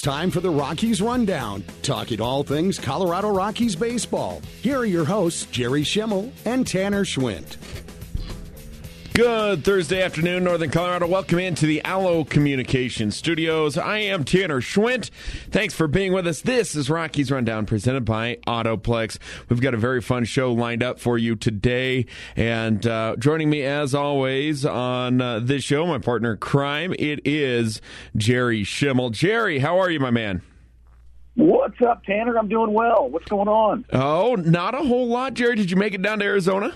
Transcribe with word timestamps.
It's 0.00 0.06
time 0.06 0.30
for 0.30 0.40
the 0.40 0.48
Rockies 0.48 1.02
Rundown, 1.02 1.62
talking 1.82 2.22
all 2.22 2.42
things 2.42 2.78
Colorado 2.78 3.28
Rockies 3.28 3.76
baseball. 3.76 4.40
Here 4.62 4.78
are 4.78 4.86
your 4.86 5.04
hosts, 5.04 5.44
Jerry 5.44 5.82
Schemmel 5.82 6.32
and 6.46 6.66
Tanner 6.66 7.04
Schwint. 7.04 7.58
Good 9.12 9.64
Thursday 9.64 10.02
afternoon, 10.02 10.44
Northern 10.44 10.70
Colorado. 10.70 11.06
Welcome 11.08 11.40
into 11.40 11.66
the 11.66 11.84
Allo 11.84 12.22
Communication 12.24 13.10
Studios. 13.10 13.76
I 13.76 13.98
am 13.98 14.22
Tanner 14.22 14.60
Schwint. 14.60 15.10
Thanks 15.50 15.74
for 15.74 15.88
being 15.88 16.12
with 16.12 16.28
us. 16.28 16.42
This 16.42 16.76
is 16.76 16.88
Rockies 16.88 17.30
Rundown 17.30 17.66
presented 17.66 18.04
by 18.04 18.36
Autoplex. 18.46 19.18
We've 19.48 19.60
got 19.60 19.74
a 19.74 19.78
very 19.78 20.00
fun 20.00 20.24
show 20.24 20.52
lined 20.52 20.84
up 20.84 21.00
for 21.00 21.18
you 21.18 21.34
today. 21.34 22.06
And 22.36 22.86
uh, 22.86 23.16
joining 23.18 23.50
me, 23.50 23.62
as 23.62 23.96
always, 23.96 24.64
on 24.64 25.20
uh, 25.20 25.40
this 25.40 25.64
show, 25.64 25.84
my 25.86 25.98
partner 25.98 26.36
crime, 26.36 26.94
it 26.96 27.20
is 27.24 27.82
Jerry 28.16 28.62
Schemmel. 28.62 29.10
Jerry, 29.10 29.58
how 29.58 29.80
are 29.80 29.90
you, 29.90 29.98
my 29.98 30.12
man? 30.12 30.40
What's 31.34 31.82
up, 31.82 32.04
Tanner? 32.04 32.38
I'm 32.38 32.48
doing 32.48 32.72
well. 32.72 33.08
What's 33.10 33.28
going 33.28 33.48
on? 33.48 33.84
Oh, 33.92 34.36
not 34.36 34.74
a 34.74 34.84
whole 34.84 35.08
lot, 35.08 35.34
Jerry. 35.34 35.56
Did 35.56 35.70
you 35.70 35.76
make 35.76 35.94
it 35.94 36.02
down 36.02 36.20
to 36.20 36.24
Arizona? 36.24 36.74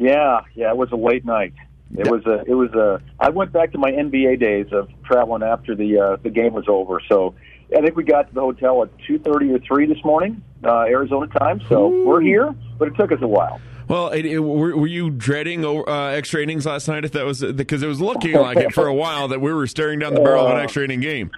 Yeah, 0.00 0.40
yeah, 0.54 0.70
it 0.70 0.76
was 0.78 0.90
a 0.92 0.96
late 0.96 1.26
night. 1.26 1.52
It 1.94 2.10
was 2.10 2.24
a, 2.24 2.42
it 2.46 2.54
was 2.54 2.72
a. 2.72 3.02
I 3.18 3.28
went 3.28 3.52
back 3.52 3.72
to 3.72 3.78
my 3.78 3.92
NBA 3.92 4.40
days 4.40 4.72
of 4.72 4.88
traveling 5.04 5.42
after 5.42 5.74
the 5.74 5.98
uh, 5.98 6.16
the 6.22 6.30
game 6.30 6.54
was 6.54 6.64
over. 6.68 7.02
So 7.06 7.34
I 7.76 7.82
think 7.82 7.96
we 7.96 8.04
got 8.04 8.28
to 8.28 8.34
the 8.34 8.40
hotel 8.40 8.82
at 8.82 8.88
two 9.06 9.18
thirty 9.18 9.52
or 9.52 9.58
three 9.58 9.84
this 9.84 10.02
morning, 10.02 10.42
uh, 10.64 10.84
Arizona 10.84 11.26
time. 11.26 11.60
So 11.68 11.92
Ooh. 11.92 12.06
we're 12.06 12.22
here, 12.22 12.54
but 12.78 12.88
it 12.88 12.96
took 12.96 13.12
us 13.12 13.18
a 13.20 13.28
while. 13.28 13.60
Well, 13.88 14.08
it, 14.08 14.24
it, 14.24 14.38
were, 14.38 14.74
were, 14.76 14.86
you 14.86 15.10
dreading 15.10 15.64
uh, 15.64 15.82
extra 15.82 16.40
innings 16.42 16.64
last 16.64 16.88
night? 16.88 17.04
If 17.04 17.12
that 17.12 17.26
was 17.26 17.42
because 17.42 17.82
it 17.82 17.88
was 17.88 18.00
looking 18.00 18.34
like 18.36 18.56
it 18.56 18.72
for 18.72 18.86
a 18.86 18.94
while 18.94 19.28
that 19.28 19.40
we 19.42 19.52
were 19.52 19.66
staring 19.66 19.98
down 19.98 20.14
the 20.14 20.20
barrel 20.20 20.46
of 20.46 20.52
an 20.52 20.56
uh, 20.60 20.62
extra 20.62 20.84
inning 20.84 21.00
game. 21.00 21.30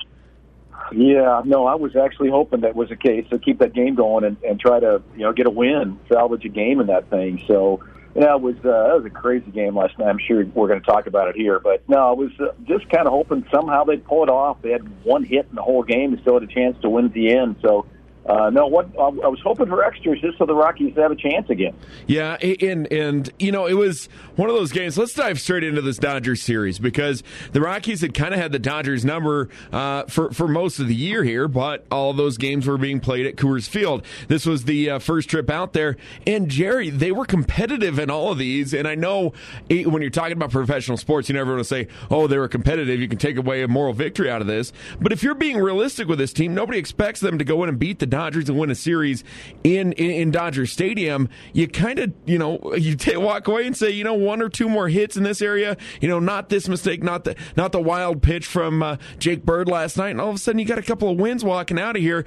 Yeah, 0.93 1.43
no, 1.45 1.67
I 1.67 1.75
was 1.75 1.97
actually 1.97 2.31
hoping 2.31 2.61
that 2.61 2.77
was 2.77 2.91
the 2.91 2.97
case 2.97 3.27
to 3.31 3.39
keep 3.39 3.59
that 3.59 3.73
game 3.73 3.95
going 3.97 4.25
and, 4.25 4.37
and 4.45 4.61
try 4.61 4.79
to 4.79 5.03
you 5.17 5.23
know 5.23 5.33
get 5.33 5.47
a 5.47 5.51
win, 5.51 5.99
salvage 6.09 6.45
a 6.45 6.51
game 6.51 6.81
in 6.81 6.87
that 6.89 7.11
thing. 7.11 7.43
So 7.49 7.83
yeah, 8.15 8.35
it 8.35 8.41
was 8.41 8.57
uh, 8.59 8.89
that 8.89 8.97
was 8.97 9.05
a 9.07 9.11
crazy 9.11 9.51
game 9.51 9.77
last 9.77 9.99
night. 9.99 10.09
I'm 10.09 10.19
sure 10.19 10.45
we're 10.55 10.69
going 10.69 10.81
to 10.81 10.87
talk 10.87 11.07
about 11.07 11.29
it 11.29 11.37
here, 11.37 11.59
but 11.59 11.89
no, 11.89 11.97
I 11.97 12.13
was 12.13 12.31
uh, 12.41 12.53
just 12.65 12.89
kind 12.91 13.07
of 13.07 13.13
hoping 13.13 13.47
somehow 13.53 13.85
they'd 13.85 14.05
pull 14.05 14.23
it 14.23 14.29
off. 14.29 14.61
They 14.63 14.71
had 14.71 14.87
one 15.05 15.25
hit 15.25 15.47
in 15.49 15.57
the 15.57 15.63
whole 15.63 15.83
game, 15.83 16.13
and 16.13 16.21
still 16.21 16.35
had 16.35 16.43
a 16.43 16.53
chance 16.53 16.77
to 16.83 16.91
win 16.91 17.07
at 17.07 17.13
the 17.15 17.35
end. 17.35 17.57
So 17.63 17.87
uh, 18.25 18.51
no, 18.51 18.69
what 18.69 18.87
I 18.99 19.09
was 19.09 19.41
hoping 19.43 19.67
for 19.67 19.83
extras 19.83 20.21
just 20.21 20.39
so 20.39 20.47
the 20.47 20.55
Rockies 20.55 20.95
have 20.97 21.11
a 21.11 21.17
chance 21.17 21.51
again. 21.51 21.75
Yeah, 22.07 22.35
and 22.35 22.91
and 22.93 23.31
you 23.41 23.51
know 23.51 23.67
it 23.67 23.75
was 23.75 24.09
one 24.37 24.49
of 24.49 24.55
those 24.55 24.71
games. 24.71 24.97
Let's 24.97 25.15
dive 25.15 25.41
straight 25.41 25.65
into 25.65 25.81
this 25.81 25.99
Dodgers 25.99 26.41
series 26.41 26.79
because 26.79 27.25
the 27.51 27.61
Rockies 27.61 28.01
had 28.01 28.15
kind 28.15 28.33
of 28.33 28.39
had 28.39 28.53
the 28.53 28.61
Dodgers 28.61 29.05
number 29.05 29.49
uh, 29.73 30.05
for 30.05 30.31
for 30.31 30.47
most 30.47 30.79
of 30.79 30.87
the 30.87 30.95
year 30.95 31.25
here, 31.25 31.49
but 31.49 31.85
all 31.91 32.13
those 32.13 32.39
games 32.39 32.69
were 32.69 32.79
being 32.79 33.01
played 33.01 33.27
at 33.27 33.35
Coors 33.35 33.69
Field. 33.69 34.05
This 34.29 34.47
was 34.47 34.65
the 34.65 34.91
uh, 34.91 34.99
first 35.01 35.29
trip 35.29 35.51
out 35.51 35.73
there, 35.73 35.97
and 36.25 36.49
Jerry, 36.49 36.91
they 36.91 37.11
were 37.11 37.27
competitive 37.27 37.99
in 37.99 38.09
all 38.09 38.31
of 38.31 38.39
these. 38.39 38.73
And 38.73 38.87
I 38.87 38.95
know 38.95 39.33
eh, 39.69 39.83
when 39.83 40.01
you're 40.01 40.13
talking 40.13 40.35
about 40.35 40.53
professional 40.53 40.97
sports, 40.97 41.29
you 41.29 41.35
never 41.35 41.55
want 41.55 41.61
to 41.61 41.65
say, 41.65 41.89
"Oh, 42.09 42.29
they 42.29 42.39
were 42.39 42.49
competitive." 42.49 43.01
You 43.01 43.09
can 43.09 43.19
take 43.19 43.37
away 43.37 43.63
a 43.63 43.69
moral 43.69 43.95
victory 43.95 44.31
out 44.31 44.41
of 44.41 44.47
this, 44.47 44.73
but 45.01 45.11
if 45.11 45.25
you're 45.25 45.35
being 45.35 45.59
realistic 45.59 46.07
with 46.07 46.21
this 46.21 46.33
team, 46.33 46.55
nobody 46.55 46.79
expects 46.79 47.19
them 47.19 47.37
to 47.39 47.45
go 47.45 47.65
in 47.65 47.69
and 47.69 47.81
beat 47.81 47.99
the 47.99 48.12
Dodgers 48.13 48.47
and 48.51 48.59
win 48.59 48.71
a 48.71 48.75
series 48.75 49.25
in 49.65 49.93
in, 49.93 50.11
in 50.11 50.31
Dodger 50.31 50.67
Stadium, 50.67 51.31
you 51.55 51.67
kind 51.67 51.99
of 51.99 52.13
you 52.27 52.37
know 52.39 52.75
you 52.77 52.95
t- 52.95 53.17
walk 53.17 53.49
away 53.49 53.67
and 53.67 53.75
say 53.75 53.89
you 53.89 54.05
know 54.05 54.13
one 54.13 54.43
or 54.43 54.51
two 54.51 54.69
more 54.69 54.89
hits 54.89 55.17
in 55.17 55.23
this 55.23 55.41
area, 55.41 55.79
you 56.01 56.09
know 56.09 56.19
not 56.19 56.51
this 56.51 56.69
mistake, 56.69 57.03
not 57.03 57.25
the 57.25 57.35
not 57.57 57.73
the 57.73 57.81
wild 57.81 58.23
pitch 58.23 58.47
from 58.47 58.83
uh, 58.83 58.97
Jake 59.19 59.47
Bird 59.47 59.67
last 59.67 59.97
night, 59.97 60.11
and 60.11 60.21
all 60.21 60.29
of 60.29 60.35
a 60.37 60.39
sudden 60.39 60.59
you 60.59 60.67
got 60.67 60.77
a 60.79 60.83
couple 60.83 61.09
of 61.09 61.19
wins 61.19 61.43
walking 61.43 61.81
out 61.81 61.97
of 61.97 62.03
here. 62.03 62.27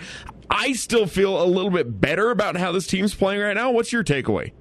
I 0.50 0.74
still 0.74 1.06
feel 1.06 1.42
a 1.42 1.46
little 1.46 1.70
bit 1.70 2.02
better 2.02 2.32
about 2.32 2.58
how 2.58 2.72
this 2.72 2.88
team's 2.88 3.14
playing 3.14 3.42
right 3.42 3.54
now. 3.54 3.70
What's 3.70 3.94
your 3.94 4.04
takeaway? 4.04 4.54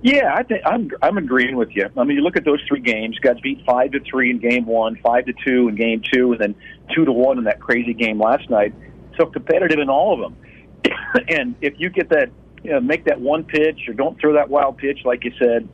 Yeah, 0.00 0.34
I 0.34 0.42
think 0.42 0.62
I'm 0.64 0.90
I'm 1.02 1.18
agreeing 1.18 1.56
with 1.56 1.70
you. 1.76 1.86
I 1.96 2.04
mean, 2.04 2.16
you 2.16 2.22
look 2.22 2.36
at 2.36 2.46
those 2.46 2.60
three 2.66 2.80
games. 2.80 3.18
Got 3.18 3.42
beat 3.42 3.62
five 3.66 3.92
to 3.92 4.00
three 4.00 4.30
in 4.30 4.38
game 4.38 4.64
one, 4.64 4.98
five 5.02 5.26
to 5.26 5.34
two 5.46 5.68
in 5.68 5.76
game 5.76 6.02
two, 6.12 6.32
and 6.32 6.40
then 6.40 6.54
two 6.94 7.04
to 7.04 7.12
one 7.12 7.36
in 7.36 7.44
that 7.44 7.60
crazy 7.60 7.92
game 7.92 8.20
last 8.20 8.48
night. 8.48 8.74
So 9.18 9.26
competitive 9.26 9.78
in 9.78 9.88
all 9.88 10.14
of 10.14 10.20
them. 10.20 10.36
and 11.28 11.54
if 11.60 11.74
you 11.78 11.90
get 11.90 12.08
that, 12.10 12.30
you 12.62 12.72
know, 12.72 12.80
make 12.80 13.04
that 13.04 13.20
one 13.20 13.44
pitch 13.44 13.88
or 13.88 13.94
don't 13.94 14.18
throw 14.20 14.34
that 14.34 14.48
wild 14.48 14.78
pitch, 14.78 15.00
like 15.04 15.24
you 15.24 15.32
said, 15.38 15.68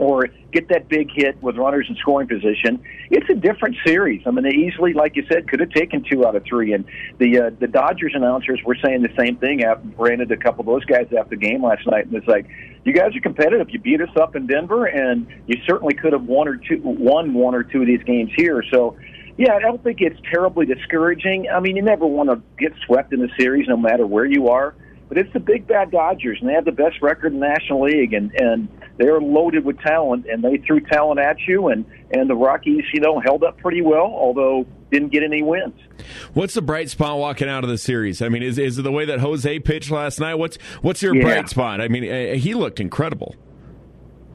or 0.00 0.28
get 0.50 0.66
that 0.70 0.88
big 0.88 1.10
hit 1.14 1.40
with 1.42 1.56
runners 1.56 1.84
in 1.88 1.94
scoring 1.96 2.26
position, 2.26 2.82
it's 3.10 3.28
a 3.28 3.34
different 3.34 3.76
series. 3.84 4.22
I 4.26 4.30
mean, 4.30 4.44
they 4.44 4.56
easily, 4.56 4.94
like 4.94 5.14
you 5.14 5.26
said, 5.30 5.46
could 5.46 5.60
have 5.60 5.70
taken 5.70 6.02
two 6.10 6.26
out 6.26 6.34
of 6.34 6.42
three. 6.44 6.72
And 6.72 6.86
the 7.18 7.38
uh, 7.38 7.50
the 7.60 7.66
Dodgers 7.66 8.12
announcers 8.14 8.60
were 8.64 8.76
saying 8.82 9.02
the 9.02 9.12
same 9.18 9.36
thing. 9.36 9.62
Ran 9.98 10.22
into 10.22 10.34
a 10.34 10.38
couple 10.38 10.60
of 10.62 10.66
those 10.66 10.86
guys 10.86 11.06
after 11.16 11.36
the 11.36 11.36
game 11.36 11.62
last 11.62 11.86
night, 11.86 12.06
and 12.06 12.14
it's 12.14 12.26
like, 12.26 12.46
you 12.84 12.94
guys 12.94 13.14
are 13.14 13.20
competitive. 13.20 13.68
You 13.70 13.78
beat 13.78 14.00
us 14.00 14.16
up 14.18 14.36
in 14.36 14.46
Denver, 14.46 14.86
and 14.86 15.26
you 15.46 15.60
certainly 15.66 15.92
could 15.92 16.14
have 16.14 16.24
won 16.24 16.48
or 16.48 16.56
two, 16.56 16.80
won 16.82 17.34
one 17.34 17.54
or 17.54 17.62
two 17.62 17.82
of 17.82 17.86
these 17.86 18.02
games 18.04 18.30
here. 18.34 18.64
So 18.72 18.96
yeah, 19.40 19.54
I 19.54 19.58
don't 19.58 19.82
think 19.82 20.02
it's 20.02 20.20
terribly 20.30 20.66
discouraging. 20.66 21.48
I 21.48 21.60
mean, 21.60 21.74
you 21.74 21.80
never 21.80 22.04
want 22.04 22.28
to 22.28 22.42
get 22.58 22.74
swept 22.84 23.14
in 23.14 23.20
the 23.20 23.30
series, 23.38 23.66
no 23.68 23.76
matter 23.78 24.06
where 24.06 24.26
you 24.26 24.48
are. 24.48 24.74
But 25.08 25.16
it's 25.16 25.32
the 25.32 25.40
big 25.40 25.66
bad 25.66 25.90
Dodgers, 25.90 26.36
and 26.40 26.48
they 26.48 26.52
have 26.52 26.66
the 26.66 26.72
best 26.72 27.00
record 27.00 27.32
in 27.32 27.40
the 27.40 27.46
National 27.48 27.84
League, 27.84 28.12
and 28.12 28.32
and 28.38 28.68
they're 28.98 29.18
loaded 29.18 29.64
with 29.64 29.80
talent, 29.80 30.26
and 30.30 30.44
they 30.44 30.58
threw 30.58 30.80
talent 30.80 31.20
at 31.20 31.38
you, 31.48 31.68
and 31.68 31.86
and 32.10 32.28
the 32.28 32.34
Rockies, 32.34 32.84
you 32.92 33.00
know, 33.00 33.18
held 33.18 33.42
up 33.42 33.56
pretty 33.58 33.80
well, 33.80 34.04
although 34.04 34.66
didn't 34.90 35.10
get 35.10 35.22
any 35.22 35.42
wins. 35.42 35.74
What's 36.34 36.52
the 36.52 36.62
bright 36.62 36.90
spot 36.90 37.18
walking 37.18 37.48
out 37.48 37.64
of 37.64 37.70
the 37.70 37.78
series? 37.78 38.20
I 38.20 38.28
mean, 38.28 38.42
is 38.42 38.58
is 38.58 38.78
it 38.78 38.82
the 38.82 38.92
way 38.92 39.06
that 39.06 39.20
Jose 39.20 39.58
pitched 39.60 39.90
last 39.90 40.20
night? 40.20 40.34
What's 40.34 40.58
what's 40.82 41.02
your 41.02 41.16
yeah. 41.16 41.22
bright 41.22 41.48
spot? 41.48 41.80
I 41.80 41.88
mean, 41.88 42.04
uh, 42.04 42.34
he 42.34 42.52
looked 42.52 42.78
incredible. 42.78 43.34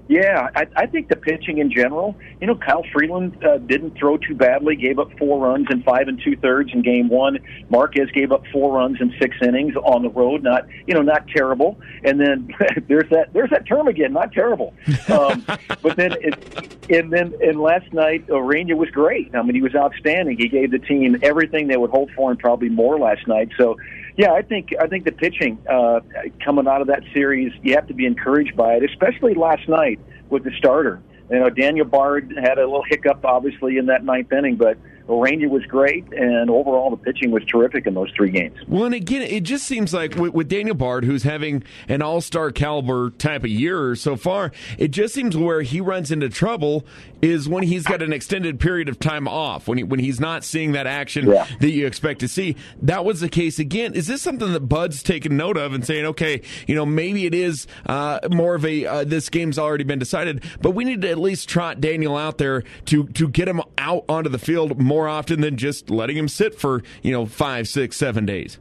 Yeah, 0.08 0.50
I, 0.56 0.68
I 0.76 0.86
think 0.86 1.10
the 1.10 1.16
pitching 1.16 1.58
in 1.58 1.72
general. 1.72 2.16
You 2.40 2.48
know, 2.48 2.56
Kyle 2.56 2.86
Freeland 2.94 3.44
uh, 3.44 3.58
didn't 3.58 3.98
throw 3.98 4.18
too 4.18 4.36
badly. 4.36 4.76
Gave 4.76 5.00
up 5.00 5.10
four 5.18 5.40
runs 5.40 5.68
in 5.72 5.82
five 5.82 6.08
and 6.08 6.22
two 6.24 6.36
thirds 6.38 6.72
in 6.74 6.84
game 6.84 7.10
one. 7.10 7.40
Marquez 7.70 8.12
gave 8.12 8.32
up 8.32 8.44
four 8.54 8.78
runs 8.78 9.02
in 9.02 9.14
six 9.20 9.36
innings 9.42 9.76
on 9.76 10.04
the 10.04 10.10
road. 10.10 10.44
Not 10.44 10.68
you 10.86 10.94
know 10.94 11.02
not 11.02 11.28
terrible. 11.28 11.80
And 12.04 12.20
then 12.20 12.54
there's 12.88 13.10
that 13.10 13.34
there's 13.34 13.50
that 13.50 13.68
term 13.68 13.88
again. 13.88 14.14
Not 14.14 14.32
terrible. 14.32 14.76
Um, 15.10 15.44
but 15.82 15.96
then 15.96 16.14
it, 16.22 16.88
and 16.90 17.12
then 17.12 17.34
and 17.42 17.60
last 17.60 17.92
night 17.92 18.28
Urena 18.28 18.76
was 18.76 18.90
great. 18.92 19.34
I 19.34 19.42
mean 19.42 19.56
he 19.56 19.62
was 19.64 19.74
outstanding. 19.74 20.38
He 20.38 20.50
gave 20.50 20.70
the 20.70 20.80
team 20.80 21.18
everything 21.24 21.68
they 21.68 21.78
would 21.78 21.92
hope 21.92 22.10
for 22.16 22.30
and 22.30 22.40
probably 22.40 22.70
more 22.70 23.00
last 23.00 23.28
night. 23.28 23.50
So 23.58 23.78
yeah, 24.18 24.32
I 24.32 24.42
think 24.42 24.70
I 24.80 24.88
think 24.88 25.06
the 25.06 25.12
pitching 25.12 25.60
uh, 25.70 26.00
coming 26.44 26.68
out 26.68 26.82
of 26.82 26.88
that 26.88 27.04
series, 27.14 27.52
you 27.62 27.74
have 27.76 27.88
to 27.88 27.94
be 27.94 28.06
encouraged 28.06 28.56
by 28.56 28.76
it, 28.76 28.84
especially 28.84 29.34
last 29.34 29.68
night 29.68 30.00
with 30.30 30.44
the 30.44 30.52
starter. 30.58 31.02
You 31.30 31.40
know, 31.40 31.50
Daniel 31.50 31.86
Bard 31.86 32.34
had 32.42 32.58
a 32.58 32.62
little 32.62 32.86
hiccup, 32.88 33.26
obviously, 33.26 33.78
in 33.78 33.88
that 33.88 34.04
ninth 34.04 34.32
inning, 34.32 34.56
but 34.56 34.78
Urena 35.08 35.50
was 35.50 35.64
great, 35.66 36.06
and 36.14 36.50
overall 36.50 36.90
the 36.90 36.98
pitching 36.98 37.32
was 37.32 37.44
terrific 37.46 37.86
in 37.86 37.94
those 37.94 38.12
three 38.16 38.32
games. 38.32 38.58
Well, 38.68 38.86
and 38.86 38.96
again, 38.96 39.22
it 39.22 39.44
just 39.44 39.68
seems 39.68 39.94
like 39.94 40.16
with, 40.16 40.34
with 40.34 40.48
Daniel 40.48 40.76
Bard, 40.76 41.06
who's 41.06 41.24
having 41.24 41.64
an 41.88 42.02
All 42.02 42.22
Star 42.22 42.52
caliber 42.52 43.12
type 43.12 43.44
of 43.44 43.50
year 43.50 43.96
so 43.96 44.16
far, 44.16 44.52
it 44.78 44.90
just 44.90 45.14
seems 45.14 45.38
where 45.38 45.62
he 45.62 45.80
runs 45.80 46.12
into 46.12 46.30
trouble 46.30 46.86
is 47.22 47.48
when 47.48 47.64
he's 47.64 47.84
got 47.84 48.02
an 48.02 48.14
extended 48.14 48.60
period 48.60 48.90
of 48.90 49.00
time 49.00 49.28
off, 49.28 49.68
when 49.68 49.78
he, 49.78 49.84
when 49.84 50.00
he's 50.00 50.20
not 50.20 50.44
seeing 50.44 50.74
that 50.74 50.88
action 50.88 51.28
yeah. 51.28 51.48
that 51.60 51.72
you 51.72 51.86
expect 51.86 52.20
to 52.20 52.28
see. 52.28 52.56
That 52.82 53.06
was 53.06 53.20
the 53.20 53.30
case 53.30 53.60
again. 53.60 53.94
Is 53.94 54.08
this 54.08 54.22
something 54.22 54.54
that 54.54 54.62
Bud's 54.62 55.04
taken 55.04 55.38
note 55.38 55.58
of 55.58 55.74
and 55.74 55.86
saying, 55.86 56.06
okay, 56.06 56.42
you 56.68 56.76
know, 56.76 56.86
maybe 56.86 57.26
it 57.26 57.34
is 57.34 57.68
uh, 57.86 58.20
more 58.32 58.56
of 58.56 58.66
a 58.66 58.86
uh, 58.86 59.04
this 59.04 59.30
game's 59.30 59.58
already 59.58 59.84
been 59.84 60.00
decided, 60.00 60.44
but 60.62 60.72
we 60.72 60.84
need 60.84 61.02
to 61.02 61.10
at 61.10 61.18
least 61.18 61.50
trot 61.50 61.82
Daniel 61.82 62.16
out 62.18 62.38
there 62.38 62.64
to 62.86 63.06
to 63.08 63.28
get 63.28 63.48
him 63.48 63.62
out 63.78 64.06
onto 64.08 64.30
the 64.30 64.40
field 64.40 64.80
more 64.80 64.95
more 64.96 65.10
often 65.10 65.42
than 65.42 65.58
just 65.58 65.90
letting 65.90 66.16
him 66.16 66.30
sit 66.30 66.58
for 66.58 66.82
you 67.02 67.12
know 67.12 67.26
five, 67.26 67.68
six, 67.68 67.98
seven 67.98 68.26
days? 68.26 68.60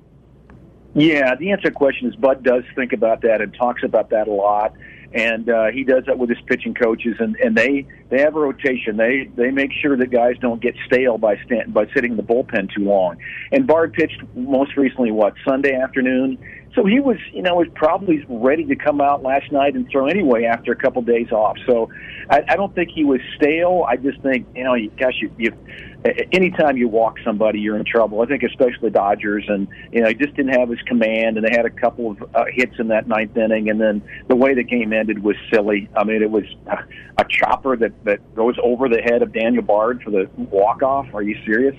Yeah, 0.95 1.37
the 1.37 1.53
answer 1.53 1.63
to 1.63 1.71
the 1.71 1.75
question 1.75 2.09
is 2.09 2.17
Bud 2.17 2.43
does 2.43 2.65
think 2.75 2.93
about 2.93 3.23
that 3.23 3.41
and 3.41 3.55
talks 3.55 3.83
about 3.85 4.11
that 4.11 4.27
a 4.27 4.33
lot, 4.33 4.73
and 5.13 5.49
uh, 5.49 5.67
he 5.67 5.85
does 5.85 6.05
that 6.07 6.19
with 6.19 6.31
his 6.31 6.41
pitching 6.47 6.75
coaches, 6.75 7.15
and 7.21 7.37
and 7.37 7.57
they 7.57 7.87
they 8.09 8.21
have 8.21 8.35
a 8.35 8.41
rotation. 8.41 8.97
They 8.97 9.31
they 9.37 9.53
make 9.53 9.71
sure 9.81 9.97
that 9.97 10.11
guys 10.11 10.35
don't 10.41 10.61
get 10.61 10.75
stale 10.87 11.19
by 11.19 11.37
stand, 11.47 11.73
by 11.73 11.87
sitting 11.95 12.13
in 12.13 12.17
the 12.17 12.25
bullpen 12.25 12.75
too 12.75 12.83
long. 12.83 13.17
And 13.53 13.65
Bard 13.65 13.93
pitched 13.93 14.21
most 14.35 14.77
recently 14.77 15.13
what 15.13 15.35
Sunday 15.47 15.75
afternoon, 15.75 16.39
so 16.75 16.85
he 16.85 16.99
was, 16.99 17.19
you 17.33 17.43
know, 17.43 17.55
was 17.55 17.69
probably 17.75 18.25
ready 18.29 18.65
to 18.65 18.75
come 18.75 19.01
out 19.01 19.23
last 19.23 19.53
night 19.53 19.75
and 19.75 19.89
throw 19.89 20.07
anyway 20.07 20.45
after 20.45 20.73
a 20.73 20.77
couple 20.77 21.03
days 21.03 21.31
off. 21.31 21.57
So 21.67 21.89
I, 22.29 22.43
I 22.49 22.57
don't 22.57 22.75
think 22.75 22.91
he 22.91 23.05
was 23.05 23.21
stale. 23.37 23.87
I 23.89 23.97
just 23.97 24.21
think, 24.23 24.47
you 24.57 24.65
know, 24.65 24.75
you, 24.75 24.91
gosh, 24.99 25.15
you, 25.21 25.31
you 25.39 25.53
anytime 26.33 26.77
you 26.77 26.89
walk 26.89 27.19
somebody, 27.25 27.61
you're 27.61 27.77
in 27.77 27.85
trouble. 27.85 28.21
I 28.21 28.27
think 28.27 28.43
especially 28.43 28.91
Dodgers, 28.91 29.45
and 29.49 29.67
you 29.91 30.03
know, 30.03 30.09
he 30.09 30.15
just 30.15 30.35
didn't 30.35 30.53
have 30.53 30.69
his 30.69 30.81
command, 30.83 31.37
and 31.37 31.47
they 31.47 31.51
had 31.51 31.65
a 31.65 31.71
couple 31.71 32.11
of 32.11 32.23
uh, 32.35 32.45
hits 32.53 32.75
in 32.79 32.89
that 32.89 33.09
ninth 33.09 33.37
inning, 33.37 33.71
and 33.71 33.81
then 33.81 34.03
the 34.29 34.37
way 34.37 34.55
the 34.55 34.65
game 34.65 34.93
ended 34.93 35.23
was 35.23 35.37
silly. 35.53 35.89
I 35.97 36.05
mean, 36.05 36.23
it 36.23 36.31
was 36.31 36.45
a 36.67 37.25
chopper 37.29 37.77
that 37.77 38.05
that 38.05 38.35
goes 38.35 38.57
over 38.63 38.89
the 38.89 39.01
head 39.01 39.23
of 39.23 39.33
Daniel 39.33 39.63
Bard 39.63 40.03
for 40.03 40.11
the 40.11 40.29
walk 40.37 40.83
off. 40.83 41.07
Are 41.15 41.23
you 41.23 41.37
serious? 41.45 41.77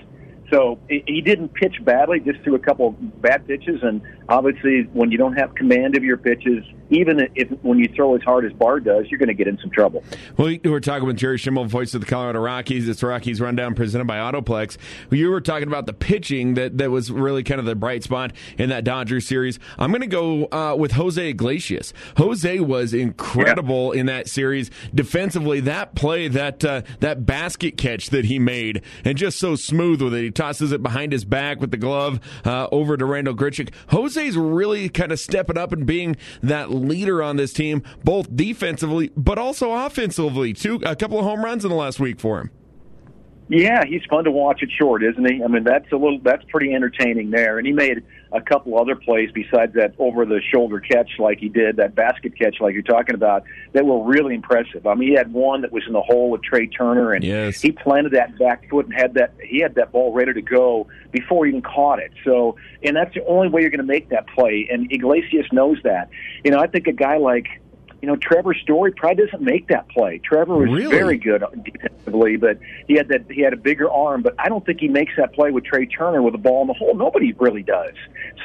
So 0.50 0.78
he 0.88 1.20
didn't 1.22 1.54
pitch 1.54 1.74
badly, 1.82 2.20
just 2.20 2.40
threw 2.42 2.54
a 2.54 2.58
couple 2.58 2.92
bad 2.92 3.46
pitches. 3.46 3.80
And 3.82 4.00
obviously, 4.28 4.82
when 4.92 5.10
you 5.10 5.18
don't 5.18 5.34
have 5.34 5.54
command 5.54 5.96
of 5.96 6.04
your 6.04 6.16
pitches, 6.16 6.64
even 6.90 7.28
if 7.34 7.48
when 7.62 7.78
you 7.78 7.88
throw 7.96 8.14
as 8.14 8.22
hard 8.22 8.44
as 8.44 8.52
Bard 8.52 8.84
does, 8.84 9.06
you're 9.08 9.18
going 9.18 9.28
to 9.28 9.34
get 9.34 9.48
in 9.48 9.58
some 9.58 9.70
trouble. 9.70 10.04
Well, 10.36 10.56
we're 10.64 10.78
talking 10.78 11.06
with 11.06 11.16
Jerry 11.16 11.36
Schemmel, 11.38 11.66
voice 11.66 11.94
of 11.94 12.00
the 12.00 12.06
Colorado 12.06 12.38
Rockies. 12.38 12.88
It's 12.88 13.02
Rockies 13.02 13.40
Rundown 13.40 13.74
presented 13.74 14.06
by 14.06 14.18
Autoplex. 14.18 14.76
You 15.10 15.30
were 15.30 15.40
talking 15.40 15.66
about 15.66 15.86
the 15.86 15.92
pitching 15.92 16.54
that, 16.54 16.78
that 16.78 16.92
was 16.92 17.10
really 17.10 17.42
kind 17.42 17.58
of 17.58 17.66
the 17.66 17.74
bright 17.74 18.04
spot 18.04 18.32
in 18.56 18.68
that 18.68 18.84
Dodgers 18.84 19.26
series. 19.26 19.58
I'm 19.78 19.90
going 19.90 20.02
to 20.02 20.06
go 20.06 20.46
uh, 20.52 20.76
with 20.78 20.92
Jose 20.92 21.28
Iglesias. 21.28 21.92
Jose 22.18 22.60
was 22.60 22.94
incredible 22.94 23.94
yeah. 23.94 24.00
in 24.00 24.06
that 24.06 24.28
series 24.28 24.70
defensively. 24.94 25.58
That 25.58 25.96
play, 25.96 26.28
that 26.28 26.64
uh, 26.64 26.82
that 27.00 27.26
basket 27.26 27.76
catch 27.76 28.10
that 28.10 28.26
he 28.26 28.38
made, 28.38 28.82
and 29.04 29.18
just 29.18 29.38
so 29.40 29.56
smooth 29.56 30.00
with 30.00 30.14
it. 30.14 30.35
Tosses 30.36 30.70
it 30.70 30.82
behind 30.82 31.12
his 31.12 31.24
back 31.24 31.60
with 31.60 31.70
the 31.70 31.76
glove 31.78 32.20
uh, 32.44 32.68
over 32.70 32.96
to 32.96 33.04
Randal 33.04 33.34
Grichuk. 33.34 33.70
Jose's 33.88 34.36
really 34.36 34.88
kind 34.88 35.10
of 35.10 35.18
stepping 35.18 35.56
up 35.56 35.72
and 35.72 35.86
being 35.86 36.16
that 36.42 36.70
leader 36.70 37.22
on 37.22 37.36
this 37.36 37.52
team, 37.52 37.82
both 38.04 38.36
defensively 38.36 39.10
but 39.16 39.38
also 39.38 39.72
offensively. 39.72 40.52
Two, 40.52 40.80
a 40.84 40.94
couple 40.94 41.18
of 41.18 41.24
home 41.24 41.44
runs 41.44 41.64
in 41.64 41.70
the 41.70 41.76
last 41.76 41.98
week 41.98 42.20
for 42.20 42.40
him. 42.40 42.50
Yeah, 43.48 43.84
he's 43.86 44.04
fun 44.10 44.24
to 44.24 44.32
watch 44.32 44.62
at 44.62 44.70
short, 44.70 45.04
isn't 45.04 45.24
he? 45.24 45.42
I 45.42 45.46
mean, 45.46 45.62
that's 45.62 45.90
a 45.92 45.96
little 45.96 46.18
that's 46.20 46.44
pretty 46.48 46.74
entertaining 46.74 47.30
there. 47.30 47.58
And 47.58 47.66
he 47.66 47.72
made 47.72 48.02
a 48.32 48.40
couple 48.40 48.76
other 48.76 48.96
plays 48.96 49.30
besides 49.32 49.74
that 49.74 49.94
over 50.00 50.24
the 50.24 50.40
shoulder 50.52 50.80
catch 50.80 51.10
like 51.20 51.38
he 51.38 51.48
did, 51.48 51.76
that 51.76 51.94
basket 51.94 52.36
catch 52.36 52.60
like 52.60 52.74
you're 52.74 52.82
talking 52.82 53.14
about, 53.14 53.44
that 53.72 53.86
were 53.86 54.02
really 54.02 54.34
impressive. 54.34 54.84
I 54.84 54.94
mean, 54.94 55.10
he 55.10 55.14
had 55.14 55.32
one 55.32 55.62
that 55.62 55.70
was 55.70 55.84
in 55.86 55.92
the 55.92 56.02
hole 56.02 56.30
with 56.30 56.42
Trea 56.42 56.66
Turner 56.66 57.12
and 57.12 57.22
yes. 57.22 57.60
he 57.60 57.70
planted 57.70 58.12
that 58.14 58.36
back 58.36 58.68
foot 58.68 58.86
and 58.86 58.94
had 58.94 59.14
that 59.14 59.34
he 59.40 59.60
had 59.60 59.76
that 59.76 59.92
ball 59.92 60.12
ready 60.12 60.32
to 60.32 60.42
go 60.42 60.88
before 61.12 61.46
he 61.46 61.50
even 61.50 61.62
caught 61.62 62.00
it. 62.00 62.10
So, 62.24 62.56
and 62.82 62.96
that's 62.96 63.14
the 63.14 63.24
only 63.26 63.48
way 63.48 63.60
you're 63.60 63.70
going 63.70 63.78
to 63.78 63.84
make 63.84 64.08
that 64.08 64.26
play 64.26 64.68
and 64.72 64.90
Iglesias 64.90 65.46
knows 65.52 65.78
that. 65.84 66.10
You 66.44 66.50
know, 66.50 66.58
I 66.58 66.66
think 66.66 66.88
a 66.88 66.92
guy 66.92 67.18
like 67.18 67.46
you 68.02 68.08
know, 68.08 68.16
Trevor 68.16 68.54
Story 68.54 68.92
probably 68.92 69.24
doesn't 69.24 69.42
make 69.42 69.68
that 69.68 69.88
play. 69.88 70.18
Trevor 70.18 70.56
was 70.56 70.70
really? 70.70 70.86
very 70.86 71.18
good 71.18 71.42
defensively, 71.64 72.36
but 72.36 72.58
he 72.86 72.94
had 72.94 73.08
that 73.08 73.30
he 73.30 73.40
had 73.40 73.52
a 73.52 73.56
bigger 73.56 73.90
arm. 73.90 74.22
But 74.22 74.34
I 74.38 74.48
don't 74.48 74.64
think 74.64 74.80
he 74.80 74.88
makes 74.88 75.14
that 75.16 75.32
play 75.32 75.50
with 75.50 75.64
Trea 75.64 75.86
Turner 75.86 76.22
with 76.22 76.34
a 76.34 76.38
ball 76.38 76.62
in 76.62 76.68
the 76.68 76.74
hole. 76.74 76.94
Nobody 76.94 77.32
really 77.32 77.62
does. 77.62 77.94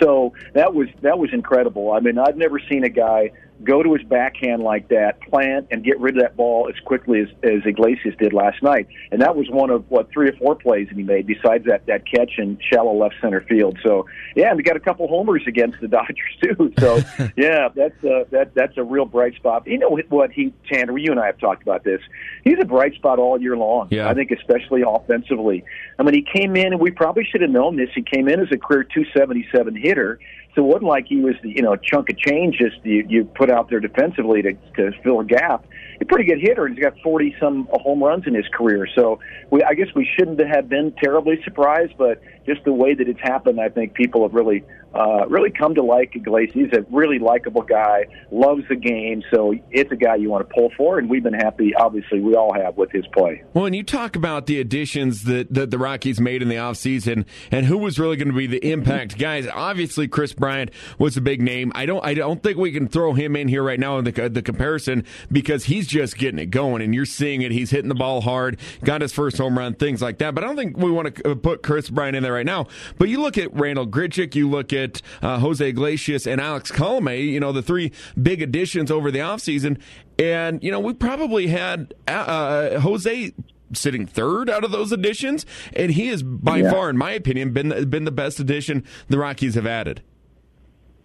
So 0.01 0.33
that 0.53 0.74
was 0.74 0.88
that 1.01 1.19
was 1.19 1.33
incredible. 1.33 1.92
I 1.92 2.00
mean, 2.00 2.18
I've 2.18 2.38
never 2.38 2.59
seen 2.59 2.83
a 2.83 2.89
guy 2.89 3.31
go 3.63 3.84
to 3.84 3.94
his 3.94 4.04
backhand 4.04 4.62
like 4.63 4.88
that, 4.90 5.22
plant, 5.22 5.68
and 5.72 5.84
get 5.84 6.00
rid 6.00 6.18
of 6.18 6.24
that 6.24 6.36
ball 6.36 6.69
as 6.69 6.80
quickly 6.84 7.22
as, 7.22 7.28
as 7.44 7.66
Iglesias 7.66 8.16
did 8.19 8.34
last 8.34 8.62
night. 8.63 8.88
And 9.12 9.22
that 9.22 9.36
was 9.36 9.50
one 9.50 9.69
of 9.69 9.90
what 9.90 10.10
three 10.12 10.30
or 10.30 10.34
four 10.34 10.56
plays 10.56 10.88
that 10.88 10.98
he 10.98 11.04
made 11.04 11.28
besides 11.28 11.66
that 11.66 11.86
that 11.88 12.04
catch 12.06 12.34
in 12.38 12.58
shallow 12.72 12.94
left 12.94 13.16
center 13.22 13.42
field. 13.42 13.78
So 13.84 14.06
yeah, 14.36 14.50
and 14.50 14.58
we 14.58 14.63
got 14.63 14.75
a 14.75 14.81
couple 14.81 15.08
homers 15.08 15.44
against 15.48 15.80
the 15.81 15.88
Dodgers 15.92 16.38
too. 16.42 16.74
So 16.80 17.02
yeah, 17.38 17.69
that's 17.74 18.04
a, 18.04 18.25
that 18.31 18.54
that's 18.54 18.78
a 18.78 18.84
real 18.84 19.06
bright 19.06 19.36
spot. 19.36 19.68
You 19.68 19.80
know 19.80 19.98
what 20.10 20.31
he 20.31 20.54
Tanner, 20.72 20.98
you 20.98 21.12
and 21.12 21.19
I 21.19 21.28
have 21.28 21.38
talked 21.38 21.62
about 21.62 21.84
this. 21.84 22.02
He's 22.44 22.58
a 22.60 22.66
bright 22.66 22.96
spot 22.96 23.19
all 23.19 23.40
year 23.40 23.58
long. 23.58 23.88
Yeah. 23.92 24.10
I 24.10 24.13
think 24.13 24.31
especially 24.31 24.84
offensively. 24.86 25.63
I 26.00 26.04
mean, 26.04 26.16
he 26.16 26.24
came 26.24 26.56
in, 26.56 26.74
and 26.74 26.80
we 26.80 26.92
probably 26.92 27.24
should 27.24 27.42
have 27.42 27.52
known 27.52 27.75
this. 27.75 27.90
He 27.94 28.02
came 28.02 28.28
in 28.28 28.40
as 28.40 28.52
a 28.52 28.58
career 28.58 28.84
277 28.84 29.75
hitter 29.75 30.19
so 30.56 30.62
it 30.63 30.68
wasn't 30.68 30.83
like 30.83 31.06
he 31.07 31.18
was, 31.18 31.36
you 31.44 31.62
know, 31.62 31.74
a 31.74 31.77
chunk 31.77 32.09
of 32.09 32.18
change 32.18 32.57
just 32.57 32.83
you, 32.83 33.06
you 33.07 33.25
put 33.25 33.50
out 33.50 33.69
there 33.69 33.80
defensively 33.80 34.42
to, 34.42 34.53
to 34.75 34.92
fill 35.03 35.19
a 35.21 35.25
gap. 35.25 35.65
A 36.01 36.06
pretty 36.06 36.25
good 36.25 36.39
hitter, 36.42 36.65
and 36.65 36.75
he's 36.75 36.83
got 36.83 36.98
40 37.03 37.36
some 37.39 37.68
home 37.71 38.03
runs 38.03 38.25
in 38.25 38.33
his 38.33 38.48
career. 38.51 38.88
So 38.95 39.19
we, 39.51 39.62
I 39.62 39.75
guess 39.75 39.88
we 39.95 40.09
shouldn't 40.18 40.39
have 40.39 40.68
been 40.68 40.94
terribly 41.00 41.39
surprised, 41.44 41.94
but 41.98 42.21
just 42.45 42.63
the 42.65 42.74
way 42.74 42.95
that 42.95 43.07
it's 43.07 43.19
happened, 43.21 43.59
I 43.62 43.69
think 43.69 43.94
people 43.94 44.24
have 44.24 44.33
really, 44.33 44.63
uh, 44.95 45.27
really 45.27 45.51
come 45.51 45.75
to 45.75 45.83
like 45.83 46.15
Iglesias. 46.15 46.53
He's 46.53 46.74
a 46.74 46.81
really 46.92 47.19
likable 47.19 47.62
guy, 47.62 48.06
loves 48.31 48.63
the 48.68 48.75
game, 48.75 49.21
so 49.31 49.53
it's 49.69 49.92
a 49.92 49.95
guy 49.95 50.15
you 50.15 50.30
want 50.30 50.48
to 50.48 50.53
pull 50.53 50.71
for, 50.75 50.98
and 50.98 51.07
we've 51.07 51.21
been 51.21 51.33
happy, 51.33 51.75
obviously, 51.75 52.19
we 52.19 52.33
all 52.36 52.51
have 52.53 52.77
with 52.77 52.92
his 52.92 53.06
play. 53.13 53.44
Well, 53.53 53.68
and 53.68 53.75
you 53.75 53.83
talk 53.83 54.15
about 54.15 54.48
the 54.48 54.59
additions 54.59 55.24
that, 55.25 55.53
that 55.53 55.69
the 55.69 55.77
Rockies 55.77 56.19
made 56.19 56.42
in 56.42 56.50
the 56.50 56.56
offseason 56.56 57.25
and 57.51 57.68
who 57.68 57.77
was 57.77 58.00
really 58.00 58.15
going 58.15 58.30
to 58.30 58.33
be 58.33 58.48
the 58.48 58.71
impact 58.71 59.19
guys. 59.19 59.48
Obviously, 59.48 60.07
Kris 60.07 60.33
Bryant 60.33 60.71
was 60.98 61.15
a 61.15 61.21
big 61.21 61.42
name. 61.42 61.71
I 61.75 61.86
don't, 61.86 62.03
I 62.03 62.15
don't 62.15 62.42
think 62.42 62.57
we 62.57 62.71
can 62.71 62.88
throw 62.88 63.13
him 63.13 63.36
in 63.36 63.48
here 63.48 63.62
right 63.62 63.80
now 63.80 64.00
in 64.00 64.06
the, 64.06 64.30
the 64.30 64.42
comparison 64.42 65.06
because 65.31 65.65
he's 65.65 65.90
just 65.91 66.17
getting 66.17 66.39
it 66.39 66.47
going, 66.47 66.81
and 66.81 66.95
you're 66.95 67.05
seeing 67.05 67.41
it. 67.41 67.51
He's 67.51 67.69
hitting 67.69 67.89
the 67.89 67.95
ball 67.95 68.21
hard, 68.21 68.59
got 68.83 69.01
his 69.01 69.13
first 69.13 69.38
home 69.38 69.57
run, 69.57 69.75
things 69.75 70.01
like 70.01 70.17
that. 70.19 70.33
But 70.33 70.43
I 70.43 70.47
don't 70.47 70.55
think 70.55 70.77
we 70.77 70.89
want 70.89 71.15
to 71.15 71.35
put 71.35 71.61
Kris 71.61 71.89
Bryant 71.89 72.15
in 72.15 72.23
there 72.23 72.33
right 72.33 72.45
now. 72.45 72.67
But 72.97 73.09
you 73.09 73.21
look 73.21 73.38
at 73.38 73.53
Randal 73.53 73.88
Grichuk, 73.88 74.33
you 74.33 74.49
look 74.49 74.73
at 74.73 75.01
uh, 75.21 75.39
Jose 75.39 75.67
Iglesias 75.67 76.25
and 76.25 76.39
Alex 76.39 76.71
Colome, 76.71 77.27
you 77.27 77.39
know, 77.39 77.51
the 77.51 77.61
three 77.61 77.91
big 78.21 78.41
additions 78.41 78.89
over 78.89 79.11
the 79.11 79.19
offseason. 79.19 79.79
And, 80.17 80.63
you 80.63 80.71
know, 80.71 80.79
we 80.79 80.93
probably 80.93 81.47
had 81.47 81.93
uh, 82.07 82.11
uh, 82.11 82.79
Jose 82.79 83.33
sitting 83.73 84.05
third 84.05 84.49
out 84.49 84.63
of 84.63 84.71
those 84.71 84.91
additions, 84.91 85.45
and 85.73 85.91
he 85.91 86.07
has 86.07 86.23
by 86.23 86.57
yeah. 86.57 86.71
far, 86.71 86.89
in 86.89 86.97
my 86.97 87.11
opinion, 87.11 87.51
been 87.51 87.89
been 87.89 88.05
the 88.05 88.11
best 88.11 88.39
addition 88.39 88.85
the 89.07 89.17
Rockies 89.17 89.55
have 89.55 89.65
added. 89.65 90.01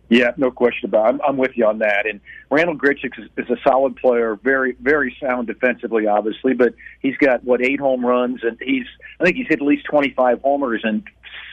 Yeah, 0.09 0.31
no 0.37 0.51
question 0.51 0.89
about. 0.89 1.07
It. 1.07 1.09
I'm, 1.09 1.21
I'm 1.31 1.37
with 1.37 1.53
you 1.57 1.67
on 1.67 1.79
that. 1.79 2.07
And 2.07 2.21
Randal 2.51 2.77
Grichuk 2.77 3.19
is, 3.19 3.29
is 3.37 3.51
a 3.51 3.57
solid 3.67 3.97
player, 3.97 4.39
very 4.43 4.77
very 4.81 5.17
sound 5.21 5.49
defensively, 5.49 6.07
obviously. 6.07 6.55
But 6.55 6.75
he's 7.01 7.17
got 7.17 7.43
what 7.43 7.65
eight 7.65 7.81
home 7.81 8.07
runs, 8.07 8.41
and 8.43 8.57
he's 8.61 8.87
I 9.21 9.25
think 9.25 9.37
he's 9.37 9.49
hit 9.49 9.61
at 9.61 9.67
least 9.67 9.87
25 9.87 10.43
homers 10.43 10.83
in 10.85 11.05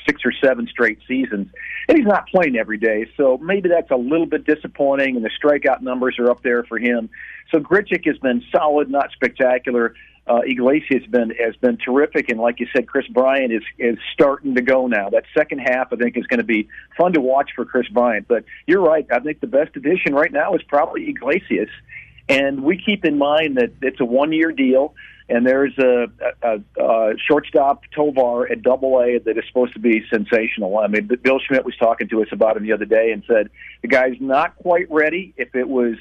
six 0.06 0.22
or 0.24 0.32
seven 0.44 0.68
straight 0.68 1.00
seasons. 1.08 1.48
And 1.88 1.98
he's 1.98 2.08
not 2.08 2.28
playing 2.28 2.56
every 2.56 2.78
day, 2.78 3.08
so 3.18 3.38
maybe 3.40 3.70
that's 3.70 3.90
a 3.90 3.96
little 3.96 4.28
bit 4.28 4.46
disappointing. 4.46 5.16
And 5.16 5.26
the 5.26 5.32
strikeout 5.32 5.82
numbers 5.82 6.20
are 6.20 6.30
up 6.30 6.44
there 6.44 6.64
for 6.64 6.78
him. 6.78 7.10
So 7.52 7.60
Grichuk 7.60 8.06
has 8.06 8.18
been 8.20 8.44
solid, 8.52 8.90
not 8.90 9.12
spectacular 9.14 9.96
uh, 10.26 10.40
Iglesias 10.46 11.06
been 11.10 11.32
has 11.32 11.56
been 11.58 11.78
terrific, 11.78 12.30
and 12.30 12.40
like 12.40 12.60
you 12.60 12.68
said, 12.74 12.88
Kris 12.88 13.08
Bryant 13.08 13.52
is 13.52 13.64
is 13.78 13.98
starting 14.14 14.56
to 14.56 14.62
go 14.62 14.88
now. 14.88 15.10
That 15.10 15.26
second 15.38 15.60
half, 15.60 15.92
I 15.92 15.98
think, 15.98 16.18
is 16.18 16.26
going 16.28 16.40
to 16.40 16.46
be 16.46 16.70
fun 16.98 17.14
to 17.14 17.22
watch 17.22 17.52
for 17.56 17.66
Kris 17.66 17.90
Bryant. 17.90 18.28
But 18.28 18.46
you're 18.66 18.82
right. 18.82 19.06
I 19.12 19.20
think 19.20 19.42
the 19.42 19.48
best 19.48 19.76
addition 19.76 20.16
right 20.16 20.32
now 20.32 20.54
is 20.54 20.64
probably 20.64 21.10
Iglesias, 21.10 21.70
and 22.30 22.64
we 22.64 22.82
keep 22.82 23.04
in 23.04 23.18
mind 23.18 23.58
that 23.58 23.72
it's 23.82 24.00
a 24.00 24.06
one 24.06 24.32
year 24.32 24.52
deal. 24.52 24.94
And 25.30 25.48
there's 25.48 25.76
a, 25.78 26.08
a, 26.42 26.62
a 26.78 27.14
shortstop 27.18 27.84
Tovar 27.96 28.52
at 28.52 28.62
Double 28.62 29.00
A 29.00 29.20
that 29.20 29.38
is 29.38 29.46
supposed 29.48 29.72
to 29.74 29.80
be 29.80 30.04
sensational. 30.10 30.78
I 30.78 30.88
mean, 30.88 31.10
Bill 31.24 31.40
Schmidt 31.40 31.64
was 31.64 31.78
talking 31.78 32.10
to 32.10 32.22
us 32.22 32.28
about 32.34 32.58
him 32.58 32.64
the 32.64 32.74
other 32.74 32.84
day 32.84 33.14
and 33.14 33.24
said 33.26 33.50
the 33.82 33.88
guy's 33.88 34.18
not 34.20 34.58
quite 34.58 34.92
ready. 34.92 35.34
If 35.38 35.56
it 35.56 35.70
was 35.70 35.96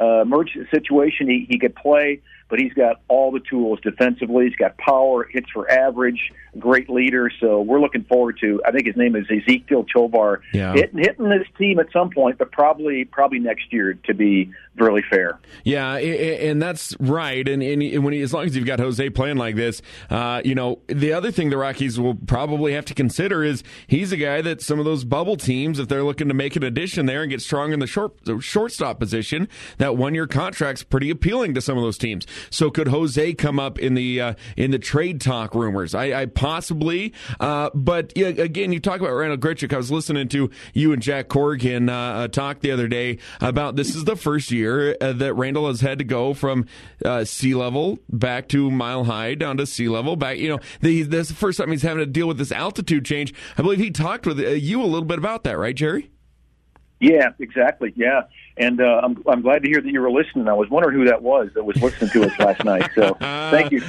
uh, 0.00 0.22
emergency 0.22 0.68
situation, 0.72 1.28
he, 1.28 1.46
he 1.48 1.60
could 1.60 1.76
play 1.76 2.20
but 2.48 2.58
he's 2.58 2.72
got 2.72 3.00
all 3.08 3.30
the 3.32 3.40
tools 3.40 3.78
defensively. 3.82 4.46
He's 4.46 4.56
got 4.56 4.76
power, 4.78 5.26
hits 5.30 5.50
for 5.50 5.70
average, 5.70 6.32
great 6.58 6.88
leader. 6.88 7.30
So 7.40 7.60
we're 7.60 7.80
looking 7.80 8.04
forward 8.04 8.38
to. 8.40 8.60
I 8.66 8.70
think 8.70 8.86
his 8.86 8.96
name 8.96 9.16
is 9.16 9.26
Ezequiel 9.26 9.86
Tovar, 9.92 10.42
yeah. 10.52 10.72
hitting, 10.72 10.98
hitting 10.98 11.28
this 11.28 11.46
team 11.58 11.78
at 11.78 11.86
some 11.92 12.10
point, 12.10 12.38
but 12.38 12.52
probably 12.52 13.04
probably 13.04 13.38
next 13.38 13.72
year 13.72 13.94
to 14.04 14.14
be 14.14 14.50
really 14.76 15.02
fair. 15.08 15.38
Yeah, 15.62 15.96
and 15.96 16.60
that's 16.60 16.96
right. 16.98 17.46
And, 17.48 17.62
and 17.62 18.04
when 18.04 18.12
he, 18.12 18.20
as 18.22 18.32
long 18.32 18.44
as 18.44 18.56
you've 18.56 18.66
got 18.66 18.80
Jose 18.80 19.08
playing 19.10 19.36
like 19.36 19.56
this, 19.56 19.82
uh, 20.10 20.42
you 20.44 20.54
know, 20.54 20.80
the 20.88 21.12
other 21.12 21.30
thing 21.30 21.50
the 21.50 21.56
Rockies 21.56 21.98
will 21.98 22.14
probably 22.14 22.72
have 22.72 22.84
to 22.86 22.94
consider 22.94 23.44
is 23.44 23.62
he's 23.86 24.12
a 24.12 24.16
guy 24.16 24.42
that 24.42 24.60
some 24.62 24.78
of 24.78 24.84
those 24.84 25.04
bubble 25.04 25.36
teams, 25.36 25.78
if 25.78 25.88
they're 25.88 26.02
looking 26.02 26.28
to 26.28 26.34
make 26.34 26.56
an 26.56 26.62
addition 26.62 27.06
there 27.06 27.22
and 27.22 27.30
get 27.30 27.40
strong 27.40 27.72
in 27.72 27.80
the 27.80 27.86
short 27.86 28.14
shortstop 28.40 28.98
position, 28.98 29.48
that 29.78 29.96
one 29.96 30.14
year 30.14 30.26
contract's 30.26 30.82
pretty 30.82 31.10
appealing 31.10 31.54
to 31.54 31.60
some 31.60 31.76
of 31.76 31.84
those 31.84 31.98
teams. 31.98 32.26
So 32.50 32.70
could 32.70 32.88
Jose 32.88 33.34
come 33.34 33.58
up 33.58 33.78
in 33.78 33.94
the 33.94 34.20
uh, 34.20 34.34
in 34.56 34.70
the 34.70 34.78
trade 34.78 35.20
talk 35.20 35.54
rumors? 35.54 35.94
I, 35.94 36.22
I 36.22 36.26
possibly, 36.26 37.12
uh, 37.40 37.70
but 37.74 38.12
yeah, 38.16 38.28
again, 38.28 38.72
you 38.72 38.80
talk 38.80 39.00
about 39.00 39.12
Randal 39.12 39.38
Grichuk. 39.38 39.72
I 39.72 39.76
was 39.76 39.90
listening 39.90 40.28
to 40.28 40.50
you 40.72 40.92
and 40.92 41.02
Jack 41.02 41.28
Corrigan 41.28 41.88
uh, 41.88 41.94
uh, 41.94 42.28
talk 42.28 42.60
the 42.60 42.70
other 42.70 42.88
day 42.88 43.18
about 43.40 43.76
this 43.76 43.94
is 43.94 44.04
the 44.04 44.16
first 44.16 44.50
year 44.50 44.96
uh, 45.00 45.12
that 45.12 45.34
Randal 45.34 45.66
has 45.66 45.80
had 45.80 45.98
to 45.98 46.04
go 46.04 46.34
from 46.34 46.66
uh, 47.04 47.24
sea 47.24 47.54
level 47.54 47.98
back 48.08 48.48
to 48.48 48.70
mile 48.70 49.04
high 49.04 49.34
down 49.34 49.56
to 49.58 49.66
sea 49.66 49.88
level 49.88 50.16
back. 50.16 50.38
You 50.38 50.50
know, 50.50 50.58
the, 50.80 51.02
this 51.02 51.22
is 51.22 51.28
the 51.28 51.34
first 51.34 51.58
time 51.58 51.70
he's 51.70 51.82
having 51.82 51.98
to 51.98 52.06
deal 52.06 52.28
with 52.28 52.38
this 52.38 52.52
altitude 52.52 53.04
change. 53.04 53.34
I 53.58 53.62
believe 53.62 53.78
he 53.78 53.90
talked 53.90 54.26
with 54.26 54.38
you 54.40 54.82
a 54.82 54.84
little 54.84 55.04
bit 55.04 55.18
about 55.18 55.44
that, 55.44 55.58
right, 55.58 55.74
Jerry? 55.74 56.10
Yeah, 57.00 57.30
exactly. 57.38 57.92
Yeah, 57.96 58.22
and 58.56 58.80
uh, 58.80 59.00
I'm 59.02 59.22
I'm 59.26 59.42
glad 59.42 59.62
to 59.62 59.68
hear 59.68 59.80
that 59.80 59.90
you 59.90 60.00
were 60.00 60.10
listening. 60.10 60.48
I 60.48 60.54
was 60.54 60.68
wondering 60.70 60.98
who 60.98 61.04
that 61.06 61.22
was 61.22 61.48
that 61.54 61.64
was 61.64 61.76
listening 61.82 62.10
to 62.10 62.24
us 62.24 62.38
last 62.38 62.64
night. 62.64 62.88
So 62.94 63.16
thank 63.50 63.72
you. 63.72 63.82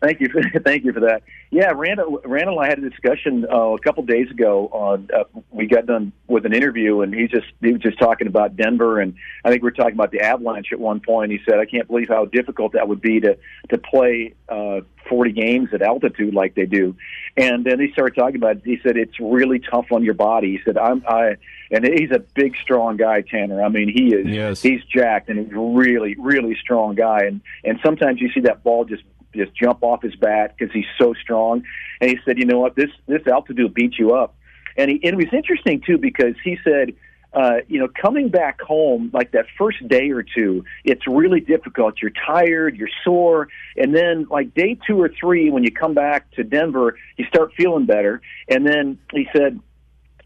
Thank 0.00 0.20
you, 0.20 0.28
for, 0.28 0.42
thank 0.60 0.84
you 0.84 0.92
for 0.92 1.00
that. 1.00 1.22
Yeah, 1.50 1.72
Randal, 1.74 2.20
Randal 2.24 2.60
and 2.60 2.66
I 2.66 2.68
had 2.68 2.78
a 2.78 2.88
discussion 2.88 3.46
uh, 3.50 3.70
a 3.70 3.78
couple 3.80 4.04
days 4.04 4.30
ago. 4.30 4.68
On 4.70 5.08
uh, 5.14 5.24
we 5.50 5.66
got 5.66 5.86
done 5.86 6.12
with 6.26 6.46
an 6.46 6.54
interview, 6.54 7.00
and 7.00 7.12
he 7.12 7.26
just 7.26 7.46
he 7.60 7.72
was 7.72 7.80
just 7.80 7.98
talking 7.98 8.26
about 8.26 8.56
Denver, 8.56 9.00
and 9.00 9.14
I 9.44 9.50
think 9.50 9.62
we 9.62 9.68
are 9.68 9.72
talking 9.72 9.94
about 9.94 10.12
the 10.12 10.20
Avalanche 10.20 10.68
at 10.72 10.78
one 10.78 11.00
point. 11.00 11.32
He 11.32 11.40
said, 11.48 11.58
"I 11.58 11.64
can't 11.64 11.88
believe 11.88 12.08
how 12.08 12.26
difficult 12.26 12.74
that 12.74 12.86
would 12.86 13.00
be 13.00 13.20
to 13.20 13.38
to 13.70 13.78
play 13.78 14.34
uh, 14.48 14.80
40 15.08 15.32
games 15.32 15.70
at 15.72 15.82
altitude 15.82 16.34
like 16.34 16.54
they 16.54 16.66
do." 16.66 16.94
And 17.36 17.64
then 17.64 17.80
he 17.80 17.90
started 17.92 18.14
talking 18.14 18.36
about. 18.36 18.56
It. 18.58 18.62
He 18.64 18.78
said, 18.82 18.96
"It's 18.96 19.18
really 19.18 19.58
tough 19.58 19.86
on 19.90 20.04
your 20.04 20.14
body." 20.14 20.52
He 20.52 20.60
said, 20.64 20.76
"I'm 20.76 21.02
I," 21.08 21.36
and 21.70 21.84
he's 21.84 22.10
a 22.12 22.20
big, 22.34 22.56
strong 22.62 22.98
guy, 22.98 23.22
Tanner. 23.22 23.62
I 23.62 23.68
mean, 23.68 23.88
he 23.88 24.14
is. 24.14 24.26
Yes. 24.26 24.62
He's 24.62 24.84
jacked, 24.84 25.28
and 25.28 25.38
he's 25.40 25.52
really, 25.52 26.14
really 26.18 26.56
strong 26.60 26.94
guy. 26.94 27.24
And 27.24 27.40
and 27.64 27.80
sometimes 27.82 28.20
you 28.20 28.30
see 28.32 28.40
that 28.40 28.62
ball 28.62 28.84
just 28.84 29.02
just 29.38 29.56
jump 29.56 29.82
off 29.82 30.02
his 30.02 30.14
bat 30.16 30.54
because 30.56 30.72
he's 30.72 30.86
so 30.98 31.14
strong. 31.14 31.62
And 32.00 32.10
he 32.10 32.18
said, 32.24 32.38
you 32.38 32.44
know 32.44 32.58
what, 32.58 32.76
this 32.76 32.90
this 33.06 33.26
altitude 33.26 33.74
beats 33.74 33.98
you 33.98 34.14
up. 34.14 34.36
And, 34.76 34.90
he, 34.90 35.00
and 35.02 35.14
it 35.14 35.16
was 35.16 35.32
interesting 35.32 35.82
too 35.84 35.98
because 35.98 36.34
he 36.44 36.58
said, 36.62 36.94
uh, 37.32 37.56
you 37.68 37.78
know, 37.78 37.88
coming 38.00 38.28
back 38.28 38.60
home 38.60 39.10
like 39.12 39.32
that 39.32 39.46
first 39.58 39.86
day 39.86 40.10
or 40.10 40.22
two, 40.22 40.64
it's 40.84 41.06
really 41.06 41.40
difficult. 41.40 41.96
You're 42.00 42.12
tired, 42.26 42.76
you're 42.76 42.88
sore, 43.04 43.48
and 43.76 43.94
then 43.94 44.26
like 44.30 44.54
day 44.54 44.78
two 44.86 45.00
or 45.00 45.10
three, 45.20 45.50
when 45.50 45.62
you 45.62 45.70
come 45.70 45.94
back 45.94 46.30
to 46.32 46.44
Denver, 46.44 46.96
you 47.16 47.26
start 47.26 47.52
feeling 47.56 47.86
better. 47.86 48.22
And 48.48 48.66
then 48.66 48.98
he 49.12 49.28
said 49.36 49.60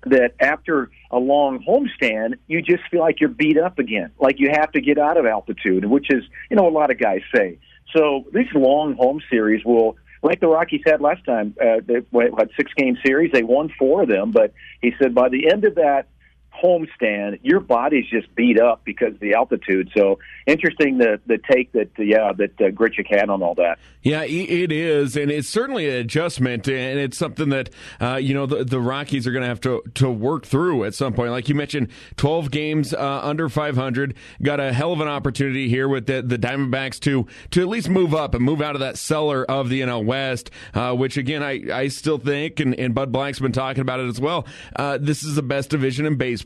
that 0.05 0.35
after 0.41 0.91
a 1.11 1.19
long 1.19 1.65
homestand, 1.65 2.35
you 2.47 2.63
just 2.63 2.83
feel 2.91 3.01
like 3.01 3.21
you're 3.21 3.31
beat 3.31 3.59
up 3.59 3.79
again, 3.79 4.13
like 4.21 4.39
you 4.39 4.51
have 4.53 4.71
to 4.73 4.81
get 4.81 4.99
out 4.99 5.17
of 5.17 5.27
altitude, 5.27 5.85
which 5.85 6.07
is, 6.11 6.23
you 6.51 6.57
know, 6.57 6.69
a 6.69 6.71
lot 6.71 6.91
of 6.91 6.99
guys 6.99 7.21
say. 7.35 7.59
So 7.97 8.25
these 8.33 8.47
long 8.55 8.95
home 8.95 9.21
series 9.31 9.65
will, 9.65 9.97
like 10.23 10.41
the 10.41 10.49
Rockies 10.49 10.83
had 10.87 11.01
last 11.01 11.25
time, 11.25 11.55
uh, 11.61 11.81
they 11.85 12.01
had 12.39 12.51
six 12.57 12.73
game 12.77 12.97
series. 13.05 13.33
They 13.33 13.43
won 13.43 13.71
four 13.79 14.03
of 14.03 14.09
them, 14.09 14.31
but 14.31 14.53
he 14.81 14.95
said 15.01 15.15
by 15.15 15.29
the 15.29 15.51
end 15.51 15.65
of 15.65 15.75
that 15.77 16.07
homestand, 16.53 17.41
your 17.43 17.61
body's 17.61 18.07
just 18.09 18.33
beat 18.35 18.61
up 18.61 18.83
because 18.85 19.15
of 19.15 19.21
the 19.21 19.35
altitude. 19.35 19.91
So 19.97 20.19
interesting 20.47 20.99
the 20.99 21.21
the 21.27 21.39
take 21.51 21.73
that 21.73 21.91
yeah 21.99 22.33
that 22.33 22.61
uh, 22.61 23.17
had 23.17 23.31
on 23.31 23.43
all 23.43 23.55
that. 23.57 23.79
Yeah, 24.03 24.25
it 24.25 24.73
is, 24.73 25.17
and 25.17 25.31
it's 25.31 25.49
certainly 25.49 25.89
an 25.89 25.95
adjustment, 25.95 26.67
and 26.67 26.99
it's 26.99 27.17
something 27.17 27.51
that 27.51 27.71
uh, 28.01 28.17
you 28.17 28.35
know 28.35 28.47
the, 28.47 28.65
the 28.65 28.81
Rockies 28.81 29.29
are 29.29 29.33
going 29.33 29.43
to 29.43 29.49
have 29.49 29.61
to 29.61 29.83
to 29.95 30.11
work 30.11 30.45
through 30.45 30.85
at 30.85 30.95
some 30.95 31.13
point. 31.13 31.31
Like 31.31 31.49
you 31.49 31.55
mentioned, 31.55 31.89
twelve 32.17 32.51
games 32.51 32.93
uh, 32.93 33.21
under 33.23 33.49
five 33.49 33.77
hundred, 33.77 34.15
got 34.43 34.59
a 34.59 34.73
hell 34.73 34.93
of 34.93 35.01
an 35.01 35.09
opportunity 35.09 35.69
here 35.69 35.89
with 35.89 36.07
the, 36.07 36.21
the 36.21 36.37
Diamondbacks 36.37 36.99
to 37.01 37.29
to 37.53 37.61
at 37.61 37.69
least 37.69 37.89
move 37.89 38.13
up 38.13 38.35
and 38.35 38.45
move 38.45 38.61
out 38.61 38.75
of 38.75 38.81
that 38.81 38.99
cellar 38.99 39.49
of 39.49 39.69
the 39.69 39.83
NL 39.83 40.05
West, 40.05 40.51
uh, 40.75 40.93
which 40.95 41.17
again 41.17 41.45
I 41.45 41.63
I 41.73 41.89
still 41.89 42.19
think, 42.19 42.59
and, 42.59 42.75
and 42.75 42.95
Bud 42.95 43.13
Black's 43.13 43.39
been 43.39 43.53
talking 43.53 43.83
about 43.83 44.01
it 44.01 44.09
as 44.09 44.21
well. 44.21 44.47
Uh, 44.75 44.99
this 45.01 45.23
is 45.23 45.37
the 45.37 45.43
best 45.43 45.71
division 45.71 46.07
in 46.07 46.17
baseball, 46.17 46.42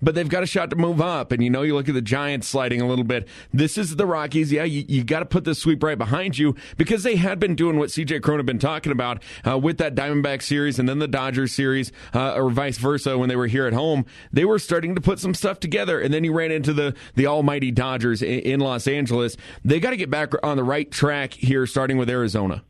but 0.00 0.14
they've 0.14 0.28
got 0.28 0.42
a 0.42 0.46
shot 0.46 0.70
to 0.70 0.76
move 0.76 1.00
up, 1.00 1.32
and 1.32 1.42
you 1.42 1.50
know 1.50 1.62
you 1.62 1.74
look 1.74 1.88
at 1.88 1.94
the 1.94 2.02
Giants 2.02 2.48
sliding 2.48 2.80
a 2.80 2.86
little 2.86 3.04
bit. 3.04 3.28
This 3.52 3.78
is 3.78 3.96
the 3.96 4.06
Rockies. 4.06 4.52
Yeah, 4.52 4.64
you, 4.64 4.84
you 4.88 5.04
got 5.04 5.20
to 5.20 5.26
put 5.26 5.44
the 5.44 5.54
sweep 5.54 5.82
right 5.82 5.98
behind 5.98 6.38
you 6.38 6.54
because 6.76 7.02
they 7.02 7.16
had 7.16 7.38
been 7.38 7.54
doing 7.54 7.78
what 7.78 7.90
CJ 7.90 8.22
Cron 8.22 8.38
had 8.38 8.46
been 8.46 8.58
talking 8.58 8.92
about 8.92 9.22
uh, 9.46 9.58
with 9.58 9.78
that 9.78 9.94
Diamondback 9.94 10.42
series 10.42 10.78
and 10.78 10.88
then 10.88 10.98
the 10.98 11.08
Dodgers 11.08 11.52
series, 11.52 11.92
uh, 12.14 12.34
or 12.34 12.50
vice 12.50 12.78
versa, 12.78 13.18
when 13.18 13.28
they 13.28 13.36
were 13.36 13.46
here 13.46 13.66
at 13.66 13.72
home, 13.72 14.04
they 14.32 14.44
were 14.44 14.58
starting 14.58 14.94
to 14.94 15.00
put 15.00 15.18
some 15.18 15.34
stuff 15.34 15.60
together. 15.60 16.00
And 16.00 16.12
then 16.12 16.24
you 16.24 16.32
ran 16.32 16.50
into 16.50 16.72
the 16.72 16.94
the 17.14 17.26
almighty 17.26 17.70
Dodgers 17.70 18.22
in, 18.22 18.40
in 18.40 18.60
Los 18.60 18.86
Angeles. 18.86 19.36
They 19.64 19.80
got 19.80 19.90
to 19.90 19.96
get 19.96 20.10
back 20.10 20.32
on 20.42 20.56
the 20.56 20.64
right 20.64 20.90
track 20.90 21.34
here, 21.34 21.66
starting 21.66 21.96
with 21.96 22.08
Arizona. 22.10 22.64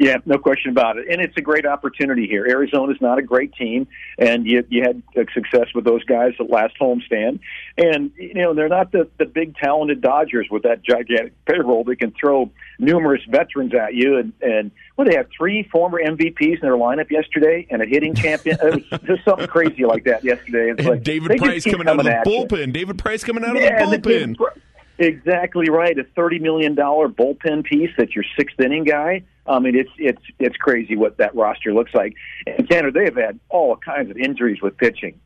Yeah, 0.00 0.16
no 0.24 0.38
question 0.38 0.70
about 0.70 0.96
it. 0.96 1.08
And 1.10 1.20
it's 1.20 1.36
a 1.36 1.42
great 1.42 1.66
opportunity 1.66 2.26
here. 2.26 2.46
Arizona's 2.48 3.02
not 3.02 3.18
a 3.18 3.22
great 3.22 3.52
team, 3.52 3.86
and 4.18 4.46
you, 4.46 4.64
you 4.70 4.82
had 4.82 5.02
uh, 5.14 5.30
success 5.34 5.66
with 5.74 5.84
those 5.84 6.02
guys 6.04 6.32
at 6.40 6.48
last 6.48 6.74
homestand. 6.80 7.40
And, 7.76 8.10
you 8.16 8.32
know, 8.32 8.54
they're 8.54 8.70
not 8.70 8.92
the, 8.92 9.10
the 9.18 9.26
big 9.26 9.56
talented 9.56 10.00
Dodgers 10.00 10.48
with 10.50 10.62
that 10.62 10.82
gigantic 10.82 11.34
payroll 11.44 11.84
that 11.84 11.96
can 11.96 12.14
throw 12.18 12.50
numerous 12.78 13.20
veterans 13.28 13.74
at 13.74 13.92
you. 13.92 14.16
And, 14.16 14.32
and 14.40 14.70
well, 14.96 15.06
they 15.06 15.16
have 15.16 15.26
three 15.36 15.64
former 15.64 16.00
MVPs 16.02 16.54
in 16.54 16.60
their 16.62 16.78
lineup 16.78 17.10
yesterday 17.10 17.66
and 17.68 17.82
a 17.82 17.86
hitting 17.86 18.14
champion. 18.14 18.56
it 18.62 18.88
was 18.90 19.00
just 19.04 19.22
something 19.26 19.48
crazy 19.48 19.84
like 19.84 20.04
that 20.04 20.24
yesterday. 20.24 20.70
It's 20.70 20.88
like, 20.88 21.02
David 21.02 21.36
Price 21.36 21.64
coming, 21.64 21.86
coming 21.86 22.08
out 22.08 22.20
of 22.20 22.24
the 22.24 22.30
bullpen. 22.30 22.68
You. 22.68 22.72
David 22.72 22.98
Price 22.98 23.22
coming 23.22 23.44
out 23.44 23.54
yeah, 23.54 23.84
of 23.84 23.90
the 23.90 23.98
bullpen. 23.98 24.38
Exactly 25.00 25.70
right. 25.70 25.98
A 25.98 26.04
thirty 26.14 26.38
million 26.38 26.74
dollar 26.74 27.08
bullpen 27.08 27.64
piece 27.64 27.88
that's 27.96 28.14
your 28.14 28.24
sixth 28.38 28.60
inning 28.60 28.84
guy. 28.84 29.22
I 29.46 29.58
mean, 29.58 29.74
it's 29.74 29.90
it's 29.96 30.22
it's 30.38 30.56
crazy 30.58 30.94
what 30.94 31.16
that 31.16 31.34
roster 31.34 31.72
looks 31.72 31.94
like. 31.94 32.14
And 32.46 32.68
Tanner, 32.68 32.92
they 32.92 33.04
have 33.04 33.16
had 33.16 33.40
all 33.48 33.76
kinds 33.76 34.10
of 34.10 34.18
injuries 34.18 34.60
with 34.60 34.76
pitching, 34.76 35.18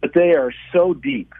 but 0.00 0.14
they 0.14 0.32
are 0.32 0.52
so 0.72 0.94
deep 0.94 1.32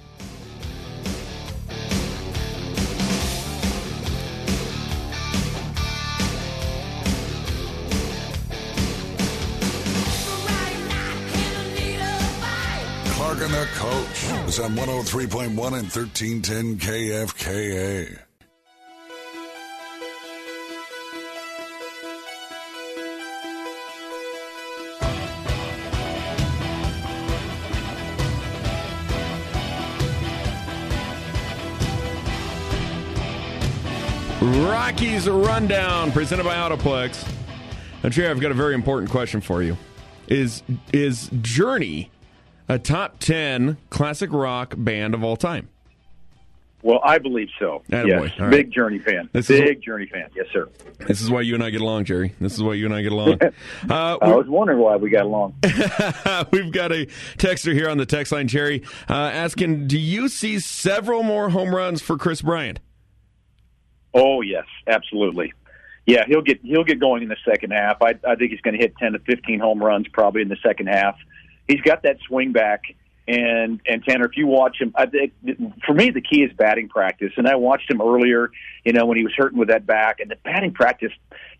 Clark 13.33 13.41
and 13.41 13.55
the 13.55 13.65
Coach 13.75 14.25
is 14.49 14.61
on 14.61 14.73
103.1 14.73 15.49
and 15.49 15.57
1310 15.57 16.77
KFKA. 16.77 18.32
Rockies 34.43 35.29
Rundown, 35.29 36.11
presented 36.11 36.43
by 36.43 36.57
Autoplex. 36.57 37.25
Now, 38.03 38.09
Jerry, 38.09 38.29
I've 38.29 38.41
got 38.41 38.51
a 38.51 38.55
very 38.55 38.75
important 38.75 39.09
question 39.09 39.41
for 39.41 39.63
you. 39.63 39.77
Is 40.27 40.65
is 40.93 41.31
Journey 41.43 42.11
a 42.69 42.77
top 42.77 43.21
ten 43.21 43.77
classic 43.89 44.33
rock 44.33 44.75
band 44.77 45.15
of 45.15 45.23
all 45.23 45.37
time? 45.37 45.69
Well, 46.83 46.99
I 47.05 47.19
believe 47.19 47.51
so. 47.61 47.85
Attaboy. 47.89 48.37
Yes, 48.37 48.51
big 48.51 48.73
Journey 48.73 48.99
fan. 48.99 49.31
This 49.33 49.47
big 49.47 49.79
is, 49.79 49.85
Journey 49.85 50.07
fan. 50.07 50.29
Yes, 50.35 50.47
sir. 50.53 50.69
This 51.07 51.21
is 51.21 51.31
why 51.31 51.43
you 51.43 51.55
and 51.55 51.63
I 51.63 51.71
get 51.71 51.81
along, 51.81 52.07
Jerry. 52.07 52.35
This 52.41 52.55
is 52.55 52.65
why 52.65 52.75
you 52.75 52.87
and 52.87 52.95
I 52.95 53.03
get 53.03 53.13
along. 53.13 53.39
Uh, 53.89 54.17
I 54.21 54.35
was 54.35 54.49
wondering 54.49 54.81
why 54.81 54.97
we 54.97 55.11
got 55.11 55.25
along. 55.25 55.55
we've 56.51 56.73
got 56.73 56.91
a 56.91 57.07
texter 57.37 57.73
here 57.73 57.89
on 57.89 57.99
the 57.99 58.07
text 58.07 58.33
line, 58.33 58.49
Jerry, 58.49 58.83
uh, 59.09 59.13
asking, 59.13 59.87
"Do 59.87 59.99
you 59.99 60.29
see 60.29 60.59
several 60.59 61.23
more 61.23 61.51
home 61.51 61.73
runs 61.73 62.03
for 62.03 62.17
Kris 62.17 62.43
Bryant?" 62.43 62.81
Oh 64.15 64.41
yes, 64.41 64.67
absolutely. 64.87 65.53
Yeah, 66.07 66.25
he'll 66.27 66.43
get 66.43 66.61
he'll 66.63 66.85
get 66.85 66.99
going 66.99 67.23
in 67.23 67.29
the 67.29 67.37
second 67.45 67.71
half. 67.73 68.03
I, 68.03 68.19
I 68.27 68.35
think 68.35 68.51
he's 68.51 68.61
going 68.61 68.77
to 68.77 68.81
hit 68.81 68.97
ten 68.97 69.13
to 69.13 69.19
fifteen 69.21 69.61
home 69.61 69.83
runs 69.83 70.09
probably 70.09 70.43
in 70.43 70.49
the 70.49 70.57
second 70.63 70.89
half. 70.89 71.17
He's 71.69 71.81
got 71.81 72.03
that 72.03 72.19
swing 72.27 72.53
back, 72.53 72.83
and 73.29 73.81
and 73.87 74.05
Tanner, 74.05 74.27
if 74.27 74.37
you 74.37 74.49
watch 74.49 74.79
him, 74.81 74.93
I 74.97 75.07
think 75.07 75.33
for 75.87 75.95
me 75.95 76.11
the 76.11 76.21
key 76.21 76.43
is 76.43 76.53
batting 76.53 76.89
practice. 76.89 77.33
And 77.37 77.47
I 77.47 77.55
watched 77.55 77.91
him 77.91 78.01
earlier, 78.01 78.51
you 78.85 78.93
know, 78.93 79.07
when 79.07 79.17
he 79.17 79.23
was 79.23 79.33
hurting 79.37 79.59
with 79.59 79.69
that 79.69 79.87
back, 79.87 80.19
and 80.19 80.31
the 80.31 80.37
batting 80.43 80.73
practice 80.73 81.13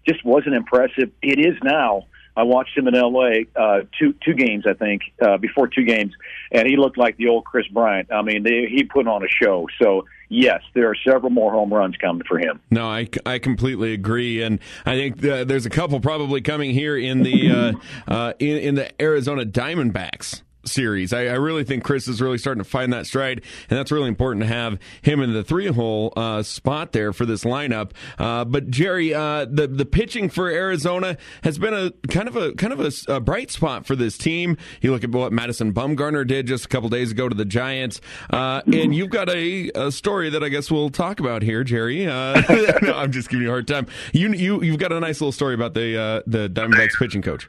just 0.09 0.25
wasn't 0.25 0.57
impressive. 0.57 1.13
It 1.23 1.39
is 1.39 1.57
now, 1.63 2.07
I 2.37 2.43
watched 2.45 2.77
him 2.77 2.89
in 2.89 2.95
L.A. 2.95 3.47
Uh, 3.55 3.83
two 3.99 4.15
two 4.25 4.35
games, 4.35 4.65
I 4.67 4.73
think, 4.73 5.03
uh, 5.21 5.37
before 5.37 5.69
two 5.69 5.85
games, 5.85 6.15
and 6.51 6.67
he 6.67 6.77
looked 6.77 6.99
like 6.99 7.17
the 7.17 7.29
old 7.29 7.45
Kris 7.45 7.69
Bryant. 7.69 8.11
I 8.11 8.23
mean, 8.23 8.43
they, 8.43 8.67
he 8.69 8.85
put 8.85 9.07
on 9.07 9.23
a 9.23 9.29
show. 9.29 9.69
So 9.81 10.07
yes, 10.33 10.63
there 10.75 10.89
are 10.89 10.97
several 11.07 11.31
more 11.31 11.53
home 11.53 11.73
runs 11.73 11.97
coming 11.97 12.25
for 12.27 12.39
him. 12.39 12.61
No, 12.71 12.87
I, 12.87 13.09
I 13.25 13.39
completely 13.39 13.93
agree, 13.93 14.43
and 14.43 14.59
I 14.87 14.97
think 14.97 15.25
uh, 15.25 15.45
there's 15.45 15.67
a 15.67 15.71
couple 15.71 16.01
probably 16.01 16.41
coming 16.41 16.73
here 16.73 16.97
in 16.97 17.23
the 17.23 17.51
uh, 17.51 17.73
uh, 18.13 18.33
in, 18.39 18.57
in 18.59 18.75
the 18.75 19.03
Arizona 19.03 19.45
Diamondbacks 19.45 20.43
series. 20.65 21.13
I, 21.13 21.27
I, 21.27 21.35
really 21.35 21.65
think 21.65 21.85
Kris 21.85 22.09
is 22.09 22.21
really 22.21 22.39
starting 22.39 22.63
to 22.63 22.69
find 22.69 22.93
that 22.93 23.07
stride, 23.07 23.43
and 23.69 23.79
that's 23.79 23.91
really 23.91 24.09
important 24.09 24.43
to 24.43 24.49
have 24.49 24.79
him 25.03 25.21
in 25.21 25.33
the 25.33 25.45
three 25.45 25.67
hole 25.67 26.13
uh, 26.17 26.43
spot 26.43 26.93
there 26.93 27.13
for 27.13 27.27
this 27.27 27.45
lineup. 27.45 27.93
Uh, 28.19 28.45
but 28.45 28.71
Jerry, 28.71 29.15
uh, 29.15 29.47
the 29.47 29.67
the 29.67 29.85
pitching 29.85 30.29
for 30.29 30.49
Arizona 30.49 31.17
has 31.43 31.59
been 31.59 31.75
a 31.75 31.91
kind 32.09 32.29
of 32.29 32.37
a 32.37 32.53
kind 32.53 32.73
of 32.73 32.81
a, 32.81 33.15
a, 33.15 33.21
bright 33.21 33.51
spot 33.51 33.87
for 33.87 33.97
this 33.97 34.17
team. 34.19 34.57
You 34.81 34.93
look 34.93 35.05
at 35.05 35.11
what 35.11 35.33
Madison 35.33 35.73
Bumgarner 35.73 36.27
did 36.27 36.47
just 36.47 36.65
a 36.65 36.69
couple 36.69 36.89
days 36.89 37.11
ago 37.11 37.29
to 37.29 37.35
the 37.35 37.45
Giants, 37.45 38.01
uh, 38.31 38.63
and 38.73 38.95
you've 38.95 39.11
got 39.11 39.29
a, 39.29 39.71
a, 39.75 39.93
story 39.93 40.31
that 40.31 40.43
I 40.43 40.49
guess 40.49 40.71
we'll 40.71 40.91
talk 40.91 41.21
about 41.21 41.43
here, 41.43 41.65
Jerry. 41.65 42.07
Uh, 42.07 42.41
no, 42.83 42.95
I'm 42.95 43.13
just 43.13 43.29
giving 43.29 43.45
you 43.45 43.49
a 43.49 43.53
hard 43.53 43.69
time. 43.69 43.87
You 44.13 44.33
you 44.33 44.63
you've 44.63 44.79
got 44.79 44.93
a 44.93 45.01
nice 45.01 45.21
little 45.21 45.33
story 45.33 45.55
about 45.55 45.75
the 45.75 45.99
uh, 45.99 46.23
the 46.27 46.49
Diamondbacks 46.49 46.99
pitching 46.99 47.23
coach. 47.23 47.49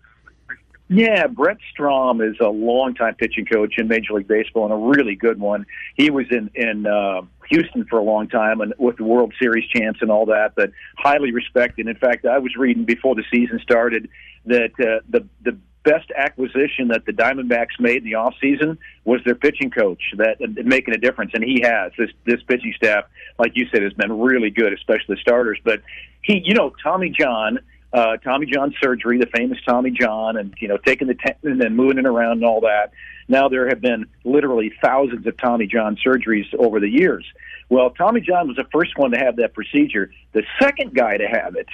Yeah, 0.90 1.28
Brent 1.28 1.60
Strom 1.72 2.22
is 2.22 2.36
a 2.40 2.50
longtime 2.50 3.16
pitching 3.16 3.46
coach 3.46 3.76
in 3.78 3.88
Major 3.88 4.14
League 4.14 4.28
Baseball 4.28 4.66
and 4.66 4.74
a 4.74 4.98
really 4.98 5.16
good 5.16 5.40
one. 5.40 5.66
He 5.96 6.10
was 6.10 6.26
in 6.30 6.52
in 6.56 6.86
uh, 6.86 7.22
Houston 7.50 7.86
for 7.86 8.00
a 8.00 8.04
long 8.04 8.28
time 8.28 8.62
and 8.62 8.74
with 8.78 8.98
the 8.98 9.04
World 9.04 9.34
Series 9.42 9.68
champs 9.70 10.02
and 10.02 10.12
all 10.12 10.26
that, 10.28 10.54
but 10.56 10.72
highly 10.98 11.32
respected. 11.32 11.88
In 11.88 11.96
fact, 11.96 12.26
I 12.26 12.38
was 12.40 12.56
reading 12.58 12.84
before 12.86 13.16
the 13.16 13.24
season 13.32 13.60
started 13.64 14.10
that 14.46 14.72
uh, 14.80 15.00
the 15.10 15.26
the 15.44 15.58
best 15.84 16.12
acquisition 16.16 16.88
that 16.90 17.06
the 17.06 17.12
Diamondbacks 17.12 17.80
made 17.80 17.98
in 17.98 18.06
the 18.06 18.16
off 18.16 18.34
season 18.42 18.78
was 19.04 19.22
their 19.26 19.36
pitching 19.36 19.70
coach 19.70 20.02
that 20.18 20.38
uh, 20.42 20.48
making 20.64 20.94
a 20.94 20.98
difference, 20.98 21.32
and 21.34 21.44
he 21.44 21.62
has 21.64 21.92
this 21.98 22.10
this 22.26 22.42
pitching 22.44 22.74
staff, 22.76 23.06
like 23.40 23.54
you 23.56 23.68
said, 23.72 23.84
has 23.84 23.94
been 23.94 24.20
really 24.20 24.50
good, 24.50 24.74
especially 24.74 25.16
the 25.16 25.22
starters. 25.22 25.60
But 25.64 25.82
he, 26.22 26.42
you 26.44 26.54
know, 26.54 26.74
Tommy 26.84 27.10
John 27.10 27.60
uh, 27.94 28.18
Tommy 28.18 28.48
John 28.48 28.74
surgery, 28.82 29.20
the 29.20 29.28
famous 29.28 29.60
Tommy 29.68 29.92
John, 29.92 30.38
and 30.38 30.54
you 30.60 30.68
know 30.68 30.78
taking 30.78 31.08
the 31.08 31.14
tendon 31.14 31.52
and 31.52 31.62
then 31.62 31.76
moving 31.76 32.00
it 32.00 32.06
around 32.06 32.34
and 32.34 32.46
all 32.46 32.62
that. 32.62 32.92
Now 33.28 33.48
there 33.48 33.70
have 33.70 33.82
been 33.82 34.06
literally 34.24 34.74
thousands 34.84 35.26
of 35.28 35.38
Tommy 35.38 35.68
John 35.68 35.98
surgeries 36.06 36.54
over 36.58 36.80
the 36.80 36.90
years. 36.90 37.26
Well, 37.70 37.92
Tommy 37.92 38.22
John 38.22 38.48
was 38.48 38.58
the 38.58 38.68
first 38.74 38.98
one 38.98 39.12
to 39.12 39.18
have 39.18 39.38
that 39.38 39.54
procedure. 39.54 40.12
The 40.34 40.44
second 40.62 40.94
guy 40.94 41.18
to 41.18 41.28
have 41.28 41.56
it 41.56 41.68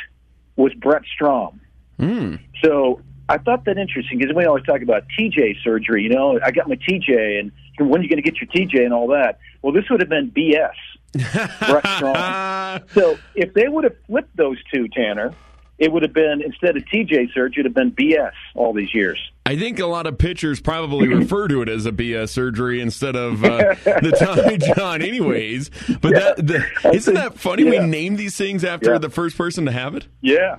was 0.56 0.74
Brent 0.74 1.06
Strom. 1.14 1.62
Mm. 1.98 2.40
So 2.64 3.02
I 3.28 3.38
thought 3.38 3.66
that 3.66 3.78
interesting 3.78 4.20
because 4.20 4.36
we 4.36 4.46
always 4.46 4.66
talk 4.66 4.82
about 4.82 5.04
TJ 5.18 5.64
surgery. 5.64 6.04
You 6.04 6.10
know, 6.10 6.40
I 6.44 6.52
got 6.52 6.68
my 6.68 6.76
TJ, 6.76 7.40
and 7.40 7.52
when 7.78 8.02
are 8.02 8.04
you 8.04 8.10
going 8.10 8.22
to 8.22 8.30
get 8.30 8.42
your 8.42 8.50
TJ 8.50 8.84
and 8.84 8.94
all 8.94 9.08
that? 9.10 9.40
Well, 9.62 9.74
this 9.74 9.86
would 9.90 10.02
have 10.02 10.10
been 10.10 10.32
BS. 10.32 10.72
Brent 11.68 11.88
Strom. 11.96 12.84
So 12.94 13.18
if 13.36 13.54
they 13.54 13.68
would 13.68 13.84
have 13.84 13.96
flipped 14.06 14.36
those 14.36 14.58
two, 14.74 14.88
Tanner, 14.90 15.34
it 15.80 15.92
would 15.92 16.04
have 16.04 16.14
been 16.14 16.42
instead 16.42 16.78
of 16.78 16.84
TJ 16.84 17.34
surgery, 17.34 17.62
it'd 17.62 17.66
have 17.66 17.74
been 17.74 17.92
BS 17.92 18.34
all 18.54 18.74
these 18.74 18.94
years. 18.94 19.20
I 19.46 19.58
think 19.58 19.80
a 19.80 19.88
lot 19.88 20.06
of 20.06 20.18
pitchers 20.18 20.60
probably 20.60 21.08
refer 21.08 21.48
to 21.48 21.62
it 21.62 21.70
as 21.70 21.86
a 21.86 21.92
BS 21.92 22.30
surgery 22.30 22.82
instead 22.82 23.16
of 23.16 23.44
uh, 23.44 23.74
the 23.84 24.16
Tommy 24.20 24.58
John, 24.58 25.02
anyways. 25.02 25.72
But 26.02 26.12
yeah, 26.12 26.20
that 26.20 26.48
the, 26.48 26.92
isn't 26.94 27.14
that 27.16 27.40
funny? 27.40 27.64
Yeah. 27.64 27.72
We 27.72 27.80
name 27.80 28.16
these 28.18 28.38
things 28.38 28.64
after 28.64 28.94
yeah. 28.94 28.98
the 29.00 29.10
first 29.10 29.38
person 29.38 29.66
to 29.66 29.72
have 29.72 29.96
it. 29.96 30.08
Yeah, 30.22 30.58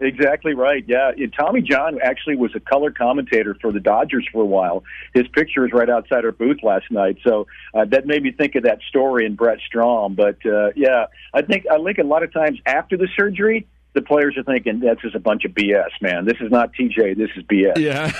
Exactly 0.00 0.54
right. 0.54 0.82
Yeah, 0.86 1.12
Tommy 1.38 1.60
John 1.60 1.98
actually 2.02 2.36
was 2.36 2.52
a 2.54 2.60
color 2.60 2.90
commentator 2.90 3.54
for 3.60 3.70
the 3.70 3.80
Dodgers 3.80 4.26
for 4.32 4.42
a 4.42 4.46
while. 4.46 4.82
His 5.12 5.28
picture 5.28 5.66
is 5.66 5.72
right 5.74 5.90
outside 5.90 6.24
our 6.24 6.32
booth 6.32 6.62
last 6.62 6.90
night, 6.90 7.18
so 7.22 7.46
uh, 7.74 7.84
that 7.84 8.06
made 8.06 8.22
me 8.22 8.32
think 8.32 8.54
of 8.54 8.62
that 8.62 8.80
story 8.88 9.26
in 9.26 9.34
Brent 9.34 9.60
Strom. 9.60 10.14
But 10.14 10.38
uh, 10.46 10.70
yeah, 10.74 11.06
I 11.34 11.42
think 11.42 11.66
I 11.70 11.76
think 11.84 11.98
a 11.98 12.04
lot 12.04 12.22
of 12.22 12.32
times 12.32 12.58
after 12.64 12.96
the 12.96 13.08
surgery, 13.14 13.66
the 13.92 14.02
players 14.02 14.36
are 14.36 14.44
thinking 14.44 14.80
that's 14.80 15.00
just 15.02 15.14
a 15.14 15.20
bunch 15.20 15.44
of 15.44 15.52
BS, 15.52 15.90
man. 16.00 16.24
This 16.24 16.36
is 16.40 16.50
not 16.50 16.72
TJ. 16.74 17.16
This 17.16 17.30
is 17.36 17.42
BS. 17.44 17.76
Yeah, 17.78 18.12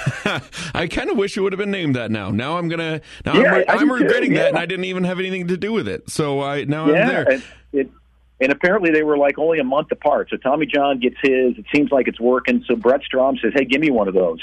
I 0.74 0.88
kind 0.88 1.10
of 1.10 1.16
wish 1.16 1.36
it 1.36 1.40
would 1.40 1.52
have 1.52 1.58
been 1.58 1.70
named 1.70 1.96
that. 1.96 2.10
Now, 2.10 2.30
now 2.30 2.58
I'm 2.58 2.68
gonna. 2.68 3.00
Now 3.24 3.34
yeah, 3.34 3.62
I'm, 3.68 3.80
I'm 3.80 3.92
regretting 3.92 4.32
yeah. 4.32 4.42
that, 4.42 4.48
and 4.50 4.58
I 4.58 4.66
didn't 4.66 4.86
even 4.86 5.04
have 5.04 5.18
anything 5.18 5.48
to 5.48 5.56
do 5.56 5.72
with 5.72 5.86
it. 5.86 6.10
So 6.10 6.42
I 6.42 6.64
now 6.64 6.88
yeah, 6.88 7.02
I'm 7.02 7.08
there. 7.08 7.30
And, 7.30 7.42
it, 7.72 7.90
and 8.40 8.52
apparently 8.52 8.90
they 8.90 9.02
were 9.02 9.18
like 9.18 9.38
only 9.38 9.58
a 9.58 9.64
month 9.64 9.92
apart. 9.92 10.28
So 10.30 10.36
Tommy 10.36 10.66
John 10.66 10.98
gets 10.98 11.16
his. 11.22 11.58
It 11.58 11.66
seems 11.72 11.92
like 11.92 12.08
it's 12.08 12.20
working. 12.20 12.64
So 12.66 12.74
Brent 12.74 13.04
Strom 13.04 13.36
says, 13.36 13.52
"Hey, 13.54 13.64
give 13.64 13.80
me 13.80 13.90
one 13.90 14.08
of 14.08 14.14
those." 14.14 14.40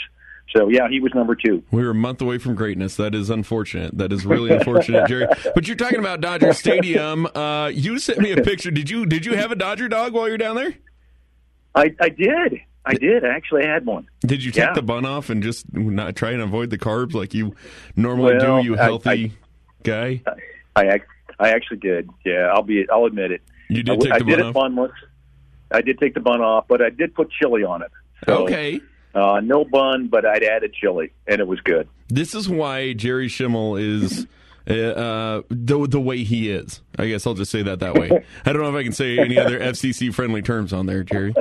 So 0.55 0.69
yeah, 0.69 0.87
he 0.89 0.99
was 0.99 1.13
number 1.13 1.35
two. 1.35 1.61
We 1.71 1.83
were 1.83 1.89
a 1.89 1.95
month 1.95 2.21
away 2.21 2.37
from 2.37 2.55
greatness. 2.55 2.95
That 2.95 3.13
is 3.13 3.29
unfortunate. 3.29 3.97
That 3.97 4.13
is 4.13 4.25
really 4.25 4.51
unfortunate, 4.51 5.07
Jerry. 5.07 5.27
But 5.55 5.67
you're 5.67 5.75
talking 5.75 5.99
about 5.99 6.21
Dodger 6.21 6.53
Stadium. 6.53 7.25
Uh, 7.25 7.67
you 7.67 7.99
sent 7.99 8.19
me 8.19 8.31
a 8.31 8.41
picture. 8.41 8.71
Did 8.71 8.89
you 8.89 9.05
did 9.05 9.25
you 9.25 9.35
have 9.35 9.51
a 9.51 9.55
Dodger 9.55 9.89
dog 9.89 10.13
while 10.13 10.27
you're 10.27 10.37
down 10.37 10.55
there? 10.55 10.75
I, 11.77 11.95
I 11.99 12.09
did. 12.09 12.61
I 12.85 12.93
did. 12.93 13.25
I 13.25 13.29
actually 13.29 13.65
had 13.65 13.85
one. 13.85 14.07
Did 14.21 14.43
you 14.43 14.51
take 14.51 14.63
yeah. 14.63 14.73
the 14.73 14.81
bun 14.81 15.05
off 15.05 15.29
and 15.29 15.43
just 15.43 15.71
not 15.73 16.15
try 16.15 16.31
and 16.31 16.41
avoid 16.41 16.69
the 16.69 16.77
carbs 16.77 17.13
like 17.13 17.33
you 17.33 17.55
normally 17.95 18.37
well, 18.37 18.61
do? 18.61 18.65
You 18.67 18.75
healthy 18.75 19.09
I, 19.09 19.13
I, 19.13 19.31
guy. 19.83 20.21
I 20.75 20.99
I 21.39 21.49
actually 21.49 21.77
did. 21.77 22.09
Yeah, 22.25 22.51
I'll 22.53 22.63
be. 22.63 22.87
I'll 22.89 23.05
admit 23.05 23.31
it. 23.31 23.41
You 23.69 23.83
did 23.83 24.01
take 24.01 24.11
I, 24.13 24.19
the 24.19 24.25
I 24.25 24.27
did 24.27 24.39
bun 24.39 24.47
it 24.47 24.53
bunless. 24.53 24.91
I 25.71 25.81
did 25.81 25.99
take 25.99 26.13
the 26.13 26.19
bun 26.19 26.41
off, 26.41 26.65
but 26.67 26.81
I 26.81 26.89
did 26.89 27.13
put 27.13 27.29
chili 27.31 27.63
on 27.63 27.81
it. 27.81 27.91
So, 28.25 28.43
okay. 28.43 28.79
Uh, 29.13 29.41
no 29.41 29.65
bun, 29.65 30.07
but 30.07 30.25
I'd 30.25 30.43
added 30.43 30.73
chili, 30.73 31.11
and 31.27 31.41
it 31.41 31.47
was 31.47 31.59
good. 31.61 31.89
This 32.07 32.33
is 32.33 32.47
why 32.47 32.93
Jerry 32.93 33.27
Schemmel 33.27 33.79
is 33.79 34.25
uh, 34.67 35.41
the 35.49 35.87
the 35.87 35.99
way 35.99 36.23
he 36.23 36.49
is. 36.49 36.81
I 36.97 37.07
guess 37.07 37.27
I'll 37.27 37.33
just 37.33 37.51
say 37.51 37.63
that 37.63 37.79
that 37.79 37.95
way. 37.95 38.25
I 38.45 38.53
don't 38.53 38.61
know 38.61 38.69
if 38.69 38.75
I 38.75 38.83
can 38.83 38.93
say 38.93 39.17
any 39.19 39.37
other 39.37 39.59
FCC 39.59 40.13
friendly 40.13 40.41
terms 40.41 40.73
on 40.73 40.85
there, 40.85 41.03
Jerry. 41.03 41.33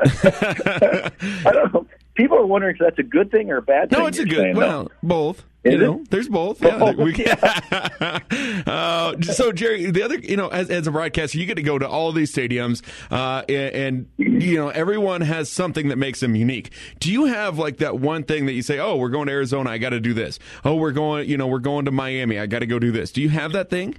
I 0.02 1.52
don't 1.52 1.74
know. 1.74 1.86
People 2.14 2.38
are 2.38 2.46
wondering 2.46 2.74
if 2.74 2.80
that's 2.80 2.98
a 2.98 3.02
good 3.02 3.30
thing 3.30 3.50
or 3.50 3.58
a 3.58 3.62
bad 3.62 3.90
thing. 3.90 3.98
No, 3.98 4.06
it's 4.06 4.18
a 4.18 4.24
good. 4.24 4.36
Saying, 4.36 4.56
well, 4.56 4.84
no. 4.84 4.90
both. 5.02 5.44
Is 5.62 5.74
you 5.74 5.78
know, 5.78 6.04
there's 6.08 6.28
both. 6.28 6.62
Yeah. 6.62 6.78
Both, 6.78 6.96
we, 6.96 7.14
yeah. 7.16 8.20
uh, 8.66 9.20
so 9.20 9.52
Jerry, 9.52 9.90
the 9.90 10.02
other, 10.02 10.18
you 10.18 10.36
know, 10.36 10.48
as, 10.48 10.70
as 10.70 10.86
a 10.86 10.90
broadcaster, 10.90 11.38
you 11.38 11.44
get 11.44 11.56
to 11.56 11.62
go 11.62 11.78
to 11.78 11.86
all 11.86 12.12
these 12.12 12.34
stadiums, 12.34 12.80
uh, 13.10 13.42
and, 13.46 14.08
and, 14.16 14.42
you 14.42 14.56
know, 14.56 14.70
everyone 14.70 15.20
has 15.20 15.50
something 15.50 15.88
that 15.88 15.96
makes 15.96 16.20
them 16.20 16.34
unique. 16.34 16.72
Do 16.98 17.12
you 17.12 17.26
have 17.26 17.58
like 17.58 17.76
that 17.78 17.98
one 17.98 18.24
thing 18.24 18.46
that 18.46 18.52
you 18.54 18.62
say, 18.62 18.78
"Oh, 18.78 18.96
we're 18.96 19.10
going 19.10 19.26
to 19.26 19.32
Arizona, 19.32 19.68
I 19.68 19.76
got 19.76 19.90
to 19.90 20.00
do 20.00 20.14
this." 20.14 20.38
Oh, 20.64 20.76
we're 20.76 20.92
going, 20.92 21.28
you 21.28 21.36
know, 21.36 21.46
we're 21.46 21.58
going 21.58 21.84
to 21.84 21.90
Miami, 21.90 22.38
I 22.38 22.46
got 22.46 22.60
to 22.60 22.66
go 22.66 22.78
do 22.78 22.90
this. 22.90 23.12
Do 23.12 23.20
you 23.20 23.28
have 23.28 23.52
that 23.52 23.68
thing? 23.68 23.96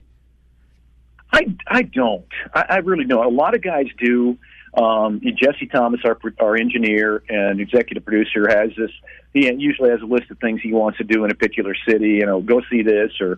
I 1.32 1.46
I 1.68 1.84
don't. 1.84 2.26
I, 2.56 2.66
I 2.70 2.78
really 2.78 3.06
don't. 3.06 3.24
A 3.24 3.30
lot 3.30 3.54
of 3.54 3.62
guys 3.62 3.86
do. 4.00 4.38
Um, 4.74 5.22
Jesse 5.36 5.68
Thomas, 5.68 6.02
our 6.06 6.18
our 6.40 6.56
engineer 6.56 7.24
and 7.28 7.60
executive 7.60 8.06
producer, 8.06 8.48
has 8.48 8.70
this. 8.78 8.92
He 9.34 9.52
usually 9.54 9.90
has 9.90 10.02
a 10.02 10.06
list 10.06 10.32
of 10.32 10.40
things 10.40 10.62
he 10.62 10.74
wants 10.74 10.98
to 11.00 11.04
do 11.04 11.26
in 11.26 11.32
a 11.32 11.36
particular 11.36 11.76
city. 11.88 12.12
You 12.12 12.26
know, 12.26 12.42
go 12.42 12.62
see 12.70 12.82
this 12.82 13.12
or 13.20 13.38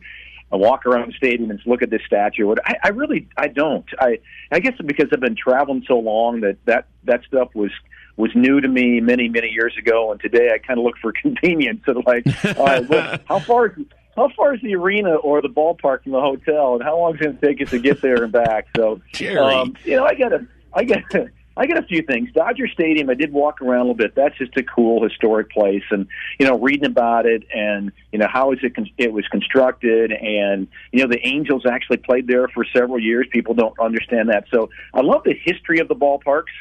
uh, 0.54 0.58
walk 0.58 0.86
around 0.86 1.10
the 1.10 1.13
stadium 1.13 1.50
and 1.50 1.60
look 1.65 1.82
at 1.82 1.89
this 1.89 2.02
statue. 2.06 2.54
I, 2.65 2.76
I 2.84 2.89
really, 2.89 3.28
I 3.36 3.48
don't. 3.48 3.86
I 4.00 4.19
I 4.52 4.60
guess 4.60 4.74
because 4.86 5.08
I've 5.12 5.22
been 5.22 5.36
traveling 5.36 5.84
so 5.88 5.98
long 5.98 6.41
that 6.41 6.58
that 6.65 6.86
that 7.06 7.24
stuff 7.28 7.50
was 7.56 7.72
was 8.15 8.32
new 8.36 8.62
to 8.62 8.67
me 8.67 9.00
many 9.00 9.28
many 9.28 9.50
years 9.50 9.76
ago, 9.78 10.12
and 10.12 10.22
today 10.22 10.52
I 10.54 10.60
kind 10.60 10.80
of 10.80 10.86
look 10.86 10.98
for 11.02 11.12
convenience. 11.22 11.82
So 11.86 12.04
like, 12.06 12.26
all 12.58 12.65
right, 12.65 12.88
well, 12.88 13.17
how 13.28 13.39
far 13.39 13.67
is 13.67 13.86
how 14.15 14.30
far 14.36 14.54
is 14.54 14.62
the 14.62 14.76
arena 14.76 15.15
or 15.15 15.41
the 15.41 15.50
ballpark 15.50 16.04
from 16.04 16.12
the 16.12 16.22
hotel, 16.22 16.76
and 16.76 16.84
how 16.84 17.00
long 17.00 17.15
is 17.15 17.22
it 17.22 17.24
going 17.24 17.38
to 17.38 17.48
take 17.48 17.62
us 17.62 17.72
to 17.72 17.80
get 17.80 18.02
there 18.02 18.24
and 18.24 18.32
back? 18.32 18.67
So, 18.78 19.02
um, 19.39 19.76
you 19.84 19.96
know, 19.96 20.06
I 20.06 20.13
got 20.13 20.34
a 20.34 20.46
I 20.73 20.83
get 20.83 21.03
I 21.55 21.67
get 21.67 21.77
a 21.77 21.83
few 21.83 22.01
things. 22.01 22.31
Dodger 22.33 22.67
Stadium, 22.67 23.09
I 23.09 23.13
did 23.13 23.31
walk 23.31 23.62
around 23.62 23.81
a 23.81 23.83
little 23.83 23.93
bit. 23.93 24.15
That's 24.15 24.36
just 24.38 24.57
a 24.57 24.63
cool 24.63 25.03
historic 25.03 25.51
place, 25.51 25.83
and 25.91 26.07
you 26.39 26.47
know, 26.47 26.57
reading 26.57 26.86
about 26.86 27.25
it, 27.27 27.43
and 27.53 27.91
you 28.12 28.19
know, 28.19 28.27
how 28.31 28.51
is 28.53 28.59
it 28.63 28.75
con- 28.75 28.89
it 28.97 29.13
was 29.13 29.27
constructed, 29.27 30.12
and 30.12 30.67
you 30.91 31.01
know, 31.01 31.07
the 31.07 31.25
Angels 31.25 31.63
actually 31.69 31.97
played 31.97 32.27
there 32.27 32.47
for 32.47 32.65
several 32.75 32.99
years. 32.99 33.27
People 33.31 33.53
don't 33.53 33.77
understand 33.79 34.29
that, 34.29 34.45
so 34.51 34.69
I 34.93 35.01
love 35.01 35.23
the 35.25 35.36
history 35.43 35.79
of 35.79 35.88
the 35.88 35.95
ballparks. 35.95 36.53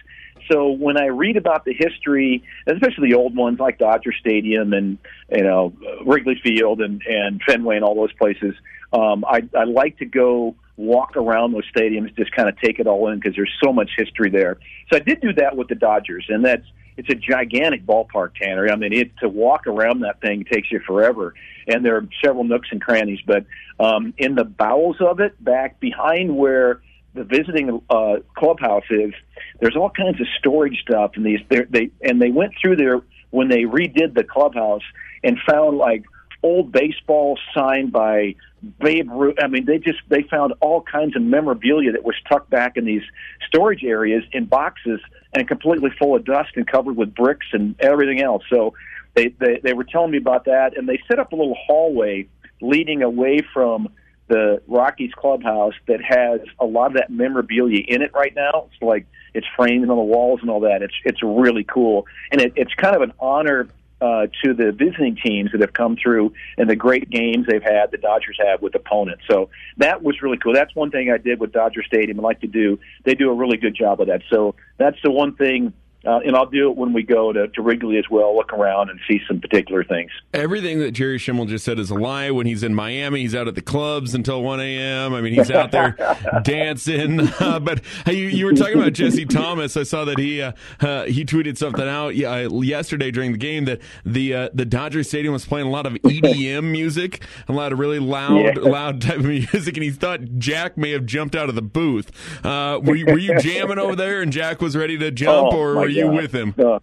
So 0.50 0.70
when 0.70 0.98
I 0.98 1.06
read 1.06 1.36
about 1.36 1.64
the 1.64 1.72
history, 1.72 2.42
especially 2.66 3.10
the 3.10 3.14
old 3.14 3.34
ones 3.34 3.60
like 3.60 3.78
Dodger 3.78 4.12
Stadium 4.12 4.74
and 4.74 4.98
you 5.30 5.42
know 5.42 5.72
Wrigley 6.04 6.38
Field 6.42 6.82
and 6.82 7.02
and 7.06 7.40
Fenway 7.46 7.76
and 7.76 7.84
all 7.84 7.94
those 7.94 8.12
places, 8.12 8.54
um, 8.92 9.24
I 9.26 9.48
I 9.56 9.64
like 9.64 9.98
to 9.98 10.04
go 10.04 10.54
walk 10.76 11.16
around 11.16 11.52
those 11.52 11.70
stadiums, 11.74 12.14
just 12.16 12.32
kind 12.32 12.48
of 12.48 12.58
take 12.60 12.78
it 12.78 12.86
all 12.86 13.08
in 13.08 13.18
because 13.18 13.36
there's 13.36 13.52
so 13.62 13.72
much 13.72 13.90
history 13.96 14.30
there. 14.30 14.58
So 14.90 14.98
I 14.98 15.00
did 15.00 15.20
do 15.20 15.32
that 15.34 15.56
with 15.56 15.68
the 15.68 15.74
Dodgers, 15.74 16.26
and 16.28 16.44
that's 16.44 16.66
it's 16.96 17.08
a 17.08 17.14
gigantic 17.14 17.86
ballpark, 17.86 18.34
Tanner. 18.34 18.68
I 18.68 18.76
mean, 18.76 18.92
it 18.92 19.16
to 19.18 19.28
walk 19.28 19.66
around 19.66 20.00
that 20.00 20.20
thing 20.20 20.44
takes 20.44 20.70
you 20.70 20.80
forever, 20.86 21.34
and 21.66 21.84
there 21.84 21.96
are 21.96 22.06
several 22.24 22.44
nooks 22.44 22.68
and 22.70 22.82
crannies. 22.82 23.20
But 23.26 23.46
um, 23.80 24.12
in 24.18 24.34
the 24.34 24.44
bowels 24.44 24.96
of 25.00 25.20
it, 25.20 25.42
back 25.42 25.80
behind 25.80 26.36
where 26.36 26.82
the 27.14 27.24
visiting 27.24 27.82
uh, 27.90 28.16
clubhouse 28.36 28.84
is 28.90 29.12
there's 29.60 29.76
all 29.76 29.90
kinds 29.90 30.20
of 30.20 30.26
storage 30.38 30.80
stuff 30.80 31.12
and 31.14 31.26
these 31.26 31.40
they 31.48 31.90
and 32.00 32.20
they 32.20 32.30
went 32.30 32.52
through 32.60 32.76
there 32.76 33.02
when 33.30 33.48
they 33.48 33.62
redid 33.62 34.14
the 34.14 34.24
clubhouse 34.24 34.82
and 35.22 35.38
found 35.46 35.76
like 35.76 36.04
old 36.42 36.72
baseball 36.72 37.38
signed 37.54 37.92
by 37.92 38.34
Babe 38.80 39.10
Ruth. 39.10 39.36
I 39.42 39.48
mean, 39.48 39.64
they 39.64 39.78
just 39.78 39.98
they 40.08 40.22
found 40.22 40.54
all 40.60 40.82
kinds 40.82 41.16
of 41.16 41.22
memorabilia 41.22 41.92
that 41.92 42.04
was 42.04 42.14
tucked 42.28 42.50
back 42.50 42.76
in 42.76 42.84
these 42.84 43.02
storage 43.46 43.84
areas 43.84 44.24
in 44.32 44.44
boxes 44.44 45.00
and 45.32 45.48
completely 45.48 45.90
full 45.98 46.14
of 46.14 46.24
dust 46.24 46.50
and 46.56 46.66
covered 46.66 46.96
with 46.96 47.14
bricks 47.14 47.46
and 47.52 47.74
everything 47.80 48.20
else. 48.20 48.42
So 48.48 48.74
they 49.14 49.28
they, 49.38 49.60
they 49.62 49.72
were 49.72 49.84
telling 49.84 50.10
me 50.10 50.18
about 50.18 50.44
that, 50.44 50.76
and 50.76 50.88
they 50.88 51.00
set 51.08 51.18
up 51.18 51.32
a 51.32 51.36
little 51.36 51.56
hallway 51.66 52.28
leading 52.60 53.02
away 53.02 53.40
from 53.52 53.88
the 54.28 54.62
Rockies 54.68 55.12
clubhouse 55.14 55.74
that 55.88 56.00
has 56.02 56.40
a 56.58 56.64
lot 56.64 56.86
of 56.86 56.94
that 56.94 57.10
memorabilia 57.10 57.82
in 57.86 58.02
it 58.02 58.12
right 58.14 58.34
now. 58.34 58.68
It's 58.72 58.82
like 58.82 59.06
it's 59.34 59.46
framed 59.56 59.90
on 59.90 59.96
the 59.96 60.02
walls 60.02 60.40
and 60.40 60.50
all 60.50 60.60
that. 60.60 60.82
It's 60.82 60.94
it's 61.04 61.22
really 61.22 61.64
cool, 61.64 62.06
and 62.30 62.40
it, 62.40 62.52
it's 62.56 62.74
kind 62.74 62.94
of 62.94 63.02
an 63.02 63.12
honor 63.18 63.68
uh, 64.02 64.26
to 64.42 64.52
the 64.52 64.72
visiting 64.72 65.16
teams 65.16 65.52
that 65.52 65.60
have 65.60 65.72
come 65.72 65.96
through 65.96 66.32
and 66.58 66.68
the 66.68 66.74
great 66.74 67.08
games 67.08 67.46
they've 67.46 67.62
had, 67.62 67.92
the 67.92 67.98
Dodgers 67.98 68.36
have 68.44 68.60
with 68.60 68.74
opponents. 68.74 69.22
So 69.30 69.48
that 69.76 70.02
was 70.02 70.20
really 70.20 70.38
cool. 70.38 70.52
That's 70.52 70.74
one 70.74 70.90
thing 70.90 71.10
I 71.10 71.18
did 71.18 71.38
with 71.38 71.52
Dodger 71.52 71.84
Stadium 71.84 72.18
and 72.18 72.24
like 72.24 72.40
to 72.40 72.48
do. 72.48 72.80
They 73.04 73.14
do 73.14 73.30
a 73.30 73.34
really 73.34 73.58
good 73.58 73.76
job 73.76 74.00
of 74.00 74.08
that. 74.08 74.22
So 74.28 74.56
that's 74.76 74.98
the 75.04 75.12
one 75.12 75.36
thing 75.36 75.72
uh, 76.04 76.18
and 76.24 76.34
I'll 76.36 76.46
do 76.46 76.70
it 76.70 76.76
when 76.76 76.92
we 76.92 77.02
go 77.02 77.32
to, 77.32 77.48
to 77.48 77.62
Wrigley 77.62 77.96
as 77.98 78.04
well, 78.10 78.34
look 78.34 78.52
around 78.52 78.90
and 78.90 78.98
see 79.08 79.20
some 79.28 79.40
particular 79.40 79.84
things. 79.84 80.10
Everything 80.34 80.80
that 80.80 80.92
Jerry 80.92 81.18
Schemmel 81.18 81.48
just 81.48 81.64
said 81.64 81.78
is 81.78 81.90
a 81.90 81.94
lie. 81.94 82.30
When 82.30 82.46
he's 82.46 82.62
in 82.62 82.74
Miami, 82.74 83.20
he's 83.20 83.34
out 83.34 83.46
at 83.46 83.54
the 83.54 83.62
clubs 83.62 84.14
until 84.14 84.42
1 84.42 84.60
a.m. 84.60 85.14
I 85.14 85.20
mean, 85.20 85.34
he's 85.34 85.50
out 85.50 85.70
there 85.70 85.96
dancing. 86.42 87.20
Uh, 87.42 87.58
but 87.58 87.82
hey, 88.04 88.14
you, 88.14 88.28
you, 88.28 88.44
were 88.44 88.52
talking 88.52 88.78
about 88.78 88.92
Jesse 88.92 89.24
Thomas. 89.24 89.76
I 89.76 89.82
saw 89.82 90.04
that 90.04 90.18
he 90.18 90.40
uh, 90.40 90.52
uh 90.80 91.04
he 91.06 91.24
tweeted 91.24 91.56
something 91.56 91.86
out 91.88 92.14
yesterday 92.14 93.10
during 93.10 93.32
the 93.32 93.38
game 93.38 93.64
that 93.64 93.80
the 94.04 94.34
uh, 94.34 94.48
the 94.54 94.64
Dodger 94.64 95.02
Stadium 95.02 95.32
was 95.32 95.44
playing 95.44 95.66
a 95.66 95.70
lot 95.70 95.86
of 95.86 95.94
EDM 95.94 96.64
music, 96.70 97.24
a 97.48 97.52
lot 97.52 97.72
of 97.72 97.78
really 97.78 97.98
loud 97.98 98.56
yeah. 98.56 98.62
loud 98.62 99.00
type 99.00 99.18
of 99.18 99.24
music, 99.24 99.76
and 99.76 99.82
he 99.82 99.90
thought 99.90 100.38
Jack 100.38 100.76
may 100.76 100.90
have 100.92 101.04
jumped 101.04 101.34
out 101.34 101.48
of 101.48 101.54
the 101.54 101.62
booth. 101.62 102.12
Uh, 102.44 102.80
were 102.82 102.94
you, 102.94 103.06
were 103.06 103.18
you 103.18 103.38
jamming 103.40 103.78
over 103.78 103.96
there, 103.96 104.22
and 104.22 104.32
Jack 104.32 104.60
was 104.60 104.76
ready 104.76 104.96
to 104.98 105.10
jump, 105.10 105.52
oh, 105.52 105.56
or? 105.56 105.91
You 105.92 106.08
with 106.08 106.34
him? 106.34 106.54
Uh, 106.58 106.78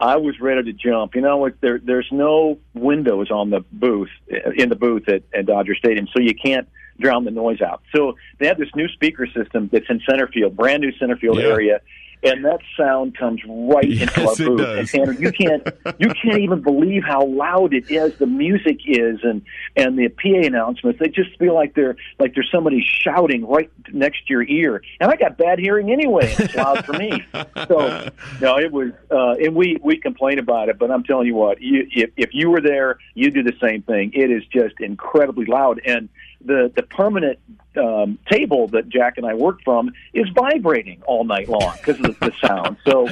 I 0.00 0.16
was 0.16 0.40
ready 0.40 0.62
to 0.64 0.72
jump. 0.72 1.14
You 1.14 1.22
know, 1.22 1.50
there, 1.60 1.78
there's 1.78 2.08
no 2.12 2.58
windows 2.74 3.30
on 3.30 3.50
the 3.50 3.64
booth 3.72 4.10
in 4.56 4.68
the 4.68 4.76
booth 4.76 5.08
at, 5.08 5.22
at 5.34 5.46
Dodger 5.46 5.74
Stadium, 5.74 6.06
so 6.12 6.20
you 6.20 6.34
can't 6.34 6.68
drown 7.00 7.24
the 7.24 7.30
noise 7.30 7.60
out. 7.60 7.82
So 7.94 8.16
they 8.38 8.46
have 8.46 8.58
this 8.58 8.74
new 8.74 8.88
speaker 8.88 9.26
system 9.26 9.68
that's 9.72 9.86
in 9.88 10.00
center 10.08 10.28
field, 10.28 10.56
brand 10.56 10.82
new 10.82 10.92
center 10.98 11.16
field 11.16 11.38
yeah. 11.38 11.44
area, 11.44 11.80
and 12.22 12.44
that 12.44 12.60
sound 12.76 13.16
comes 13.16 13.40
right 13.46 13.88
yes, 13.88 14.16
into 14.16 14.28
our 14.28 14.56
booth. 14.56 14.78
And 14.78 14.88
Tanner, 14.88 15.12
you 15.12 15.32
can't 15.32 15.66
you 15.98 16.08
can't 16.22 16.38
even 16.40 16.62
believe 16.62 17.04
how 17.04 17.24
loud 17.26 17.74
it 17.74 17.90
is. 17.90 18.16
The 18.18 18.26
music 18.26 18.78
is, 18.86 19.20
and 19.22 19.42
and 19.76 19.98
the 19.98 20.08
PA 20.08 20.46
announcements. 20.46 20.98
They 20.98 21.08
just 21.08 21.36
feel 21.38 21.54
like 21.54 21.74
they're 21.74 21.96
like 22.18 22.34
there's 22.34 22.50
somebody 22.52 22.84
shouting 22.84 23.46
right 23.46 23.70
next 23.92 24.26
to 24.26 24.32
your 24.34 24.42
ear. 24.42 24.82
And 25.00 25.10
I 25.10 25.16
got 25.16 25.38
bad 25.38 25.58
hearing 25.58 25.90
anyway. 25.92 26.34
It's 26.38 26.54
loud 26.54 26.84
for 26.84 26.94
me. 26.94 27.24
So 27.68 28.08
no, 28.40 28.58
it 28.58 28.72
was. 28.72 28.92
Uh, 29.10 29.34
and 29.44 29.54
we 29.54 29.78
we 29.82 29.98
complain 29.98 30.38
about 30.38 30.68
it, 30.68 30.78
but 30.78 30.90
I'm 30.90 31.04
telling 31.04 31.26
you 31.26 31.34
what, 31.34 31.60
you, 31.60 31.86
if 31.90 32.10
if 32.16 32.30
you 32.32 32.50
were 32.50 32.60
there, 32.60 32.98
you'd 33.14 33.34
do 33.34 33.42
the 33.42 33.56
same 33.60 33.82
thing. 33.82 34.12
It 34.14 34.30
is 34.30 34.42
just 34.46 34.80
incredibly 34.80 35.46
loud 35.46 35.80
and 35.84 36.08
the 36.44 36.72
the 36.74 36.82
permanent 36.82 37.38
um, 37.76 38.18
table 38.30 38.68
that 38.68 38.88
Jack 38.88 39.18
and 39.18 39.26
I 39.26 39.34
work 39.34 39.60
from 39.64 39.92
is 40.12 40.28
vibrating 40.34 41.02
all 41.06 41.24
night 41.24 41.48
long 41.48 41.74
because 41.76 41.96
of 41.96 42.18
the, 42.18 42.30
the 42.30 42.32
sound. 42.46 42.76
So, 42.86 43.08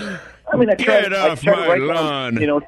I 0.52 0.56
mean, 0.56 0.70
I 0.70 0.74
try, 0.74 1.02
Get 1.02 1.12
off 1.12 1.38
I 1.38 1.42
try 1.42 1.54
my 1.54 1.62
to 1.64 1.70
write 1.70 1.80
lawn. 1.80 2.34
Down, 2.34 2.40
you 2.40 2.46
know, 2.46 2.60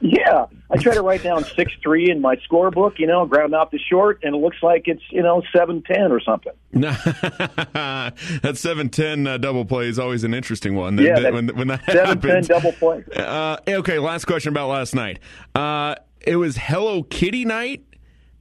yeah, 0.00 0.46
I 0.70 0.76
try 0.78 0.94
to 0.94 1.02
write 1.02 1.22
down 1.22 1.44
six 1.44 1.72
three 1.82 2.10
in 2.10 2.20
my 2.20 2.36
scorebook, 2.36 2.98
you 2.98 3.06
know, 3.06 3.26
ground 3.26 3.54
out 3.54 3.70
the 3.70 3.78
short, 3.78 4.20
and 4.22 4.34
it 4.34 4.38
looks 4.38 4.62
like 4.62 4.84
it's 4.86 5.02
you 5.10 5.22
know 5.22 5.42
seven 5.54 5.82
ten 5.82 6.12
or 6.12 6.20
something. 6.20 6.52
that 6.72 8.52
seven 8.54 8.88
ten 8.88 9.26
uh, 9.26 9.38
double 9.38 9.64
play 9.64 9.88
is 9.88 9.98
always 9.98 10.24
an 10.24 10.34
interesting 10.34 10.74
one. 10.74 10.98
Yeah, 10.98 11.20
that, 11.20 11.32
when, 11.32 11.48
when 11.48 11.68
that 11.68 11.84
seven 11.84 12.06
happens. 12.06 12.48
ten 12.48 12.56
double 12.56 12.72
play. 12.72 13.04
Uh, 13.14 13.56
okay, 13.68 13.98
last 13.98 14.24
question 14.24 14.50
about 14.50 14.68
last 14.68 14.94
night. 14.94 15.18
Uh, 15.54 15.96
it 16.20 16.36
was 16.36 16.56
Hello 16.56 17.02
Kitty 17.02 17.44
night 17.44 17.84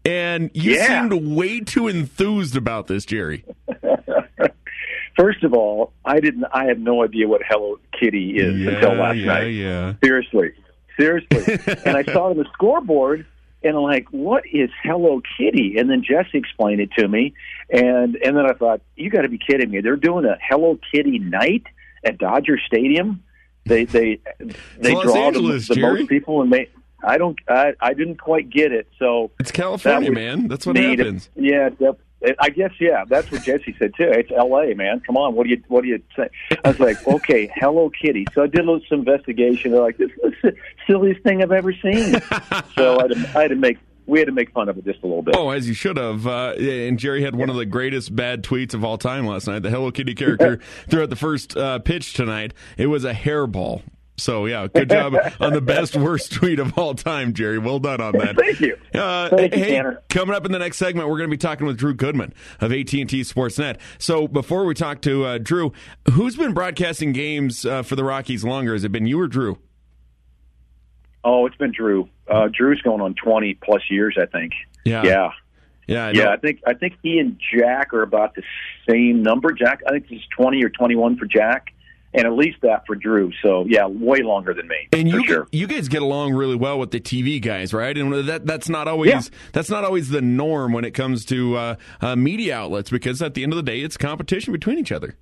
and 0.06 0.50
you 0.54 0.74
yeah. 0.74 1.08
seemed 1.08 1.36
way 1.36 1.60
too 1.60 1.88
enthused 1.88 2.56
about 2.56 2.88
this, 2.88 3.06
Jerry. 3.06 3.46
First 5.16 5.44
of 5.44 5.54
all, 5.54 5.94
I 6.06 6.20
didn't. 6.20 6.46
I 6.54 6.66
have 6.66 6.80
no 6.80 7.04
idea 7.04 7.28
what 7.28 7.42
Hello 7.48 7.78
Kitty 8.00 8.38
is 8.38 8.58
yeah, 8.58 8.72
until 8.72 8.94
last 8.94 9.18
yeah, 9.18 9.26
night. 9.26 9.48
Yeah, 9.48 9.94
seriously, 10.04 10.54
seriously. 10.98 11.60
and 11.86 11.98
I 11.98 12.04
saw 12.04 12.28
it 12.28 12.32
on 12.32 12.38
the 12.38 12.48
scoreboard, 12.54 13.26
and 13.62 13.76
I'm 13.76 13.84
like, 13.84 14.08
"What 14.12 14.46
is 14.52 14.70
Hello 14.84 15.22
Kitty?" 15.38 15.76
And 15.78 15.90
then 15.90 16.04
Jesse 16.04 16.38
explained 16.38 16.82
it 16.82 16.92
to 16.98 17.08
me, 17.08 17.34
and 17.70 18.16
and 18.16 18.38
then 18.38 18.46
I 18.46 18.54
thought, 18.54 18.82
"You 18.96 19.10
got 19.10 19.22
to 19.22 19.30
be 19.30 19.38
kidding 19.38 19.70
me! 19.70 19.82
They're 19.82 19.98
doing 19.98 20.26
a 20.26 20.38
Hello 20.42 20.80
Kitty 20.94 21.20
night 21.20 21.64
at 22.04 22.18
Dodger 22.18 22.58
Stadium." 22.66 23.24
They 23.66 23.86
they 23.86 24.20
they 24.80 24.94
draw 24.94 25.28
Angeles, 25.28 25.68
the, 25.68 25.76
the 25.76 25.82
most 25.82 26.10
people, 26.10 26.42
and 26.42 26.52
they 26.52 26.70
I 27.04 27.18
don't. 27.18 27.38
I, 27.48 27.74
I 27.80 27.94
didn't 27.94 28.18
quite 28.18 28.50
get 28.50 28.72
it. 28.72 28.88
So 29.00 29.32
it's 29.40 29.52
California, 29.52 30.10
that 30.10 30.16
man. 30.16 30.48
That's 30.48 30.66
what 30.66 30.78
happens. 30.78 31.30
Yeah, 31.36 31.70
def- 31.70 32.36
I 32.40 32.50
guess. 32.50 32.72
Yeah, 32.80 33.04
that's 33.08 33.32
what 33.32 33.44
Jesse 33.44 33.76
said 33.80 33.94
too. 33.96 34.10
It's 34.10 34.32
L.A., 34.32 34.76
man. 34.76 35.02
Come 35.02 35.18
on, 35.18 35.34
what 35.34 35.46
do 35.46 35.50
you 35.50 35.64
what 35.68 35.82
do 35.82 35.90
you 35.90 36.02
say? 36.16 36.30
I 36.64 36.70
was 36.70 36.80
like, 36.80 37.06
okay, 37.08 37.52
Hello 37.56 37.90
Kitty. 37.90 38.28
So 38.34 38.44
I 38.44 38.48
did 38.48 38.60
a 38.60 38.64
little 38.64 38.82
some 38.88 39.00
investigation. 39.00 39.72
They're 39.72 39.82
like, 39.82 39.98
this 39.98 40.12
is 40.24 40.34
the 40.44 40.56
silliest 40.88 41.22
thing 41.24 41.42
I've 41.42 41.52
ever 41.52 41.74
seen. 41.74 42.22
so 42.76 43.00
I 43.00 43.04
had, 43.04 43.12
to, 43.12 43.32
I 43.36 43.42
had 43.42 43.50
to 43.50 43.56
make 43.56 43.78
we 44.06 44.20
had 44.20 44.26
to 44.26 44.34
make 44.34 44.52
fun 44.52 44.68
of 44.70 44.78
it 44.78 44.86
just 44.86 45.02
a 45.04 45.08
little 45.08 45.22
bit. 45.22 45.36
Oh, 45.36 45.50
as 45.50 45.68
you 45.68 45.74
should 45.74 45.98
have. 45.98 46.28
Uh, 46.28 46.54
and 46.58 47.00
Jerry 47.00 47.24
had 47.24 47.36
one 47.36 47.50
of 47.50 47.56
the 47.56 47.66
greatest 47.66 48.16
bad 48.16 48.44
tweets 48.44 48.74
of 48.74 48.84
all 48.84 48.98
time 48.98 49.26
last 49.26 49.48
night. 49.48 49.60
The 49.64 49.70
Hello 49.70 49.92
Kitty 49.92 50.16
character 50.16 50.60
threw 50.90 51.04
out 51.04 51.10
the 51.10 51.16
first 51.16 51.56
uh, 51.56 51.80
pitch 51.80 52.14
tonight. 52.14 52.54
It 52.78 52.88
was 52.88 53.06
a 53.06 53.14
hairball. 53.14 53.84
So 54.17 54.45
yeah, 54.45 54.67
good 54.67 54.89
job 54.89 55.15
on 55.39 55.54
the 55.54 55.62
best 55.62 55.95
worst 55.97 56.32
tweet 56.32 56.60
of 56.60 56.78
all 56.78 56.93
time, 56.93 57.34
Jerry. 57.34 57.58
Well 57.58 57.80
done 57.80 58.02
on 58.02 58.13
that. 58.19 58.36
Thank 58.36 58.60
you. 58.60 58.78
Uh, 58.93 59.30
Thank 59.30 59.56
you, 59.56 59.63
hey, 59.63 59.71
Tanner. 59.71 60.02
coming 60.10 60.36
up 60.36 60.45
in 60.45 60.52
the 60.52 60.60
next 60.60 60.78
segment, 60.78 61.10
we're 61.10 61.17
going 61.17 61.30
to 61.30 61.34
be 61.34 61.39
talking 61.39 61.65
with 61.65 61.78
Drew 61.78 61.93
Goodman 61.95 62.34
of 62.60 62.71
AT 62.71 62.93
and 62.93 63.10
T 63.10 63.21
Sportsnet. 63.21 63.78
So 63.97 64.28
before 64.28 64.65
we 64.65 64.76
talk 64.76 65.02
to 65.02 65.26
uh, 65.26 65.38
Drew, 65.39 65.74
who's 66.12 66.36
been 66.36 66.54
broadcasting 66.54 67.13
games 67.13 67.65
uh, 67.65 67.82
for 67.82 67.95
the 67.95 68.04
Rockies 68.04 68.43
longer? 68.43 68.74
Has 68.74 68.84
it 68.84 68.91
been 68.91 69.08
you 69.08 69.19
or 69.19 69.28
Drew? 69.28 69.58
Oh, 71.24 71.45
it's 71.45 71.56
been 71.58 71.71
Drew. 71.71 72.10
Uh, 72.28 72.47
Drew's 72.52 72.82
going 72.82 73.02
on 73.02 73.13
twenty 73.15 73.54
plus 73.56 73.82
years, 73.89 74.17
I 74.19 74.26
think. 74.26 74.54
Yeah. 74.86 75.04
Yeah. 75.04 75.30
Yeah, 75.88 76.06
I 76.08 76.12
yeah. 76.12 76.30
I 76.30 76.38
think 76.38 76.62
I 76.65 76.74
think 76.74 76.93
he 77.04 77.17
and 77.19 77.39
Jack 77.54 77.93
are 77.93 78.04
about 78.04 78.36
the 78.36 78.43
same 78.89 79.24
number. 79.24 79.52
Jack, 79.52 79.82
I 79.88 79.91
think 79.91 80.06
it's 80.12 80.24
twenty 80.36 80.63
or 80.63 80.69
twenty-one 80.69 81.17
for 81.17 81.26
Jack, 81.26 81.74
and 82.13 82.26
at 82.26 82.34
least 82.34 82.58
that 82.62 82.86
for 82.86 82.95
Drew. 82.95 83.32
So 83.41 83.65
yeah, 83.67 83.86
way 83.86 84.19
longer 84.21 84.54
than 84.54 84.67
me. 84.67 84.88
And 84.91 85.10
you 85.10 85.26
sure. 85.26 85.47
you 85.52 85.67
guys 85.67 85.88
get 85.88 86.02
along 86.02 86.34
really 86.34 86.56
well 86.56 86.80
with 86.80 86.91
the 86.91 87.00
TV 87.00 87.41
guys, 87.41 87.74
right? 87.74 87.97
And 87.97 88.28
that 88.28 88.45
that's 88.45 88.69
not 88.69 88.88
always 88.88 89.10
Yeah. 89.10 89.21
that's 89.54 89.69
not 89.69 89.84
always 89.84 90.10
the 90.10 90.21
norm 90.21 90.74
when 90.74 90.86
it 90.86 90.91
comes 90.91 91.26
to 91.26 91.56
uh, 91.56 91.76
uh, 92.02 92.15
media 92.15 92.56
outlets 92.58 92.89
because 92.89 93.21
at 93.21 93.34
the 93.34 93.43
end 93.43 93.54
of 93.54 93.58
the 93.58 93.63
day, 93.63 93.82
it's 93.82 93.97
competition 93.97 94.52
between 94.54 94.78
each 94.78 94.91
other. 94.91 95.17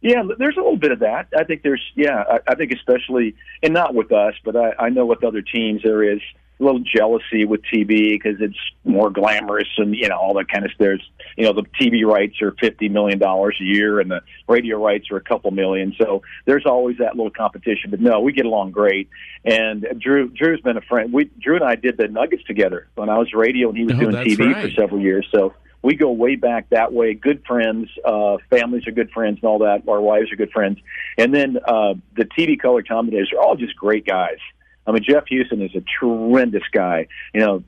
Yeah, 0.00 0.22
there's 0.38 0.56
a 0.58 0.60
little 0.60 0.76
bit 0.76 0.92
of 0.92 0.98
that. 0.98 1.28
I 1.34 1.44
think 1.44 1.62
there's, 1.62 1.80
yeah, 1.94 2.24
I, 2.28 2.38
I 2.48 2.54
think 2.56 2.72
especially, 2.72 3.36
and 3.62 3.72
not 3.72 3.94
with 3.94 4.12
us, 4.12 4.34
but 4.44 4.54
I, 4.54 4.72
I 4.78 4.88
know 4.90 5.06
with 5.06 5.24
other 5.24 5.40
teams 5.40 5.82
there 5.82 6.02
is 6.02 6.20
a 6.60 6.62
little 6.62 6.80
jealousy 6.80 7.44
with 7.44 7.62
TV 7.62 8.12
because 8.12 8.40
it's 8.40 8.58
more 8.84 9.10
glamorous 9.10 9.68
and 9.76 9.94
you 9.94 10.08
know 10.08 10.16
all 10.16 10.34
that 10.34 10.48
kind 10.48 10.64
of. 10.64 10.70
There's, 10.78 11.02
you 11.36 11.44
know, 11.44 11.52
the 11.52 11.64
TV 11.80 12.04
rights 12.04 12.40
are 12.42 12.54
fifty 12.60 12.88
million 12.88 13.18
dollars 13.18 13.56
a 13.60 13.64
year, 13.64 14.00
and 14.00 14.10
the 14.10 14.20
radio 14.48 14.82
rights 14.82 15.10
are 15.10 15.16
a 15.16 15.20
couple 15.20 15.50
million. 15.50 15.94
So 16.00 16.22
there's 16.44 16.64
always 16.66 16.98
that 16.98 17.16
little 17.16 17.30
competition. 17.30 17.90
But 17.90 18.00
no, 18.00 18.20
we 18.20 18.32
get 18.32 18.46
along 18.46 18.70
great. 18.70 19.08
And 19.44 19.86
Drew, 19.98 20.28
Drew's 20.28 20.60
been 20.60 20.76
a 20.76 20.82
friend. 20.82 21.12
We 21.12 21.24
Drew 21.40 21.56
and 21.56 21.64
I 21.64 21.74
did 21.74 21.96
the 21.96 22.08
Nuggets 22.08 22.44
together 22.44 22.86
when 22.94 23.08
I 23.08 23.18
was 23.18 23.32
radio 23.34 23.68
and 23.70 23.78
he 23.78 23.84
was 23.84 23.94
Oh, 23.96 23.98
doing 24.00 24.14
TV 24.14 24.52
right. 24.54 24.64
for 24.64 24.70
several 24.80 25.00
years. 25.00 25.26
So 25.34 25.54
we 25.82 25.96
go 25.96 26.10
way 26.12 26.36
back 26.36 26.70
that 26.70 26.92
way. 26.94 27.12
Good 27.14 27.42
friends, 27.46 27.90
uh, 28.04 28.38
families 28.48 28.86
are 28.86 28.92
good 28.92 29.10
friends, 29.10 29.38
and 29.42 29.44
all 29.44 29.58
that. 29.58 29.82
Our 29.86 30.00
wives 30.00 30.32
are 30.32 30.36
good 30.36 30.50
friends, 30.50 30.78
and 31.18 31.34
then 31.34 31.58
uh, 31.66 31.94
the 32.16 32.24
TV 32.24 32.58
color 32.58 32.82
commentators 32.82 33.32
are 33.36 33.40
all 33.42 33.54
just 33.56 33.76
great 33.76 34.06
guys. 34.06 34.38
I 34.86 34.92
mean, 34.92 35.02
Jeff 35.02 35.24
Huson 35.30 35.64
is 35.64 35.74
a 35.74 35.82
tremendous 35.98 36.62
guy. 36.72 37.08
You 37.32 37.40
know, 37.40 37.64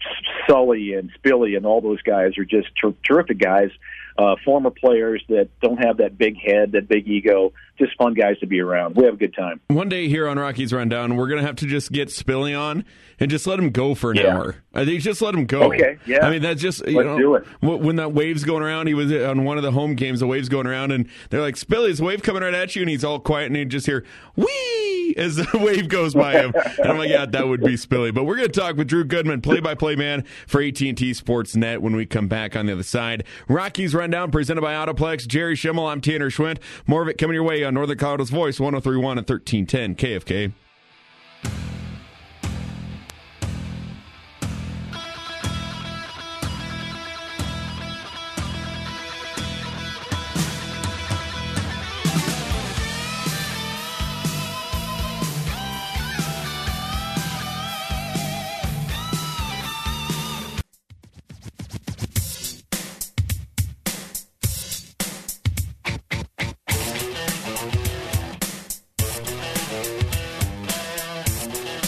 Sully 0.48 0.94
and 0.94 1.10
Spilly 1.18 1.56
and 1.56 1.64
all 1.64 1.80
those 1.80 2.02
guys 2.02 2.36
are 2.38 2.44
just 2.44 2.68
ter- 2.80 2.94
terrific 3.04 3.38
guys. 3.38 3.70
Uh, 4.18 4.34
former 4.44 4.70
players 4.70 5.22
that 5.28 5.48
don't 5.60 5.76
have 5.76 5.98
that 5.98 6.16
big 6.16 6.36
head, 6.38 6.72
that 6.72 6.88
big 6.88 7.06
ego. 7.06 7.52
Just 7.78 7.94
fun 7.98 8.14
guys 8.14 8.38
to 8.38 8.46
be 8.46 8.60
around. 8.60 8.96
We 8.96 9.04
have 9.04 9.14
a 9.14 9.16
good 9.18 9.34
time. 9.34 9.60
One 9.68 9.90
day 9.90 10.08
here 10.08 10.26
on 10.26 10.38
Rockies 10.38 10.72
Rundown, 10.72 11.16
we're 11.16 11.26
going 11.28 11.40
to 11.40 11.46
have 11.46 11.56
to 11.56 11.66
just 11.66 11.92
get 11.92 12.08
Spilly 12.08 12.58
on 12.58 12.86
and 13.20 13.30
just 13.30 13.46
let 13.46 13.58
him 13.58 13.68
go 13.70 13.94
for 13.94 14.12
an 14.12 14.16
Yeah. 14.16 14.34
hour. 14.34 14.56
I 14.72 14.86
think 14.86 15.02
just 15.02 15.20
let 15.20 15.34
him 15.34 15.44
go. 15.44 15.64
Okay, 15.64 15.98
yeah. 16.06 16.24
I 16.26 16.30
mean, 16.30 16.40
that's 16.40 16.62
just, 16.62 16.86
you 16.86 16.96
Let's 16.96 17.06
know, 17.06 17.18
do 17.18 17.34
it. 17.34 17.44
when 17.60 17.96
that 17.96 18.12
wave's 18.12 18.44
going 18.44 18.62
around, 18.62 18.86
he 18.86 18.94
was 18.94 19.12
on 19.12 19.44
one 19.44 19.58
of 19.58 19.62
the 19.62 19.72
home 19.72 19.94
games, 19.94 20.20
the 20.20 20.26
wave's 20.26 20.48
going 20.48 20.66
around, 20.66 20.90
and 20.92 21.06
they're 21.28 21.42
like, 21.42 21.56
Spilly, 21.56 21.90
is 21.90 21.98
the 21.98 22.04
wave 22.04 22.22
coming 22.22 22.42
right 22.42 22.54
at 22.54 22.74
you? 22.76 22.80
And 22.82 22.88
he's 22.90 23.04
all 23.04 23.20
quiet, 23.20 23.46
and 23.48 23.56
you 23.56 23.64
just 23.66 23.84
hear, 23.86 24.04
wee, 24.36 25.14
as 25.18 25.36
the 25.36 25.46
wave 25.62 25.88
goes 25.88 26.14
by 26.14 26.32
him. 26.32 26.52
and 26.78 26.90
I'm 26.90 26.96
like, 26.98 27.10
yeah, 27.10 27.26
that 27.26 27.46
would 27.48 27.60
be 27.62 27.74
Spilly. 27.74 28.12
But 28.14 28.24
we're 28.24 28.36
going 28.36 28.50
to 28.50 28.58
talk 28.60 28.76
with 28.76 28.88
Drew 28.88 29.04
Goodman, 29.04 29.40
play-by-play 29.42 29.96
man 29.96 30.24
for 30.46 30.62
AT&T 30.62 30.94
Sportsnet 30.94 31.78
when 31.78 31.94
we 31.96 32.06
come 32.06 32.28
back 32.28 32.56
on 32.56 32.66
the 32.66 32.72
other 32.72 32.82
side. 32.82 33.24
Rockies 33.48 33.94
Rundown 33.94 34.05
presented 34.30 34.60
by 34.60 34.74
Autoplex. 34.74 35.26
Jerry 35.26 35.56
Schemmel, 35.56 35.90
I'm 35.90 36.00
Tanner 36.00 36.30
Schwint. 36.30 36.58
More 36.86 37.02
of 37.02 37.08
it 37.08 37.18
coming 37.18 37.34
your 37.34 37.42
way 37.42 37.64
on 37.64 37.74
Northern 37.74 37.98
Colorado's 37.98 38.30
Voice, 38.30 38.60
1031 38.60 39.18
and 39.18 39.28
1310 39.28 39.96
KFK. 39.96 41.75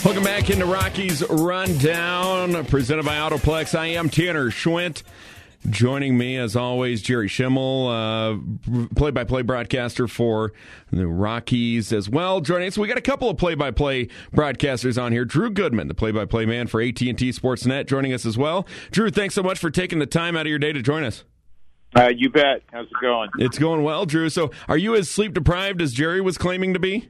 Welcome 0.05 0.23
back 0.23 0.49
into 0.49 0.65
Rockies 0.65 1.29
Rundown, 1.29 2.65
presented 2.67 3.05
by 3.05 3.17
Autoplex. 3.17 3.77
I 3.77 3.87
am 3.89 4.09
Tanner 4.09 4.51
Schwint. 4.51 5.03
Joining 5.69 6.17
me, 6.17 6.37
as 6.37 6.55
always, 6.55 7.03
Jerry 7.03 7.29
Schemmel, 7.29 7.89
uh, 7.91 8.89
play-by-play 8.95 9.43
broadcaster 9.43 10.07
for 10.07 10.53
the 10.93 11.09
Rockies 11.09 11.93
as 11.93 12.09
well. 12.09 12.41
Joining 12.41 12.69
us, 12.69 12.79
we 12.79 12.87
got 12.87 12.97
a 12.97 13.03
couple 13.03 13.29
of 13.29 13.37
play-by-play 13.39 14.09
broadcasters 14.33 15.03
on 15.03 15.11
here. 15.13 15.25
Drew 15.25 15.51
Goodman, 15.51 15.89
the 15.89 15.95
play-by-play 15.95 16.47
man 16.47 16.69
for 16.69 16.81
AT&T 16.81 17.15
Sportsnet, 17.15 17.87
joining 17.87 18.13
us 18.13 18.25
as 18.25 18.39
well. 18.39 18.67
Drew, 18.93 19.11
thanks 19.11 19.35
so 19.35 19.43
much 19.43 19.59
for 19.59 19.71
taking 19.71 19.99
the 19.99 20.07
time 20.07 20.37
out 20.37 20.43
of 20.43 20.51
your 20.51 20.61
day 20.61 20.73
to 20.73 20.81
join 20.81 21.03
us. 21.03 21.25
Uh, 21.97 22.09
you 22.15 22.31
bet. 22.31 22.63
How's 22.73 22.87
it 22.87 22.93
going? 23.01 23.31
It's 23.39 23.59
going 23.59 23.83
well, 23.83 24.07
Drew. 24.07 24.31
So, 24.31 24.53
are 24.69 24.79
you 24.79 24.95
as 24.95 25.11
sleep 25.11 25.35
deprived 25.35 25.83
as 25.83 25.93
Jerry 25.93 26.21
was 26.21 26.39
claiming 26.39 26.73
to 26.75 26.79
be? 26.79 27.09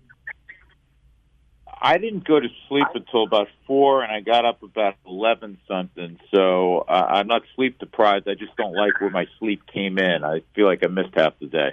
I 1.81 1.99
didn't 1.99 2.27
go 2.27 2.41
to 2.41 2.49
sleep 2.69 2.87
until 2.95 3.25
about 3.25 3.49
four, 3.67 4.03
and 4.03 4.13
I 4.13 4.21
got 4.21 4.45
up 4.45 4.63
about 4.63 4.97
eleven 5.07 5.59
something. 5.69 6.19
So 6.35 6.79
uh, 6.89 7.07
I'm 7.11 7.27
not 7.27 7.43
sleep 7.55 7.79
deprived. 7.79 8.29
I 8.29 8.35
just 8.35 8.57
don't 8.57 8.75
like 8.75 9.01
where 9.01 9.11
my 9.11 9.27
sleep 9.39 9.63
came 9.67 9.99
in. 9.99 10.25
I 10.25 10.43
feel 10.55 10.67
like 10.67 10.85
I 10.85 10.89
missed 10.89 11.15
half 11.15 11.39
the 11.39 11.47
day. 11.47 11.71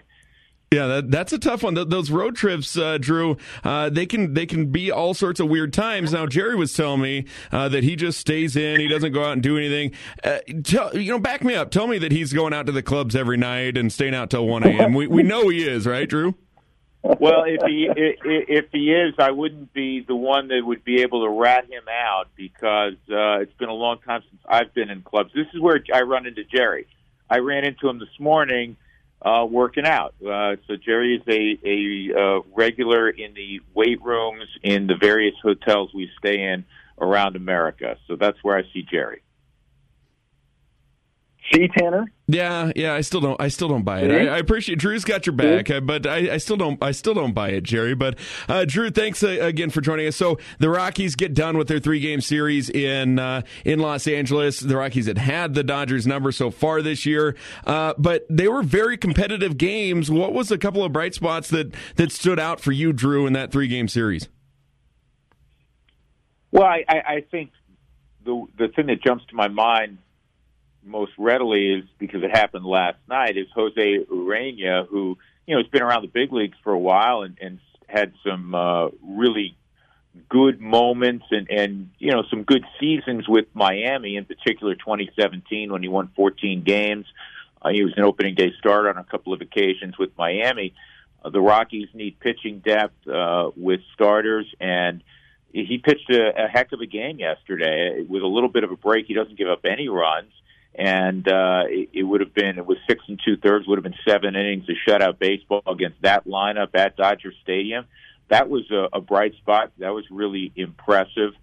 Yeah, 0.72 0.88
that, 0.88 1.12
that's 1.12 1.32
a 1.32 1.38
tough 1.38 1.64
one. 1.64 1.76
Th- 1.76 1.88
those 1.88 2.10
road 2.12 2.36
trips, 2.36 2.76
uh, 2.78 2.98
Drew, 2.98 3.38
uh, 3.64 3.90
they 3.90 4.06
can 4.06 4.34
they 4.34 4.46
can 4.46 4.72
be 4.72 4.92
all 4.92 5.14
sorts 5.14 5.40
of 5.40 5.48
weird 5.48 5.72
times. 5.72 6.12
Now, 6.12 6.26
Jerry 6.26 6.56
was 6.56 6.74
telling 6.74 7.02
me 7.02 7.26
uh, 7.52 7.70
that 7.70 7.84
he 7.84 7.96
just 7.96 8.20
stays 8.20 8.56
in. 8.56 8.80
He 8.80 8.88
doesn't 8.88 9.14
go 9.14 9.24
out 9.24 9.34
and 9.34 9.44
do 9.44 9.58
anything. 9.58 9.94
Uh, 10.24 10.40
tell 10.64 10.98
you 10.98 11.14
know, 11.14 11.20
back 11.20 11.44
me 11.44 11.56
up. 11.56 11.72
Tell 11.72 11.88
me 11.88 11.98
that 12.00 12.12
he's 12.12 12.34
going 12.34 12.54
out 12.54 12.66
to 12.66 12.72
the 12.72 12.84
clubs 12.84 13.16
every 13.16 13.38
night 13.38 13.78
and 13.78 13.94
staying 13.94 14.16
out 14.16 14.30
till 14.30 14.48
one 14.48 14.64
a.m. 14.64 14.94
we 14.94 15.08
we 15.08 15.24
know 15.24 15.48
he 15.50 15.66
is, 15.66 15.88
right, 15.88 16.10
Drew? 16.10 16.36
Well, 17.20 17.44
if 17.46 17.62
he 17.68 17.88
if 17.96 18.66
he 18.72 18.92
is, 18.92 19.14
I 19.20 19.30
wouldn't 19.30 19.74
be 19.74 20.02
the 20.02 20.16
one 20.16 20.48
that 20.48 20.62
would 20.64 20.84
be 20.84 21.02
able 21.04 21.24
to 21.24 21.30
rat 21.30 21.66
him 21.66 21.84
out 21.88 22.30
because 22.36 22.96
uh, 23.12 23.42
it's 23.42 23.54
been 23.54 23.70
a 23.70 23.74
long 23.74 24.00
time 24.00 24.24
since 24.30 24.42
I've 24.48 24.74
been 24.74 24.90
in 24.90 25.04
clubs. 25.04 25.32
This 25.36 25.46
is 25.54 25.62
where 25.62 25.80
I 25.94 26.02
run 26.02 26.26
into 26.26 26.44
Jerry. 26.44 26.88
I 27.30 27.40
ran 27.40 27.64
into 27.64 27.88
him 27.88 28.00
this 28.00 28.20
morning 28.20 28.76
uh, 29.22 29.46
working 29.50 29.86
out. 29.86 30.16
Uh, 30.20 30.56
so 30.68 30.76
Jerry 30.78 31.16
is 31.16 31.22
a 31.28 31.60
a 31.64 32.20
uh, 32.20 32.42
regular 32.56 33.10
in 33.10 33.36
the 33.36 33.62
weight 33.76 34.02
rooms 34.02 34.48
in 34.64 34.88
the 34.88 34.96
various 34.96 35.36
hotels 35.44 35.92
we 35.94 36.10
stay 36.18 36.42
in 36.42 36.66
around 37.00 37.36
America. 37.36 37.98
So 38.08 38.16
that's 38.16 38.44
where 38.44 38.58
I 38.58 38.64
see 38.74 38.82
Jerry. 38.82 39.22
See, 41.54 41.68
Tanner? 41.68 42.06
Yeah, 42.28 42.72
yeah. 42.76 42.96
I 42.96 43.02
still 43.02 43.22
don't. 43.22 43.40
I 43.40 43.50
still 43.50 43.68
don't 43.68 43.84
buy 43.84 44.02
it. 44.02 44.10
See? 44.10 44.28
I, 44.28 44.36
I 44.36 44.38
appreciate 44.40 44.80
Drew's 44.80 45.04
got 45.04 45.28
your 45.28 45.36
back, 45.36 45.70
uh, 45.70 45.80
but 45.80 46.08
I, 46.08 46.34
I 46.34 46.38
still 46.38 46.58
don't. 46.58 46.84
I 46.84 46.92
still 46.92 47.14
don't 47.14 47.34
buy 47.34 47.50
it, 47.50 47.62
Jerry. 47.62 47.94
But 47.94 48.18
uh, 48.50 48.66
Drew, 48.66 48.90
thanks 48.90 49.22
uh, 49.22 49.28
again 49.28 49.70
for 49.70 49.80
joining 49.80 50.08
us. 50.08 50.16
So 50.16 50.40
the 50.58 50.70
Rockies 50.70 51.16
get 51.16 51.36
done 51.36 51.56
with 51.56 51.68
their 51.68 51.78
three 51.80 52.00
game 52.00 52.20
series 52.20 52.70
in 52.72 53.20
uh, 53.20 53.44
in 53.64 53.78
Los 53.78 54.08
Angeles. 54.08 54.60
The 54.60 54.76
Rockies 54.76 55.06
had 55.06 55.20
had 55.20 55.54
the 55.54 55.64
Dodgers 55.64 56.08
number 56.08 56.32
so 56.32 56.50
far 56.50 56.82
this 56.82 57.06
year, 57.06 57.36
uh, 57.68 57.94
but 58.00 58.26
they 58.28 58.48
were 58.48 58.64
very 58.64 58.98
competitive 58.98 59.58
games. 59.58 60.10
What 60.10 60.34
was 60.34 60.52
a 60.52 60.58
couple 60.58 60.84
of 60.84 60.92
bright 60.92 61.14
spots 61.14 61.50
that 61.50 61.76
that 61.98 62.12
stood 62.12 62.40
out 62.40 62.60
for 62.60 62.72
you, 62.72 62.92
Drew, 62.92 63.28
in 63.28 63.34
that 63.34 63.52
three 63.52 63.68
game 63.68 63.88
series? 63.88 64.30
Well, 66.52 66.64
I, 66.64 66.84
I, 66.90 66.96
I 66.96 67.26
think 67.30 67.52
the 68.26 68.46
the 68.58 68.70
thing 68.70 68.88
that 68.88 69.04
jumps 69.04 69.26
to 69.28 69.36
my 69.36 69.48
mind 69.48 70.00
most 70.86 71.12
readily 71.18 71.74
is 71.74 71.84
because 71.98 72.24
it 72.24 72.32
happened 72.32 72.66
last 72.66 72.98
night 73.10 73.38
is 73.38 73.48
Jose 73.54 74.06
Urena, 74.12 74.88
who 74.88 75.18
you 75.46 75.56
know 75.56 75.62
has 75.62 75.70
been 75.70 75.82
around 75.82 76.04
the 76.04 76.08
big 76.08 76.32
leagues 76.32 76.58
for 76.64 76.72
a 76.74 76.80
while 76.80 77.24
and, 77.24 77.38
and 77.42 77.60
had 77.88 78.14
some 78.26 78.56
uh, 78.56 78.90
really 79.02 79.56
good 80.30 80.62
moments 80.62 81.26
and 81.32 81.50
and 81.50 81.90
you 82.00 82.12
know 82.12 82.24
some 82.30 82.44
good 82.44 82.64
seasons 82.80 83.28
with 83.28 83.46
Miami, 83.54 84.16
in 84.16 84.26
particular 84.26 84.76
2017 84.76 85.72
when 85.72 85.82
he 85.82 85.88
won 85.88 86.10
14 86.16 86.64
games. 86.64 87.06
Uh, 87.62 87.70
he 87.70 87.84
was 87.84 87.94
an 87.98 88.04
opening 88.04 88.36
day 88.36 88.52
starter 88.60 88.90
on 88.90 88.98
a 88.98 89.04
couple 89.04 89.34
of 89.34 89.42
occasions 89.42 89.98
with 89.98 90.12
Miami. 90.18 90.74
Uh, 91.24 91.30
the 91.30 91.42
Rockies 91.42 91.90
need 91.94 92.20
pitching 92.20 92.60
depth 92.60 93.08
uh, 93.08 93.50
with 93.56 93.82
starters 93.94 94.46
and 94.60 95.04
he 95.64 95.78
pitched 95.78 96.10
a, 96.10 96.46
a 96.46 96.48
heck 96.50 96.74
of 96.74 96.82
a 96.82 96.86
game 96.86 97.18
yesterday 97.18 98.06
with 98.08 98.24
a 98.24 98.28
little 98.28 98.50
bit 98.50 98.66
of 98.66 98.72
a 98.72 98.76
break. 98.76 99.06
He 99.08 99.14
doesn't 99.14 99.38
give 99.38 99.48
up 99.48 99.64
any 99.64 99.88
runs, 99.88 100.32
and 100.78 101.28
uh, 101.28 101.64
it, 101.68 101.90
it 101.94 102.04
would 102.04 102.22
have 102.22 102.34
been 102.34 102.58
it 102.58 102.66
was 102.66 102.78
six 102.88 103.04
and 103.08 103.20
two 103.24 103.38
thirds 103.38 103.68
would 103.68 103.78
have 103.78 103.84
been 103.84 103.96
seven 104.08 104.36
innings 104.36 104.66
of 104.70 104.76
shutout 104.88 105.20
baseball 105.20 105.64
against 105.68 106.02
that 106.02 106.28
lineup 106.28 106.70
at 106.76 106.98
Dodger 106.98 107.34
Stadium. 107.44 107.86
That 108.30 108.50
was 108.50 108.70
a, 108.72 108.90
a 108.94 109.02
bright 109.02 109.36
spot. 109.36 109.72
That 109.78 109.94
was 109.94 110.06
really 110.12 110.52
impressive. 110.56 111.34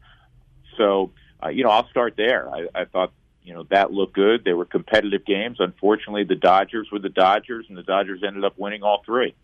So 0.77 1.13
uh, 1.43 1.49
you 1.49 1.65
know 1.65 1.71
I'll 1.71 1.89
start 1.89 2.15
there. 2.17 2.49
I, 2.49 2.67
I 2.75 2.85
thought 2.85 3.13
you 3.43 3.55
know 3.55 3.67
that 3.71 3.91
looked 3.91 4.15
good. 4.15 4.45
They 4.45 4.53
were 4.53 4.67
competitive 4.67 5.25
games. 5.25 5.57
Unfortunately, 5.61 6.25
the 6.25 6.37
Dodgers 6.37 6.89
were 6.93 6.99
the 6.99 7.09
Dodgers, 7.09 7.67
and 7.69 7.79
the 7.79 7.83
Dodgers 7.83 8.23
ended 8.27 8.45
up 8.45 8.59
winning 8.59 8.83
all 8.83 9.03
three. 9.05 9.35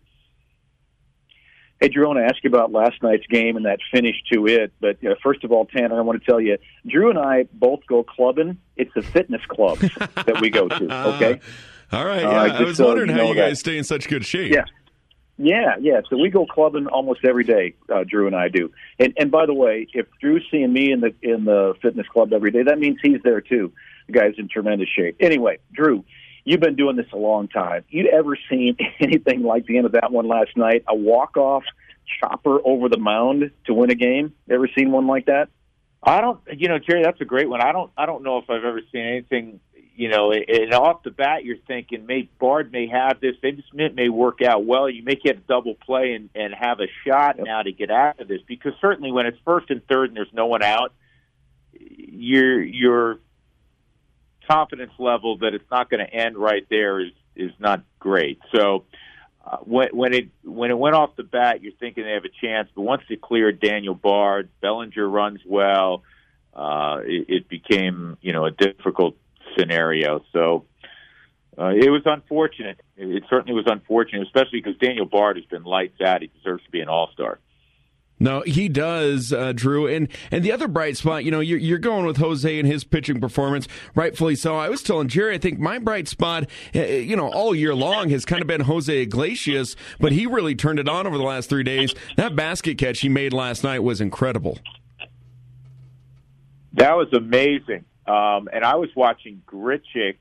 Hey, 1.79 1.87
Drew, 1.87 2.05
I 2.05 2.07
want 2.07 2.19
to 2.19 2.25
ask 2.25 2.43
you 2.43 2.49
about 2.49 2.73
last 2.73 3.01
night's 3.01 3.25
game 3.27 3.55
and 3.55 3.65
that 3.65 3.79
finish 3.91 4.15
to 4.33 4.47
it. 4.47 4.73
But 4.81 5.03
uh, 5.05 5.15
first 5.23 5.45
of 5.45 5.51
all, 5.51 5.65
Tanner, 5.65 5.97
I 5.97 6.01
want 6.01 6.21
to 6.21 6.25
tell 6.25 6.41
you, 6.41 6.57
Drew 6.85 7.09
and 7.09 7.17
I 7.17 7.43
both 7.53 7.79
go 7.87 8.03
clubbing. 8.03 8.57
It's 8.75 8.93
the 8.93 9.01
fitness 9.01 9.41
clubs 9.47 9.81
that 10.15 10.39
we 10.41 10.49
go 10.49 10.67
to. 10.67 11.07
Okay. 11.15 11.39
All 11.91 12.05
right. 12.05 12.23
Uh, 12.23 12.29
I 12.29 12.61
was 12.63 12.77
so 12.77 12.87
wondering 12.87 13.09
you 13.09 13.15
how 13.15 13.23
you 13.29 13.35
guys 13.35 13.51
that. 13.51 13.55
stay 13.57 13.77
in 13.77 13.83
such 13.83 14.07
good 14.09 14.25
shape. 14.25 14.51
Yeah. 14.51 14.65
Yeah, 15.41 15.77
yeah. 15.79 16.01
So 16.09 16.17
we 16.17 16.29
go 16.29 16.45
clubbing 16.45 16.87
almost 16.87 17.21
every 17.23 17.45
day. 17.45 17.73
Uh, 17.87 18.03
Drew 18.03 18.27
and 18.27 18.35
I 18.35 18.49
do. 18.49 18.71
And 18.99 19.13
and 19.17 19.31
by 19.31 19.45
the 19.45 19.53
way, 19.53 19.87
if 19.93 20.05
Drew's 20.19 20.45
seeing 20.51 20.73
me 20.73 20.91
in 20.91 20.99
the 20.99 21.15
in 21.21 21.45
the 21.45 21.75
fitness 21.81 22.05
club 22.11 22.33
every 22.33 22.51
day, 22.51 22.63
that 22.63 22.77
means 22.77 22.97
he's 23.01 23.21
there 23.23 23.39
too. 23.39 23.71
The 24.07 24.13
guy's 24.13 24.33
in 24.37 24.49
tremendous 24.49 24.89
shape. 24.89 25.15
Anyway, 25.21 25.59
Drew, 25.71 26.03
you've 26.43 26.59
been 26.59 26.75
doing 26.75 26.95
this 26.95 27.07
a 27.13 27.17
long 27.17 27.47
time. 27.47 27.83
You'd 27.89 28.07
ever 28.07 28.37
seen 28.49 28.77
anything 28.99 29.43
like 29.43 29.65
the 29.65 29.77
end 29.77 29.85
of 29.85 29.93
that 29.93 30.11
one 30.11 30.27
last 30.27 30.55
night? 30.55 30.83
A 30.87 30.95
walk 30.95 31.37
off 31.37 31.63
chopper 32.19 32.59
over 32.65 32.89
the 32.89 32.97
mound 32.97 33.51
to 33.65 33.73
win 33.73 33.91
a 33.91 33.95
game? 33.95 34.33
Ever 34.49 34.67
seen 34.75 34.91
one 34.91 35.07
like 35.07 35.25
that? 35.27 35.49
I 36.01 36.21
don't, 36.21 36.39
you 36.55 36.69
know, 36.69 36.79
Jerry, 36.79 37.03
that's 37.03 37.19
a 37.21 37.25
great 37.25 37.49
one. 37.49 37.61
I 37.61 37.71
don't, 37.71 37.91
I 37.97 38.05
don't 38.05 38.23
know 38.23 38.37
if 38.37 38.49
I've 38.49 38.63
ever 38.63 38.81
seen 38.91 39.01
anything. 39.01 39.59
You 39.95 40.07
know, 40.07 40.31
and 40.31 40.73
off 40.73 41.03
the 41.03 41.11
bat, 41.11 41.43
you're 41.43 41.57
thinking, 41.67 42.05
may 42.05 42.29
Bard 42.39 42.71
may 42.71 42.87
have 42.87 43.19
this. 43.19 43.35
They 43.41 43.51
just 43.51 43.73
may, 43.73 44.07
work 44.07 44.41
out 44.41 44.63
well. 44.63 44.89
You 44.89 45.03
may 45.03 45.15
get 45.15 45.35
a 45.35 45.41
double 45.41 45.75
play 45.75 46.13
and 46.13 46.29
and 46.33 46.53
have 46.57 46.79
a 46.79 46.87
shot 47.05 47.35
now 47.37 47.61
to 47.63 47.73
get 47.73 47.91
out 47.91 48.21
of 48.21 48.29
this 48.29 48.39
because 48.47 48.71
certainly 48.79 49.11
when 49.11 49.25
it's 49.25 49.37
first 49.43 49.69
and 49.69 49.85
third 49.87 50.07
and 50.07 50.15
there's 50.15 50.31
no 50.31 50.45
one 50.45 50.63
out, 50.63 50.93
your 51.73 52.61
your 52.63 53.19
confidence 54.49 54.93
level 54.99 55.37
that 55.39 55.53
it's 55.53 55.69
not 55.71 55.89
going 55.89 56.05
to 56.05 56.13
end 56.13 56.37
right 56.37 56.65
there 56.69 56.99
is 56.99 57.11
is 57.35 57.51
not 57.59 57.83
great. 57.99 58.39
So. 58.55 58.85
uh, 59.45 59.57
when, 59.63 59.89
when 59.93 60.13
it 60.13 60.29
when 60.43 60.69
it 60.71 60.77
went 60.77 60.95
off 60.95 61.15
the 61.15 61.23
bat, 61.23 61.61
you're 61.63 61.73
thinking 61.79 62.03
they 62.03 62.11
have 62.11 62.25
a 62.25 62.45
chance. 62.45 62.69
But 62.75 62.81
once 62.83 63.03
it 63.09 63.21
cleared 63.21 63.59
Daniel 63.59 63.95
Bard, 63.95 64.49
Bellinger 64.61 65.07
runs 65.07 65.41
well. 65.45 66.03
Uh, 66.53 66.99
it, 67.05 67.25
it 67.29 67.49
became 67.49 68.17
you 68.21 68.33
know 68.33 68.45
a 68.45 68.51
difficult 68.51 69.15
scenario. 69.57 70.23
So 70.33 70.65
uh, 71.57 71.69
it 71.69 71.89
was 71.89 72.03
unfortunate. 72.05 72.79
It, 72.97 73.09
it 73.09 73.23
certainly 73.29 73.53
was 73.53 73.65
unfortunate, 73.67 74.23
especially 74.23 74.61
because 74.61 74.77
Daniel 74.77 75.05
Bard 75.05 75.37
has 75.37 75.45
been 75.45 75.63
lights 75.63 76.01
out. 76.01 76.21
He 76.21 76.27
deserves 76.27 76.63
to 76.65 76.71
be 76.71 76.81
an 76.81 76.89
All 76.89 77.09
Star. 77.13 77.39
No, 78.19 78.41
he 78.41 78.67
does, 78.67 79.31
uh, 79.31 79.53
Drew. 79.53 79.87
And 79.87 80.09
and 80.29 80.43
the 80.43 80.51
other 80.51 80.67
bright 80.67 80.97
spot, 80.97 81.23
you 81.23 81.31
know, 81.31 81.39
you're, 81.39 81.57
you're 81.57 81.79
going 81.79 82.05
with 82.05 82.17
Jose 82.17 82.59
and 82.59 82.67
his 82.67 82.83
pitching 82.83 83.21
performance, 83.21 83.67
rightfully 83.95 84.35
so. 84.35 84.57
I 84.57 84.67
was 84.67 84.83
telling 84.83 85.07
Jerry, 85.07 85.35
I 85.35 85.37
think 85.37 85.57
my 85.57 85.79
bright 85.79 86.09
spot, 86.09 86.49
uh, 86.75 86.81
you 86.81 87.15
know, 87.15 87.29
all 87.31 87.55
year 87.55 87.73
long 87.73 88.09
has 88.09 88.25
kind 88.25 88.41
of 88.41 88.47
been 88.47 88.61
Jose 88.61 88.93
Iglesias, 88.93 89.77
but 89.99 90.11
he 90.11 90.25
really 90.25 90.53
turned 90.53 90.79
it 90.79 90.89
on 90.89 91.07
over 91.07 91.17
the 91.17 91.23
last 91.23 91.49
three 91.49 91.63
days. 91.63 91.95
That 92.17 92.35
basket 92.35 92.77
catch 92.77 92.99
he 92.99 93.09
made 93.09 93.31
last 93.31 93.63
night 93.63 93.79
was 93.79 94.01
incredible. 94.01 94.59
That 96.73 96.97
was 96.97 97.07
amazing. 97.13 97.85
Um, 98.05 98.49
and 98.51 98.65
I 98.65 98.75
was 98.75 98.89
watching 98.95 99.41
Grichuk 99.47 100.15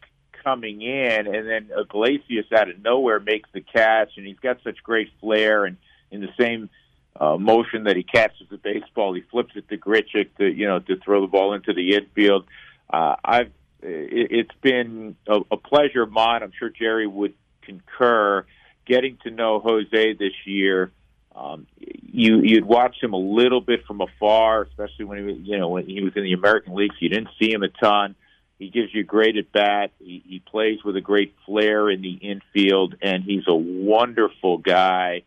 coming 0.44 0.82
in, 0.82 1.26
and 1.26 1.48
then 1.48 1.70
Iglesias 1.76 2.46
out 2.56 2.70
of 2.70 2.80
nowhere 2.80 3.18
makes 3.18 3.50
the 3.52 3.60
catch, 3.60 4.12
and 4.16 4.26
he's 4.26 4.38
got 4.38 4.58
such 4.62 4.82
great 4.84 5.10
flair 5.20 5.64
and 5.64 5.76
in 6.12 6.20
the 6.20 6.28
same– 6.38 6.70
uh, 7.18 7.36
motion 7.36 7.84
that 7.84 7.96
he 7.96 8.02
catches 8.02 8.48
the 8.48 8.56
baseball. 8.56 9.12
He 9.12 9.22
flips 9.22 9.52
it 9.56 9.68
to 9.68 9.76
Grichuk 9.76 10.28
to 10.38 10.46
you 10.46 10.66
know 10.66 10.78
to 10.78 10.96
throw 10.96 11.20
the 11.20 11.26
ball 11.26 11.54
into 11.54 11.72
the 11.72 11.94
infield. 11.94 12.46
Uh, 12.88 13.16
I've 13.24 13.52
it, 13.82 14.28
it's 14.30 14.60
been 14.62 15.16
a, 15.26 15.40
a 15.50 15.56
pleasure 15.56 16.02
of 16.02 16.12
mine. 16.12 16.42
I'm 16.42 16.52
sure 16.58 16.70
Jerry 16.70 17.06
would 17.06 17.34
concur. 17.62 18.46
Getting 18.86 19.18
to 19.24 19.30
know 19.30 19.60
Jose 19.60 20.14
this 20.14 20.32
year, 20.46 20.92
um, 21.36 21.66
you 21.76 22.40
you'd 22.42 22.64
watch 22.64 22.96
him 23.02 23.12
a 23.12 23.18
little 23.18 23.60
bit 23.60 23.84
from 23.84 24.00
afar, 24.00 24.62
especially 24.62 25.04
when 25.04 25.18
he 25.18 25.24
was 25.24 25.36
you 25.42 25.58
know 25.58 25.68
when 25.68 25.86
he 25.86 26.02
was 26.02 26.12
in 26.16 26.22
the 26.22 26.32
American 26.32 26.74
leagues. 26.74 26.96
You 27.00 27.08
didn't 27.08 27.28
see 27.38 27.52
him 27.52 27.62
a 27.62 27.68
ton. 27.68 28.14
He 28.58 28.70
gives 28.70 28.92
you 28.92 29.04
great 29.04 29.36
at 29.36 29.52
bat. 29.52 29.92
He, 30.00 30.22
he 30.26 30.40
plays 30.40 30.82
with 30.84 30.96
a 30.96 31.00
great 31.00 31.34
flair 31.46 31.88
in 31.88 32.02
the 32.02 32.14
infield, 32.14 32.96
and 33.00 33.22
he's 33.22 33.44
a 33.46 33.54
wonderful 33.54 34.58
guy. 34.58 35.22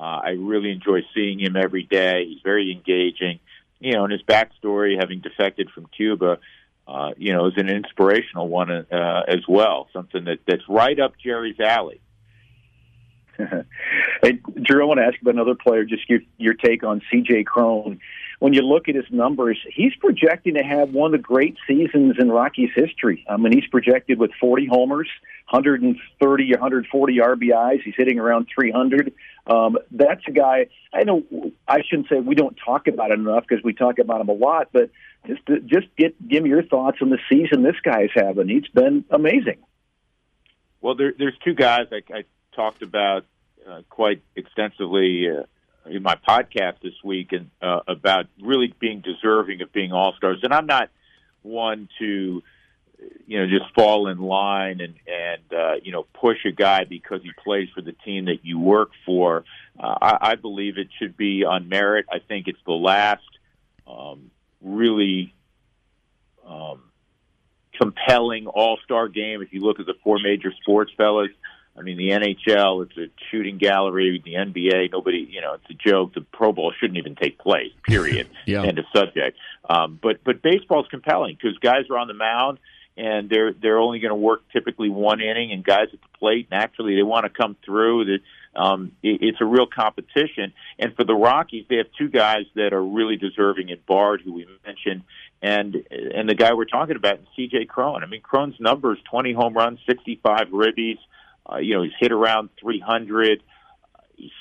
I 0.00 0.30
really 0.30 0.70
enjoy 0.70 1.02
seeing 1.14 1.40
him 1.40 1.56
every 1.56 1.84
day. 1.84 2.26
He's 2.26 2.42
very 2.42 2.72
engaging. 2.72 3.40
You 3.80 3.92
know, 3.92 4.04
and 4.04 4.12
his 4.12 4.22
backstory, 4.22 4.98
having 4.98 5.20
defected 5.20 5.70
from 5.70 5.86
Cuba, 5.94 6.38
uh, 6.86 7.12
you 7.16 7.32
know, 7.32 7.46
is 7.46 7.54
an 7.56 7.68
inspirational 7.68 8.48
one 8.48 8.70
uh, 8.70 9.22
as 9.28 9.40
well. 9.48 9.88
Something 9.92 10.24
that 10.24 10.38
that's 10.46 10.62
right 10.68 10.98
up 10.98 11.14
Jerry's 11.22 11.60
alley. 11.60 12.00
hey, 13.36 14.38
Drew, 14.62 14.82
I 14.82 14.86
want 14.86 14.98
to 14.98 15.04
ask 15.04 15.20
about 15.20 15.34
another 15.34 15.54
player. 15.54 15.84
Just 15.84 16.08
your 16.08 16.20
your 16.38 16.54
take 16.54 16.84
on 16.84 17.02
C.J. 17.10 17.44
Cron. 17.44 18.00
When 18.44 18.52
you 18.52 18.60
look 18.60 18.90
at 18.90 18.94
his 18.94 19.06
numbers, 19.10 19.58
he's 19.74 19.94
projecting 19.98 20.56
to 20.56 20.62
have 20.62 20.90
one 20.90 21.14
of 21.14 21.18
the 21.18 21.26
great 21.26 21.56
seasons 21.66 22.16
in 22.18 22.30
Rockies 22.30 22.68
history. 22.76 23.24
I 23.26 23.38
mean, 23.38 23.54
he's 23.54 23.66
projected 23.70 24.18
with 24.18 24.32
40 24.38 24.66
homers, 24.66 25.08
130 25.48 26.50
140 26.52 27.16
RBIs. 27.20 27.82
He's 27.82 27.94
hitting 27.96 28.18
around 28.18 28.48
300. 28.54 29.14
Um, 29.46 29.78
that's 29.90 30.20
a 30.28 30.30
guy. 30.30 30.66
I 30.92 31.04
know 31.04 31.22
I 31.66 31.78
shouldn't 31.88 32.10
say 32.10 32.20
we 32.20 32.34
don't 32.34 32.54
talk 32.62 32.86
about 32.86 33.12
it 33.12 33.18
enough 33.18 33.46
because 33.48 33.64
we 33.64 33.72
talk 33.72 33.98
about 33.98 34.20
him 34.20 34.28
a 34.28 34.34
lot, 34.34 34.68
but 34.74 34.90
just 35.26 35.40
just 35.64 35.86
get 35.96 36.28
give 36.28 36.42
me 36.42 36.50
your 36.50 36.64
thoughts 36.64 36.98
on 37.00 37.08
the 37.08 37.20
season 37.30 37.62
this 37.62 37.80
guy's 37.82 38.10
having. 38.14 38.50
He's 38.50 38.68
been 38.68 39.06
amazing. 39.08 39.56
Well, 40.82 40.96
there, 40.96 41.14
there's 41.18 41.38
two 41.42 41.54
guys 41.54 41.86
I, 41.90 42.02
I 42.14 42.24
talked 42.54 42.82
about 42.82 43.24
uh, 43.66 43.80
quite 43.88 44.20
extensively 44.36 45.30
uh, 45.30 45.44
in 45.86 46.02
my 46.02 46.16
podcast 46.16 46.80
this 46.82 46.94
week, 47.02 47.32
and 47.32 47.50
uh, 47.60 47.80
about 47.86 48.26
really 48.40 48.74
being 48.78 49.00
deserving 49.00 49.62
of 49.62 49.72
being 49.72 49.92
all 49.92 50.14
stars. 50.16 50.38
And 50.42 50.52
I'm 50.52 50.66
not 50.66 50.90
one 51.42 51.88
to 51.98 52.42
you 53.26 53.38
know 53.38 53.46
just 53.46 53.72
fall 53.74 54.08
in 54.08 54.18
line 54.18 54.80
and 54.80 54.94
and 55.06 55.52
uh, 55.52 55.74
you 55.82 55.92
know 55.92 56.06
push 56.14 56.38
a 56.46 56.52
guy 56.52 56.84
because 56.84 57.22
he 57.22 57.30
plays 57.42 57.68
for 57.74 57.82
the 57.82 57.92
team 57.92 58.26
that 58.26 58.44
you 58.44 58.58
work 58.58 58.90
for. 59.04 59.44
Uh, 59.78 59.94
I, 60.00 60.18
I 60.20 60.34
believe 60.36 60.78
it 60.78 60.88
should 60.98 61.16
be 61.16 61.44
on 61.44 61.68
merit. 61.68 62.06
I 62.10 62.18
think 62.18 62.48
it's 62.48 62.58
the 62.66 62.72
last 62.72 63.22
um, 63.86 64.30
really 64.62 65.34
um, 66.46 66.82
compelling 67.78 68.46
All 68.46 68.78
Star 68.84 69.08
game. 69.08 69.42
If 69.42 69.52
you 69.52 69.60
look 69.60 69.80
at 69.80 69.86
the 69.86 69.94
four 70.02 70.18
major 70.22 70.52
sports, 70.62 70.92
fellas. 70.96 71.30
I 71.76 71.82
mean, 71.82 71.96
the 71.96 72.10
NHL, 72.10 72.86
it's 72.86 72.96
a 72.96 73.06
shooting 73.30 73.58
gallery. 73.58 74.22
The 74.24 74.34
NBA, 74.34 74.92
nobody, 74.92 75.26
you 75.28 75.40
know, 75.40 75.54
it's 75.54 75.68
a 75.70 75.74
joke. 75.74 76.14
The 76.14 76.20
Pro 76.20 76.52
Bowl 76.52 76.72
shouldn't 76.78 76.98
even 76.98 77.16
take 77.16 77.38
place. 77.38 77.72
Period. 77.86 78.28
yeah. 78.46 78.62
End 78.62 78.78
of 78.78 78.84
subject. 78.94 79.38
Um, 79.68 79.98
but 80.02 80.22
but 80.24 80.42
baseball's 80.42 80.86
compelling 80.88 81.36
because 81.40 81.58
guys 81.58 81.90
are 81.90 81.98
on 81.98 82.08
the 82.08 82.14
mound 82.14 82.58
and 82.96 83.28
they're 83.28 83.52
they're 83.52 83.78
only 83.78 83.98
going 83.98 84.10
to 84.10 84.16
work 84.16 84.42
typically 84.52 84.88
one 84.88 85.20
inning, 85.20 85.52
and 85.52 85.64
guys 85.64 85.88
at 85.92 86.00
the 86.00 86.18
plate 86.18 86.48
naturally 86.50 86.94
they 86.94 87.02
want 87.02 87.24
to 87.24 87.30
come 87.30 87.56
through. 87.64 88.04
That 88.04 88.60
um, 88.60 88.92
it, 89.02 89.18
it's 89.20 89.40
a 89.40 89.44
real 89.44 89.66
competition, 89.66 90.52
and 90.78 90.94
for 90.94 91.04
the 91.04 91.14
Rockies, 91.14 91.66
they 91.68 91.76
have 91.76 91.88
two 91.98 92.08
guys 92.08 92.44
that 92.54 92.72
are 92.72 92.84
really 92.84 93.16
deserving 93.16 93.70
in 93.70 93.78
Bard, 93.86 94.22
who 94.24 94.32
we 94.32 94.46
mentioned, 94.64 95.02
and 95.42 95.76
and 95.90 96.28
the 96.28 96.34
guy 96.34 96.54
we're 96.54 96.66
talking 96.66 96.96
about, 96.96 97.18
C.J. 97.34 97.66
Cron. 97.66 98.04
I 98.04 98.06
mean, 98.06 98.20
Cron's 98.20 98.60
numbers: 98.60 98.98
twenty 99.10 99.32
home 99.32 99.54
runs, 99.54 99.80
sixty-five 99.86 100.48
ribbies. 100.48 100.98
Uh, 101.50 101.58
you 101.58 101.74
know, 101.74 101.82
he's 101.82 101.92
hit 101.98 102.12
around 102.12 102.50
three 102.60 102.80
hundred. 102.80 103.42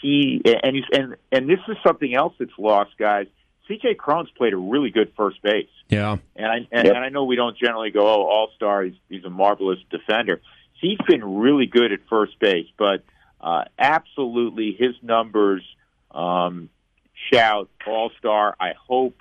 He 0.02 0.42
and 0.46 0.76
he's 0.76 0.86
and 0.94 1.16
and 1.32 1.50
this 1.50 1.60
is 1.68 1.78
something 1.86 2.14
else 2.16 2.34
that's 2.40 2.52
lost, 2.58 2.92
guys 2.98 3.28
CJ 3.70 3.98
Cron's 3.98 4.30
played 4.32 4.54
a 4.54 4.58
really 4.58 4.90
good 4.90 5.14
first 5.16 5.42
base. 5.42 5.68
Yeah, 5.90 6.18
and 6.36 6.46
I 6.46 6.56
and, 6.72 6.86
yep. 6.86 6.96
and 6.96 6.98
I 6.98 7.10
know 7.10 7.26
we 7.26 7.36
don't 7.36 7.58
generally 7.58 7.92
go, 7.92 8.02
oh, 8.02 8.24
all 8.24 8.50
star. 8.56 8.84
He's, 8.84 8.96
he's 9.10 9.24
a 9.24 9.30
marvelous 9.30 9.80
defender. 9.90 10.42
He's 10.74 10.98
been 11.08 11.38
really 11.38 11.66
good 11.66 11.94
at 11.94 12.00
first 12.10 12.38
base, 12.40 12.68
but 12.78 13.04
uh, 13.40 13.64
absolutely 13.80 14.76
his 14.78 14.96
numbers 15.02 15.64
um, 16.12 16.70
shout 17.32 17.70
all 17.88 18.12
star. 18.20 18.56
I 18.60 18.74
hope 18.88 19.16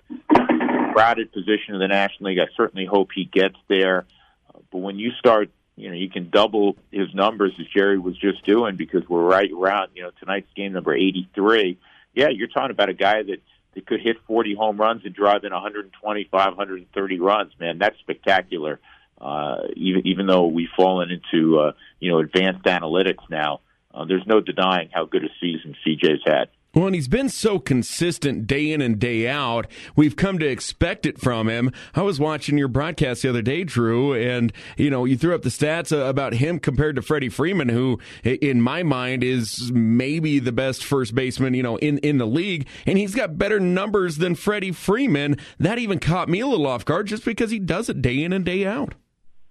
crowded 0.92 1.32
position 1.32 1.74
in 1.74 1.78
the 1.78 1.88
National 1.88 2.30
League. 2.30 2.40
I 2.40 2.48
certainly 2.56 2.86
hope 2.86 3.10
he 3.14 3.24
gets 3.24 3.56
there. 3.68 4.06
Uh, 4.52 4.58
but 4.72 4.78
when 4.78 4.98
you 4.98 5.12
start, 5.18 5.50
you 5.76 5.88
know, 5.88 5.94
you 5.94 6.10
can 6.10 6.30
double 6.30 6.76
his 6.90 7.14
numbers 7.14 7.52
as 7.58 7.66
Jerry 7.74 7.98
was 7.98 8.16
just 8.18 8.44
doing 8.44 8.76
because 8.76 9.08
we're 9.08 9.22
right 9.22 9.50
around, 9.50 9.90
you 9.94 10.02
know, 10.02 10.10
tonight's 10.20 10.52
game 10.54 10.72
number 10.72 10.94
83. 10.94 11.78
Yeah, 12.14 12.28
you're 12.28 12.48
talking 12.48 12.70
about 12.70 12.90
a 12.90 12.94
guy 12.94 13.22
that 13.22 13.38
that 13.74 13.86
could 13.86 14.00
hit 14.00 14.16
40 14.26 14.54
home 14.54 14.76
runs 14.76 15.02
and 15.04 15.14
drive 15.14 15.44
in 15.44 15.52
125, 15.52 16.30
130 16.30 17.20
runs. 17.20 17.52
Man, 17.58 17.78
that's 17.78 17.98
spectacular. 18.00 18.80
Uh, 19.18 19.68
even 19.76 20.06
even 20.06 20.26
though 20.26 20.46
we've 20.46 20.68
fallen 20.76 21.10
into 21.10 21.58
uh, 21.58 21.72
you 22.00 22.10
know 22.10 22.18
advanced 22.18 22.64
analytics 22.64 23.30
now, 23.30 23.60
uh, 23.94 24.04
there's 24.04 24.26
no 24.26 24.40
denying 24.40 24.90
how 24.92 25.04
good 25.04 25.24
a 25.24 25.28
season 25.40 25.76
CJ's 25.86 26.22
had. 26.26 26.48
Well, 26.74 26.86
and 26.86 26.94
he's 26.94 27.08
been 27.08 27.28
so 27.28 27.58
consistent 27.58 28.46
day 28.46 28.72
in 28.72 28.80
and 28.80 28.98
day 28.98 29.28
out. 29.28 29.66
We've 29.94 30.16
come 30.16 30.38
to 30.38 30.46
expect 30.46 31.04
it 31.04 31.20
from 31.20 31.46
him. 31.46 31.70
I 31.94 32.00
was 32.00 32.18
watching 32.18 32.56
your 32.56 32.68
broadcast 32.68 33.20
the 33.20 33.28
other 33.28 33.42
day, 33.42 33.62
Drew, 33.62 34.14
and 34.14 34.54
you 34.78 34.88
know 34.88 35.04
you 35.04 35.18
threw 35.18 35.34
up 35.34 35.42
the 35.42 35.50
stats 35.50 35.92
uh, 35.92 36.06
about 36.06 36.32
him 36.32 36.58
compared 36.58 36.96
to 36.96 37.02
Freddie 37.02 37.28
Freeman, 37.28 37.68
who, 37.68 37.98
in 38.24 38.62
my 38.62 38.82
mind, 38.82 39.22
is 39.22 39.70
maybe 39.70 40.38
the 40.38 40.50
best 40.50 40.82
first 40.82 41.14
baseman 41.14 41.52
you 41.52 41.62
know 41.62 41.76
in 41.76 41.98
in 41.98 42.16
the 42.16 42.26
league, 42.26 42.66
and 42.86 42.96
he's 42.96 43.14
got 43.14 43.36
better 43.36 43.60
numbers 43.60 44.16
than 44.16 44.34
Freddie 44.34 44.72
Freeman. 44.72 45.36
That 45.60 45.78
even 45.78 45.98
caught 45.98 46.30
me 46.30 46.40
a 46.40 46.46
little 46.46 46.66
off 46.66 46.86
guard, 46.86 47.06
just 47.06 47.26
because 47.26 47.50
he 47.50 47.58
does 47.58 47.90
it 47.90 48.00
day 48.00 48.24
in 48.24 48.32
and 48.32 48.46
day 48.46 48.64
out. 48.64 48.94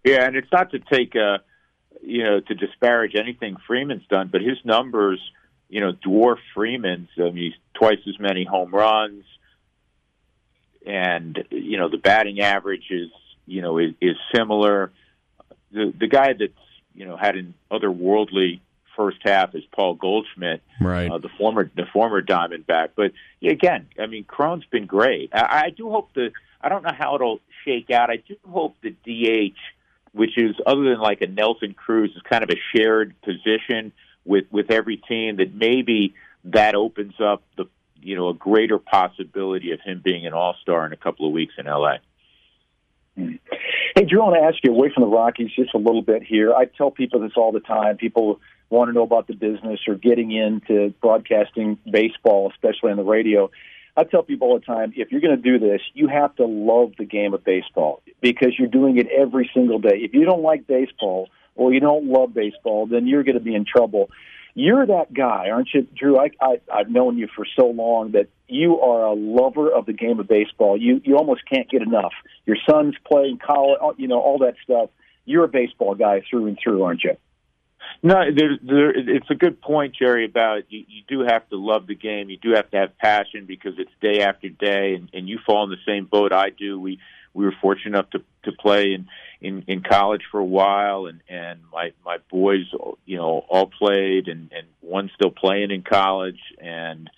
Yeah, 0.03 0.25
and 0.25 0.35
it's 0.35 0.51
not 0.51 0.71
to 0.71 0.79
take 0.79 1.15
uh, 1.15 1.37
you 2.01 2.23
know 2.23 2.39
to 2.39 2.55
disparage 2.55 3.13
anything 3.13 3.57
Freeman's 3.67 4.07
done, 4.09 4.29
but 4.31 4.41
his 4.41 4.57
numbers 4.65 5.21
you 5.71 5.79
know, 5.79 5.93
dwarf 5.93 6.37
Freeman's. 6.53 7.07
I 7.17 7.31
mean, 7.31 7.53
twice 7.73 7.99
as 8.07 8.19
many 8.19 8.43
home 8.43 8.71
runs, 8.71 9.23
and 10.85 11.43
you 11.49 11.77
know 11.77 11.89
the 11.89 11.97
batting 11.97 12.41
average 12.41 12.91
is 12.91 13.09
you 13.47 13.61
know 13.61 13.79
is, 13.79 13.93
is 14.01 14.17
similar. 14.35 14.91
The 15.71 15.93
the 15.97 16.07
guy 16.07 16.33
that's 16.33 16.51
you 16.93 17.05
know 17.05 17.15
had 17.15 17.37
an 17.37 17.53
otherworldly 17.71 18.59
first 18.97 19.19
half 19.23 19.55
is 19.55 19.63
Paul 19.71 19.95
Goldschmidt, 19.95 20.61
right? 20.81 21.09
Uh, 21.09 21.19
the 21.19 21.29
former 21.37 21.71
the 21.73 21.85
former 21.93 22.21
Diamondback. 22.21 22.89
But 22.97 23.13
again, 23.41 23.87
I 23.97 24.07
mean, 24.07 24.25
Cron's 24.25 24.65
been 24.65 24.87
great. 24.87 25.29
I, 25.33 25.67
I 25.67 25.69
do 25.69 25.89
hope 25.89 26.13
the 26.13 26.31
I 26.59 26.67
don't 26.67 26.83
know 26.83 26.93
how 26.95 27.15
it'll 27.15 27.39
shake 27.63 27.89
out. 27.91 28.09
I 28.09 28.17
do 28.17 28.35
hope 28.49 28.75
the 28.81 28.89
DH, 28.89 29.57
which 30.11 30.37
is 30.37 30.53
other 30.67 30.83
than 30.83 30.99
like 30.99 31.21
a 31.21 31.27
Nelson 31.27 31.73
Cruz, 31.73 32.11
is 32.13 32.21
kind 32.29 32.43
of 32.43 32.49
a 32.49 32.59
shared 32.75 33.15
position 33.21 33.93
with 34.25 34.45
with 34.51 34.71
every 34.71 34.97
team 34.97 35.37
that 35.37 35.53
maybe 35.53 36.13
that 36.45 36.75
opens 36.75 37.13
up 37.19 37.43
the 37.57 37.65
you 38.01 38.15
know 38.15 38.29
a 38.29 38.33
greater 38.33 38.77
possibility 38.77 39.71
of 39.71 39.79
him 39.81 40.01
being 40.03 40.25
an 40.25 40.33
all 40.33 40.55
star 40.61 40.85
in 40.85 40.93
a 40.93 40.97
couple 40.97 41.27
of 41.27 41.33
weeks 41.33 41.53
in 41.57 41.65
LA. 41.65 41.97
Hey, 43.15 44.05
Drew, 44.05 44.21
I 44.21 44.29
want 44.29 44.35
to 44.41 44.47
ask 44.47 44.63
you 44.63 44.71
away 44.71 44.89
from 44.93 45.03
the 45.03 45.09
Rockies 45.09 45.51
just 45.53 45.73
a 45.73 45.77
little 45.77 46.01
bit 46.01 46.23
here. 46.23 46.53
I 46.53 46.65
tell 46.65 46.91
people 46.91 47.19
this 47.19 47.33
all 47.35 47.51
the 47.51 47.59
time. 47.59 47.97
People 47.97 48.39
want 48.69 48.87
to 48.87 48.93
know 48.93 49.03
about 49.03 49.27
the 49.27 49.33
business 49.33 49.81
or 49.87 49.95
getting 49.95 50.31
into 50.31 50.93
broadcasting 51.01 51.77
baseball, 51.89 52.51
especially 52.51 52.91
on 52.91 52.97
the 52.97 53.03
radio. 53.03 53.51
I 53.97 54.05
tell 54.05 54.23
people 54.23 54.47
all 54.47 54.59
the 54.59 54.65
time, 54.65 54.93
if 54.95 55.11
you're 55.11 55.19
going 55.19 55.35
to 55.35 55.41
do 55.41 55.59
this, 55.59 55.81
you 55.93 56.07
have 56.07 56.33
to 56.37 56.45
love 56.45 56.93
the 56.97 57.03
game 57.03 57.33
of 57.33 57.43
baseball 57.43 58.01
because 58.21 58.57
you're 58.57 58.69
doing 58.69 58.97
it 58.97 59.07
every 59.07 59.51
single 59.53 59.79
day. 59.79 59.99
If 60.01 60.13
you 60.13 60.23
don't 60.23 60.41
like 60.41 60.65
baseball 60.65 61.27
or 61.55 61.73
you 61.73 61.79
don't 61.79 62.05
love 62.05 62.33
baseball, 62.33 62.87
then 62.87 63.07
you're 63.07 63.23
going 63.23 63.37
to 63.37 63.43
be 63.43 63.55
in 63.55 63.65
trouble. 63.65 64.09
You're 64.53 64.85
that 64.85 65.13
guy, 65.13 65.49
aren't 65.49 65.69
you, 65.73 65.87
Drew? 65.95 66.19
I, 66.19 66.31
I, 66.41 66.59
I've 66.71 66.89
known 66.89 67.17
you 67.17 67.27
for 67.33 67.45
so 67.55 67.67
long 67.67 68.11
that 68.11 68.27
you 68.47 68.79
are 68.81 69.05
a 69.05 69.13
lover 69.13 69.71
of 69.71 69.85
the 69.85 69.93
game 69.93 70.19
of 70.19 70.27
baseball. 70.27 70.75
You 70.75 71.01
you 71.05 71.17
almost 71.17 71.41
can't 71.49 71.69
get 71.69 71.81
enough. 71.81 72.11
Your 72.45 72.57
son's 72.69 72.95
playing 73.09 73.39
college, 73.45 73.79
you 73.97 74.09
know, 74.09 74.19
all 74.19 74.39
that 74.39 74.55
stuff. 74.63 74.89
You're 75.23 75.45
a 75.45 75.47
baseball 75.47 75.95
guy 75.95 76.21
through 76.29 76.47
and 76.47 76.57
through, 76.61 76.83
aren't 76.83 77.03
you? 77.03 77.15
No, 78.03 78.15
there, 78.35 78.57
there, 78.61 78.89
it's 78.89 79.29
a 79.29 79.35
good 79.35 79.61
point, 79.61 79.95
Jerry. 79.95 80.25
About 80.25 80.63
you, 80.69 80.83
you 80.87 81.03
do 81.07 81.21
have 81.21 81.47
to 81.49 81.57
love 81.57 81.87
the 81.87 81.95
game. 81.95 82.29
You 82.29 82.37
do 82.37 82.51
have 82.55 82.69
to 82.71 82.77
have 82.77 82.97
passion 82.97 83.45
because 83.45 83.73
it's 83.77 83.91
day 84.01 84.23
after 84.23 84.49
day, 84.49 84.95
and, 84.95 85.09
and 85.13 85.29
you 85.29 85.39
fall 85.45 85.63
in 85.63 85.69
the 85.69 85.77
same 85.85 86.05
boat 86.05 86.33
I 86.33 86.49
do. 86.49 86.79
We 86.79 86.99
we 87.33 87.45
were 87.45 87.53
fortunate 87.61 87.95
enough 87.95 88.09
to 88.11 88.23
to 88.43 88.51
play 88.51 88.93
in 88.93 89.07
in 89.41 89.63
in 89.67 89.81
college 89.81 90.21
for 90.31 90.39
a 90.39 90.45
while, 90.45 91.07
and 91.07 91.21
and 91.29 91.59
my 91.71 91.93
my 92.05 92.17
boys, 92.29 92.65
you 93.05 93.17
know, 93.17 93.45
all 93.49 93.67
played, 93.67 94.27
and 94.27 94.51
and 94.51 94.67
one 94.81 95.09
still 95.15 95.31
playing 95.31 95.71
in 95.71 95.83
college, 95.83 96.39
and 96.59 97.09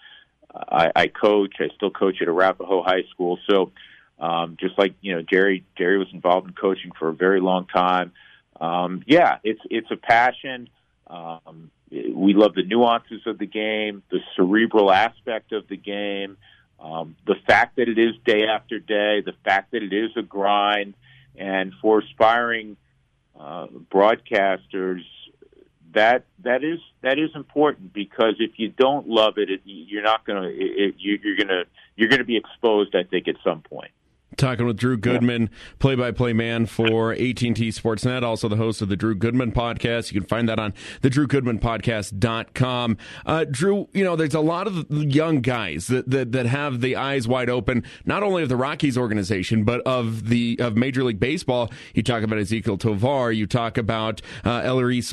I, 0.53 0.91
I 0.95 1.07
coach. 1.07 1.55
I 1.59 1.69
still 1.75 1.91
coach 1.91 2.21
at 2.21 2.27
Arapahoe 2.27 2.83
High 2.83 3.03
School, 3.11 3.39
so. 3.49 3.71
Um, 4.19 4.57
just 4.57 4.77
like 4.77 4.93
you 5.01 5.15
know, 5.15 5.21
Jerry 5.21 5.65
Jerry 5.75 5.97
was 5.97 6.07
involved 6.13 6.47
in 6.47 6.53
coaching 6.53 6.91
for 6.97 7.09
a 7.09 7.13
very 7.13 7.41
long 7.41 7.65
time 7.65 8.13
um, 8.59 9.03
yeah, 9.05 9.37
it's 9.43 9.59
it's 9.69 9.91
a 9.91 9.97
passion. 9.97 10.69
Um, 11.07 11.71
we 11.91 12.33
love 12.33 12.55
the 12.55 12.63
nuances 12.63 13.21
of 13.25 13.37
the 13.37 13.45
game, 13.45 14.03
the 14.09 14.19
cerebral 14.35 14.91
aspect 14.91 15.51
of 15.51 15.67
the 15.67 15.77
game, 15.77 16.37
um, 16.83 17.15
the 17.25 17.35
fact 17.47 17.77
that 17.77 17.87
it 17.87 17.97
is 17.97 18.15
day 18.25 18.45
after 18.45 18.77
day, 18.77 19.21
the 19.21 19.33
fact 19.45 19.71
that 19.71 19.81
it 19.81 19.93
is 19.93 20.11
a 20.17 20.21
grind, 20.21 20.95
and 21.35 21.73
for 21.81 21.99
aspiring 21.99 22.75
uh, 23.39 23.67
broadcasters, 23.67 25.01
that 25.93 26.25
that 26.43 26.63
is 26.63 26.79
that 27.01 27.17
is 27.17 27.29
important 27.35 27.93
because 27.93 28.35
if 28.39 28.59
you 28.59 28.69
don't 28.69 29.07
love 29.07 29.37
it, 29.37 29.49
it 29.49 29.61
you're 29.63 30.03
not 30.03 30.25
going 30.25 30.43
to 30.43 30.93
you're 30.97 31.37
going 31.37 31.47
to 31.47 31.63
you're 31.95 32.09
going 32.09 32.19
to 32.19 32.25
be 32.25 32.37
exposed. 32.37 32.95
I 32.95 33.03
think 33.03 33.27
at 33.27 33.35
some 33.43 33.61
point. 33.61 33.91
Talking 34.37 34.65
with 34.65 34.77
Drew 34.77 34.97
Goodman, 34.97 35.49
play-by-play 35.79 36.33
man 36.33 36.65
for 36.65 37.11
AT&T 37.13 37.53
Sportsnet, 37.53 38.23
also 38.23 38.47
the 38.47 38.55
host 38.55 38.81
of 38.81 38.89
the 38.89 38.95
Drew 38.95 39.15
Goodman 39.15 39.51
podcast. 39.51 40.11
You 40.11 40.19
can 40.19 40.27
find 40.27 40.47
that 40.49 40.59
on 40.59 40.73
the 41.01 41.09
drew 41.09 41.27
drewgoodmanpodcast.com. 41.27 42.97
Uh, 43.25 43.45
Drew, 43.49 43.87
you 43.93 44.03
know, 44.03 44.15
there's 44.15 44.33
a 44.33 44.39
lot 44.39 44.67
of 44.67 44.89
young 44.89 45.41
guys 45.41 45.87
that, 45.87 46.09
that, 46.09 46.31
that 46.31 46.45
have 46.45 46.81
the 46.81 46.95
eyes 46.95 47.27
wide 47.27 47.49
open, 47.49 47.83
not 48.05 48.23
only 48.23 48.43
of 48.43 48.49
the 48.49 48.55
Rockies 48.55 48.97
organization, 48.97 49.63
but 49.63 49.81
of 49.81 50.29
the 50.29 50.57
of 50.59 50.75
Major 50.75 51.03
League 51.03 51.19
Baseball. 51.19 51.71
You 51.93 52.03
talk 52.03 52.23
about 52.23 52.39
Ezequiel 52.39 52.79
Tovar, 52.79 53.31
you 53.31 53.47
talk 53.47 53.77
about 53.77 54.21
uh, 54.43 54.61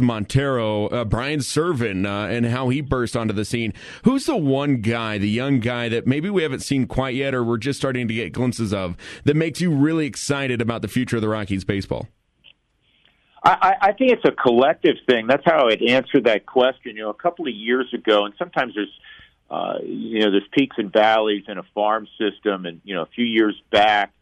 Montero, 0.00 0.86
uh, 0.88 1.04
Brian 1.04 1.40
Serven, 1.40 2.06
uh, 2.06 2.26
and 2.26 2.46
how 2.46 2.68
he 2.68 2.80
burst 2.80 3.16
onto 3.16 3.32
the 3.34 3.44
scene. 3.44 3.72
Who's 4.04 4.26
the 4.26 4.36
one 4.36 4.76
guy, 4.78 5.18
the 5.18 5.28
young 5.28 5.60
guy 5.60 5.88
that 5.88 6.06
maybe 6.06 6.30
we 6.30 6.42
haven't 6.42 6.60
seen 6.60 6.86
quite 6.86 7.14
yet, 7.14 7.34
or 7.34 7.44
we're 7.44 7.58
just 7.58 7.78
starting 7.78 8.08
to 8.08 8.14
get 8.14 8.32
glimpses 8.32 8.72
of? 8.72 8.96
That 9.24 9.36
makes 9.36 9.60
you 9.60 9.70
really 9.70 10.06
excited 10.06 10.60
about 10.60 10.82
the 10.82 10.88
future 10.88 11.16
of 11.16 11.22
the 11.22 11.28
Rockies 11.28 11.64
baseball? 11.64 12.08
I, 13.42 13.74
I 13.80 13.92
think 13.92 14.12
it's 14.12 14.24
a 14.24 14.32
collective 14.32 14.96
thing. 15.08 15.26
That's 15.26 15.44
how 15.44 15.68
I'd 15.68 15.82
answer 15.82 16.20
that 16.22 16.44
question. 16.44 16.96
You 16.96 17.04
know, 17.04 17.10
a 17.10 17.14
couple 17.14 17.46
of 17.46 17.54
years 17.54 17.92
ago, 17.94 18.26
and 18.26 18.34
sometimes 18.38 18.74
there's, 18.74 19.00
uh, 19.50 19.78
you 19.82 20.20
know, 20.20 20.30
there's 20.30 20.48
peaks 20.52 20.76
and 20.78 20.92
valleys 20.92 21.44
in 21.48 21.56
a 21.56 21.62
farm 21.74 22.06
system, 22.18 22.66
and 22.66 22.82
you 22.84 22.94
know, 22.94 23.02
a 23.02 23.08
few 23.14 23.24
years 23.24 23.60
back, 23.70 24.12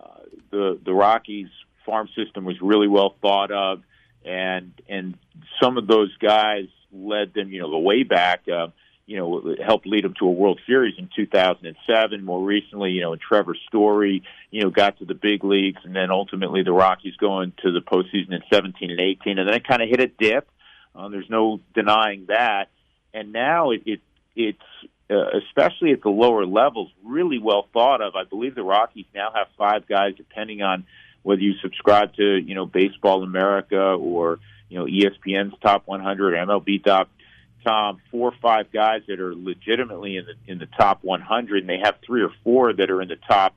uh, 0.00 0.06
the 0.50 0.78
the 0.84 0.92
Rockies 0.92 1.48
farm 1.84 2.08
system 2.14 2.44
was 2.44 2.56
really 2.60 2.86
well 2.86 3.16
thought 3.20 3.50
of, 3.50 3.82
and 4.24 4.72
and 4.88 5.18
some 5.60 5.76
of 5.76 5.88
those 5.88 6.16
guys 6.18 6.66
led 6.92 7.34
them, 7.34 7.50
you 7.50 7.62
know, 7.62 7.70
the 7.70 7.78
way 7.78 8.04
back. 8.04 8.42
Uh, 8.46 8.68
you 9.06 9.16
know, 9.16 9.56
helped 9.64 9.86
lead 9.86 10.04
them 10.04 10.14
to 10.18 10.26
a 10.26 10.30
World 10.30 10.60
Series 10.66 10.94
in 10.98 11.08
2007. 11.14 12.24
More 12.24 12.42
recently, 12.42 12.90
you 12.90 13.00
know, 13.00 13.16
Trevor 13.16 13.56
Story, 13.68 14.22
you 14.50 14.62
know, 14.62 14.70
got 14.70 14.98
to 14.98 15.04
the 15.04 15.14
big 15.14 15.44
leagues, 15.44 15.80
and 15.84 15.94
then 15.94 16.10
ultimately 16.10 16.62
the 16.62 16.72
Rockies 16.72 17.16
going 17.16 17.52
to 17.62 17.72
the 17.72 17.80
postseason 17.80 18.32
in 18.32 18.42
17 18.52 18.90
and 18.90 19.00
18, 19.00 19.38
and 19.38 19.48
then 19.48 19.54
it 19.56 19.66
kind 19.66 19.82
of 19.82 19.88
hit 19.88 20.00
a 20.00 20.06
dip. 20.06 20.48
Uh, 20.94 21.08
there's 21.08 21.28
no 21.28 21.60
denying 21.74 22.26
that, 22.28 22.68
and 23.12 23.32
now 23.32 23.70
it, 23.70 23.82
it 23.86 24.00
it's 24.36 24.58
uh, 25.10 25.38
especially 25.46 25.92
at 25.92 26.02
the 26.02 26.08
lower 26.08 26.46
levels 26.46 26.90
really 27.04 27.38
well 27.38 27.66
thought 27.72 28.00
of. 28.00 28.14
I 28.14 28.24
believe 28.24 28.54
the 28.54 28.62
Rockies 28.62 29.06
now 29.14 29.30
have 29.34 29.48
five 29.58 29.86
guys, 29.86 30.14
depending 30.16 30.62
on 30.62 30.84
whether 31.22 31.40
you 31.40 31.54
subscribe 31.62 32.14
to 32.14 32.36
you 32.36 32.54
know 32.54 32.66
Baseball 32.66 33.22
America 33.22 33.78
or 33.78 34.38
you 34.68 34.78
know 34.78 34.86
ESPN's 34.86 35.54
Top 35.60 35.82
100, 35.86 36.34
MLB 36.34 36.84
Top 36.84 37.10
Tom, 37.64 38.00
four 38.10 38.30
or 38.30 38.34
five 38.40 38.72
guys 38.72 39.02
that 39.08 39.20
are 39.20 39.34
legitimately 39.34 40.16
in 40.16 40.26
the 40.26 40.52
in 40.52 40.58
the 40.58 40.66
top 40.66 41.02
100, 41.02 41.60
and 41.62 41.68
they 41.68 41.78
have 41.82 41.96
three 42.04 42.22
or 42.22 42.30
four 42.44 42.72
that 42.72 42.90
are 42.90 43.02
in 43.02 43.08
the 43.08 43.16
top, 43.28 43.54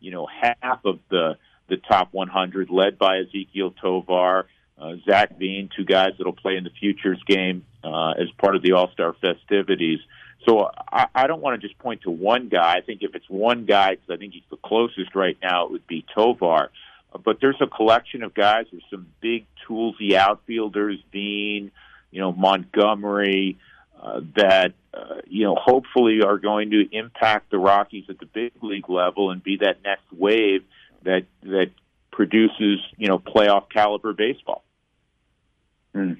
you 0.00 0.10
know, 0.10 0.26
half 0.26 0.84
of 0.84 0.98
the 1.10 1.36
the 1.68 1.76
top 1.76 2.08
100, 2.12 2.70
led 2.70 2.98
by 2.98 3.22
Ezequiel 3.22 3.74
Tovar, 3.80 4.46
uh, 4.78 4.92
Zach 5.04 5.38
Veen, 5.38 5.68
two 5.76 5.84
guys 5.84 6.12
that'll 6.16 6.32
play 6.32 6.56
in 6.56 6.64
the 6.64 6.70
futures 6.70 7.22
game 7.26 7.64
uh, 7.84 8.12
as 8.12 8.30
part 8.38 8.56
of 8.56 8.62
the 8.62 8.72
All 8.72 8.90
Star 8.92 9.14
festivities. 9.20 10.00
So 10.46 10.70
I, 10.90 11.06
I 11.14 11.26
don't 11.26 11.42
want 11.42 11.60
to 11.60 11.66
just 11.66 11.78
point 11.78 12.02
to 12.02 12.10
one 12.10 12.48
guy. 12.48 12.76
I 12.76 12.80
think 12.80 13.02
if 13.02 13.14
it's 13.14 13.28
one 13.28 13.66
guy, 13.66 13.90
because 13.90 14.10
I 14.10 14.16
think 14.16 14.32
he's 14.32 14.42
the 14.50 14.56
closest 14.56 15.14
right 15.14 15.36
now, 15.42 15.66
it 15.66 15.72
would 15.72 15.86
be 15.86 16.06
Tovar. 16.14 16.70
But 17.24 17.38
there's 17.40 17.60
a 17.60 17.66
collection 17.66 18.22
of 18.22 18.34
guys. 18.34 18.66
There's 18.70 18.84
some 18.90 19.08
big 19.20 19.46
toolsy 19.66 20.14
outfielders, 20.14 20.98
Veen 21.12 21.72
you 22.10 22.20
know, 22.20 22.32
Montgomery, 22.32 23.58
uh, 24.00 24.20
that 24.36 24.74
uh, 24.94 25.16
you 25.26 25.44
know 25.44 25.56
hopefully 25.56 26.20
are 26.22 26.38
going 26.38 26.70
to 26.70 26.88
impact 26.92 27.50
the 27.50 27.58
Rockies 27.58 28.04
at 28.08 28.18
the 28.18 28.26
big 28.26 28.52
league 28.62 28.88
level 28.88 29.30
and 29.30 29.42
be 29.42 29.56
that 29.58 29.82
next 29.84 30.04
wave 30.12 30.62
that 31.02 31.24
that 31.42 31.70
produces 32.12 32.80
you 32.96 33.08
know 33.08 33.18
playoff 33.18 33.70
caliber 33.70 34.12
baseball. 34.12 34.62
Hmm. 35.94 36.14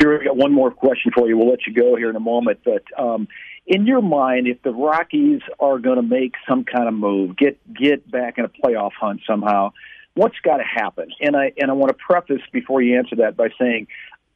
Jerry, 0.00 0.20
I 0.20 0.24
got 0.24 0.36
one 0.36 0.52
more 0.52 0.70
question 0.70 1.12
for 1.14 1.28
you. 1.28 1.36
We'll 1.36 1.50
let 1.50 1.66
you 1.66 1.72
go 1.72 1.96
here 1.96 2.10
in 2.10 2.16
a 2.16 2.20
moment, 2.20 2.60
but 2.64 2.84
um, 2.96 3.26
in 3.66 3.86
your 3.86 4.02
mind, 4.02 4.46
if 4.46 4.62
the 4.62 4.72
Rockies 4.72 5.40
are 5.58 5.78
going 5.78 5.96
to 5.96 6.02
make 6.02 6.34
some 6.48 6.64
kind 6.64 6.88
of 6.88 6.94
move, 6.94 7.36
get 7.36 7.58
get 7.74 8.08
back 8.10 8.38
in 8.38 8.44
a 8.44 8.48
playoff 8.48 8.92
hunt 8.98 9.20
somehow, 9.26 9.72
what's 10.14 10.38
got 10.42 10.58
to 10.58 10.64
happen? 10.64 11.10
And 11.20 11.36
I 11.36 11.52
and 11.58 11.70
I 11.70 11.74
want 11.74 11.88
to 11.90 11.94
preface 11.94 12.42
before 12.52 12.80
you 12.80 12.96
answer 12.96 13.16
that 13.16 13.36
by 13.36 13.48
saying 13.60 13.88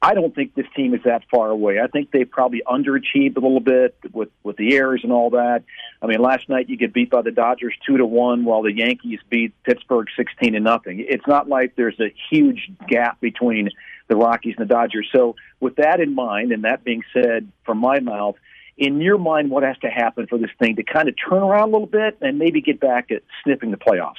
I 0.04 0.14
don't 0.14 0.34
think 0.34 0.56
this 0.56 0.66
team 0.74 0.94
is 0.94 1.00
that 1.04 1.22
far 1.30 1.48
away. 1.48 1.78
I 1.78 1.86
think 1.86 2.10
they 2.10 2.24
probably 2.24 2.60
underachieved 2.66 3.36
a 3.36 3.40
little 3.40 3.60
bit 3.60 3.96
with 4.12 4.30
with 4.42 4.56
the 4.56 4.74
errors 4.74 5.02
and 5.04 5.12
all 5.12 5.30
that. 5.30 5.62
I 6.02 6.06
mean, 6.06 6.20
last 6.20 6.48
night 6.48 6.68
you 6.68 6.76
get 6.76 6.92
beat 6.92 7.10
by 7.10 7.22
the 7.22 7.30
Dodgers 7.30 7.74
two 7.86 7.98
to 7.98 8.04
one, 8.04 8.44
while 8.44 8.62
the 8.62 8.72
Yankees 8.72 9.20
beat 9.30 9.54
Pittsburgh 9.62 10.08
sixteen 10.16 10.54
to 10.54 10.60
nothing. 10.60 11.06
It's 11.08 11.26
not 11.28 11.48
like 11.48 11.76
there's 11.76 12.00
a 12.00 12.12
huge 12.30 12.68
gap 12.88 13.20
between 13.20 13.70
the 14.08 14.16
Rockies 14.16 14.56
and 14.58 14.68
the 14.68 14.74
Dodgers. 14.74 15.08
So, 15.14 15.36
with 15.60 15.76
that 15.76 16.00
in 16.00 16.16
mind, 16.16 16.50
and 16.50 16.64
that 16.64 16.82
being 16.82 17.04
said, 17.12 17.50
from 17.64 17.78
my 17.78 18.00
mouth, 18.00 18.34
in 18.76 19.00
your 19.00 19.18
mind, 19.18 19.50
what 19.50 19.62
has 19.62 19.78
to 19.78 19.88
happen 19.88 20.26
for 20.26 20.36
this 20.36 20.50
thing 20.58 20.76
to 20.76 20.82
kind 20.82 21.08
of 21.08 21.14
turn 21.16 21.44
around 21.44 21.68
a 21.68 21.72
little 21.72 21.86
bit 21.86 22.18
and 22.20 22.40
maybe 22.40 22.60
get 22.60 22.80
back 22.80 23.12
at 23.12 23.22
sniffing 23.44 23.70
the 23.70 23.76
playoffs? 23.76 24.14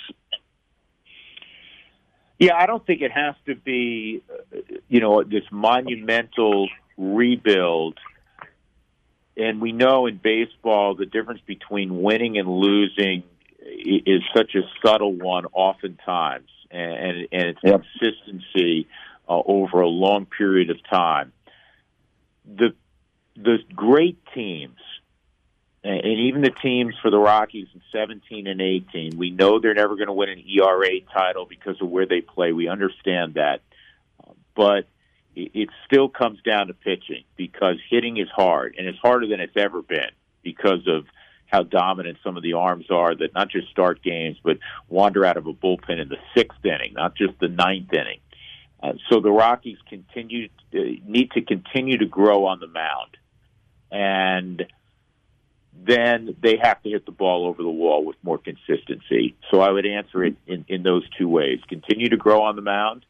Yeah, 2.43 2.55
I 2.57 2.65
don't 2.65 2.85
think 2.85 3.01
it 3.01 3.11
has 3.11 3.35
to 3.45 3.55
be, 3.55 4.21
uh, 4.29 4.57
you 4.89 4.99
know, 4.99 5.23
this 5.23 5.43
monumental 5.51 6.67
rebuild. 6.97 7.97
And 9.37 9.61
we 9.61 9.71
know 9.71 10.07
in 10.07 10.17
baseball 10.17 10.95
the 10.95 11.05
difference 11.05 11.41
between 11.45 12.01
winning 12.01 12.37
and 12.37 12.47
losing 12.47 13.23
is 13.61 14.21
such 14.35 14.55
a 14.55 14.61
subtle 14.85 15.13
one, 15.13 15.45
oftentimes, 15.53 16.49
and 16.69 17.27
and 17.31 17.43
it's 17.49 17.59
yep. 17.63 17.81
consistency 17.99 18.87
uh, 19.29 19.41
over 19.45 19.81
a 19.81 19.87
long 19.87 20.25
period 20.25 20.69
of 20.69 20.77
time. 20.89 21.31
The 22.45 22.75
the 23.35 23.59
great 23.73 24.19
teams 24.35 24.79
and 25.83 26.19
even 26.19 26.41
the 26.41 26.49
teams 26.49 26.95
for 27.01 27.11
the 27.11 27.19
Rockies 27.19 27.67
in 27.73 27.81
17 27.91 28.47
and 28.47 28.61
18, 28.61 29.17
we 29.17 29.31
know 29.31 29.59
they're 29.59 29.73
never 29.73 29.95
going 29.95 30.07
to 30.07 30.13
win 30.13 30.29
an 30.29 30.43
ERA 30.47 31.01
title 31.13 31.45
because 31.45 31.81
of 31.81 31.89
where 31.89 32.05
they 32.05 32.21
play. 32.21 32.53
We 32.53 32.69
understand 32.69 33.33
that. 33.33 33.61
But 34.55 34.87
it 35.35 35.69
still 35.85 36.09
comes 36.09 36.39
down 36.43 36.67
to 36.67 36.73
pitching 36.73 37.23
because 37.35 37.77
hitting 37.89 38.17
is 38.17 38.29
hard, 38.29 38.75
and 38.77 38.87
it's 38.87 38.99
harder 38.99 39.27
than 39.27 39.39
it's 39.39 39.57
ever 39.57 39.81
been 39.81 40.11
because 40.43 40.87
of 40.87 41.05
how 41.47 41.63
dominant 41.63 42.17
some 42.23 42.37
of 42.37 42.43
the 42.43 42.53
arms 42.53 42.85
are 42.89 43.15
that 43.15 43.33
not 43.33 43.49
just 43.49 43.69
start 43.69 44.01
games, 44.01 44.37
but 44.43 44.57
wander 44.89 45.25
out 45.25 45.37
of 45.37 45.47
a 45.47 45.53
bullpen 45.53 45.99
in 45.99 46.09
the 46.09 46.17
sixth 46.35 46.63
inning, 46.63 46.93
not 46.93 47.15
just 47.15 47.33
the 47.39 47.47
ninth 47.47 47.91
inning. 47.93 48.19
Uh, 48.81 48.93
so 49.09 49.19
the 49.19 49.31
Rockies 49.31 49.77
continue 49.87 50.49
uh, 50.73 50.79
need 51.05 51.31
to 51.31 51.41
continue 51.41 51.97
to 51.97 52.05
grow 52.05 52.45
on 52.45 52.59
the 52.59 52.67
mound, 52.67 53.17
and 53.91 54.65
then 55.75 56.35
they 56.41 56.57
have 56.61 56.81
to 56.83 56.89
hit 56.89 57.05
the 57.05 57.11
ball 57.11 57.45
over 57.45 57.61
the 57.61 57.69
wall 57.69 58.05
with 58.05 58.15
more 58.23 58.37
consistency. 58.37 59.35
So 59.51 59.59
I 59.59 59.71
would 59.71 59.85
answer 59.85 60.23
it 60.23 60.35
in, 60.47 60.65
in 60.67 60.83
those 60.83 61.03
two 61.17 61.27
ways: 61.27 61.59
continue 61.67 62.09
to 62.09 62.17
grow 62.17 62.43
on 62.43 62.55
the 62.55 62.61
mound. 62.61 63.05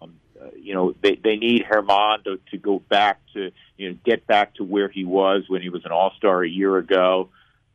Um, 0.00 0.16
uh, 0.40 0.46
you 0.56 0.74
know, 0.74 0.94
they 1.02 1.16
they 1.16 1.36
need 1.36 1.64
Germán 1.70 2.24
to, 2.24 2.38
to 2.50 2.58
go 2.58 2.78
back 2.78 3.20
to 3.34 3.50
you 3.76 3.90
know 3.90 3.98
get 4.04 4.26
back 4.26 4.54
to 4.54 4.64
where 4.64 4.88
he 4.88 5.04
was 5.04 5.44
when 5.48 5.62
he 5.62 5.68
was 5.68 5.84
an 5.84 5.92
All 5.92 6.12
Star 6.16 6.42
a 6.42 6.48
year 6.48 6.76
ago. 6.76 7.30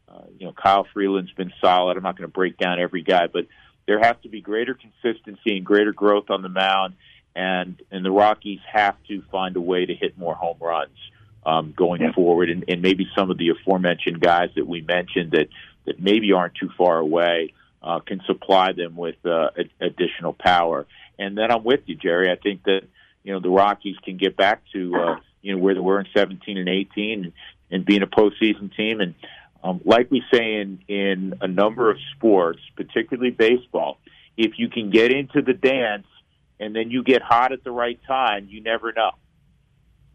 Uh, 0.07 0.23
you 0.39 0.47
know, 0.47 0.53
Kyle 0.53 0.87
Freeland's 0.93 1.31
been 1.33 1.53
solid. 1.61 1.97
I'm 1.97 2.03
not 2.03 2.17
going 2.17 2.27
to 2.27 2.33
break 2.33 2.57
down 2.57 2.79
every 2.79 3.03
guy, 3.03 3.27
but 3.27 3.45
there 3.85 3.99
has 3.99 4.15
to 4.23 4.29
be 4.29 4.41
greater 4.41 4.73
consistency 4.75 5.57
and 5.57 5.65
greater 5.65 5.93
growth 5.93 6.31
on 6.31 6.41
the 6.41 6.49
mound, 6.49 6.95
and 7.35 7.79
and 7.91 8.03
the 8.03 8.11
Rockies 8.11 8.61
have 8.71 8.95
to 9.09 9.21
find 9.31 9.55
a 9.57 9.61
way 9.61 9.85
to 9.85 9.93
hit 9.93 10.17
more 10.17 10.33
home 10.33 10.57
runs 10.59 10.97
um, 11.45 11.73
going 11.75 12.01
yeah. 12.01 12.11
forward, 12.13 12.49
and, 12.49 12.65
and 12.67 12.81
maybe 12.81 13.07
some 13.15 13.31
of 13.31 13.37
the 13.37 13.49
aforementioned 13.49 14.19
guys 14.19 14.49
that 14.55 14.67
we 14.67 14.81
mentioned 14.81 15.31
that 15.31 15.47
that 15.85 15.99
maybe 15.99 16.33
aren't 16.33 16.55
too 16.55 16.69
far 16.77 16.99
away 16.99 17.53
uh, 17.81 17.99
can 17.99 18.21
supply 18.25 18.73
them 18.73 18.95
with 18.95 19.15
uh, 19.25 19.49
additional 19.79 20.33
power. 20.33 20.85
And 21.17 21.37
then 21.37 21.51
I'm 21.51 21.63
with 21.63 21.81
you, 21.85 21.95
Jerry. 21.95 22.31
I 22.31 22.35
think 22.35 22.63
that 22.63 22.81
you 23.23 23.33
know 23.33 23.39
the 23.39 23.49
Rockies 23.49 23.97
can 24.03 24.17
get 24.17 24.37
back 24.37 24.61
to 24.73 24.95
uh, 24.95 25.15
you 25.41 25.53
know 25.53 25.59
where 25.59 25.73
they 25.73 25.79
were 25.79 25.99
in 25.99 26.07
17 26.15 26.57
and 26.57 26.69
18 26.69 27.23
and, 27.23 27.33
and 27.71 27.85
being 27.85 28.01
a 28.01 28.07
postseason 28.07 28.75
team. 28.75 29.01
And 29.01 29.15
um, 29.63 29.81
like 29.85 30.11
we 30.11 30.23
say 30.33 30.55
in 30.55 30.79
in 30.87 31.35
a 31.41 31.47
number 31.47 31.89
of 31.89 31.97
sports, 32.15 32.59
particularly 32.75 33.31
baseball, 33.31 33.97
if 34.37 34.53
you 34.57 34.69
can 34.69 34.89
get 34.89 35.11
into 35.11 35.41
the 35.41 35.53
dance 35.53 36.07
and 36.59 36.75
then 36.75 36.91
you 36.91 37.03
get 37.03 37.21
hot 37.21 37.51
at 37.51 37.63
the 37.63 37.71
right 37.71 37.99
time, 38.07 38.47
you 38.49 38.61
never 38.61 38.91
know. 38.91 39.11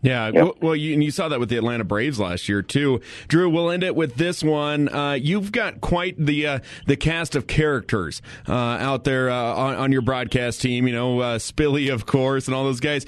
Yeah, 0.05 0.30
yep. 0.34 0.57
well, 0.61 0.76
you, 0.76 0.92
and 0.92 1.02
you 1.02 1.11
saw 1.11 1.30
that 1.30 1.40
with 1.40 1.48
the 1.48 1.57
Atlanta 1.57 1.82
Braves 1.82 2.20
last 2.20 2.46
year 2.46 2.61
too. 2.61 3.00
Drew, 3.26 3.48
we'll 3.48 3.70
end 3.70 3.82
it 3.82 3.96
with 3.96 4.16
this 4.16 4.44
one. 4.44 4.90
Uh, 4.90 5.12
you've 5.12 5.50
got 5.50 5.80
quite 5.80 6.14
the 6.18 6.46
uh, 6.46 6.59
the 6.86 6.96
cast 6.96 7.34
of 7.34 7.46
characters 7.46 8.20
uh, 8.46 8.52
out 8.52 9.05
there 9.05 9.30
uh, 9.30 9.34
on, 9.34 9.74
on, 9.76 9.92
your 9.92 10.02
broadcast 10.02 10.61
team. 10.61 10.86
You 10.86 10.92
know, 10.92 11.20
uh, 11.20 11.38
Spilly, 11.38 11.90
of 11.90 12.05
course, 12.05 12.46
and 12.46 12.55
all 12.55 12.64
those 12.64 12.80
guys. 12.80 13.07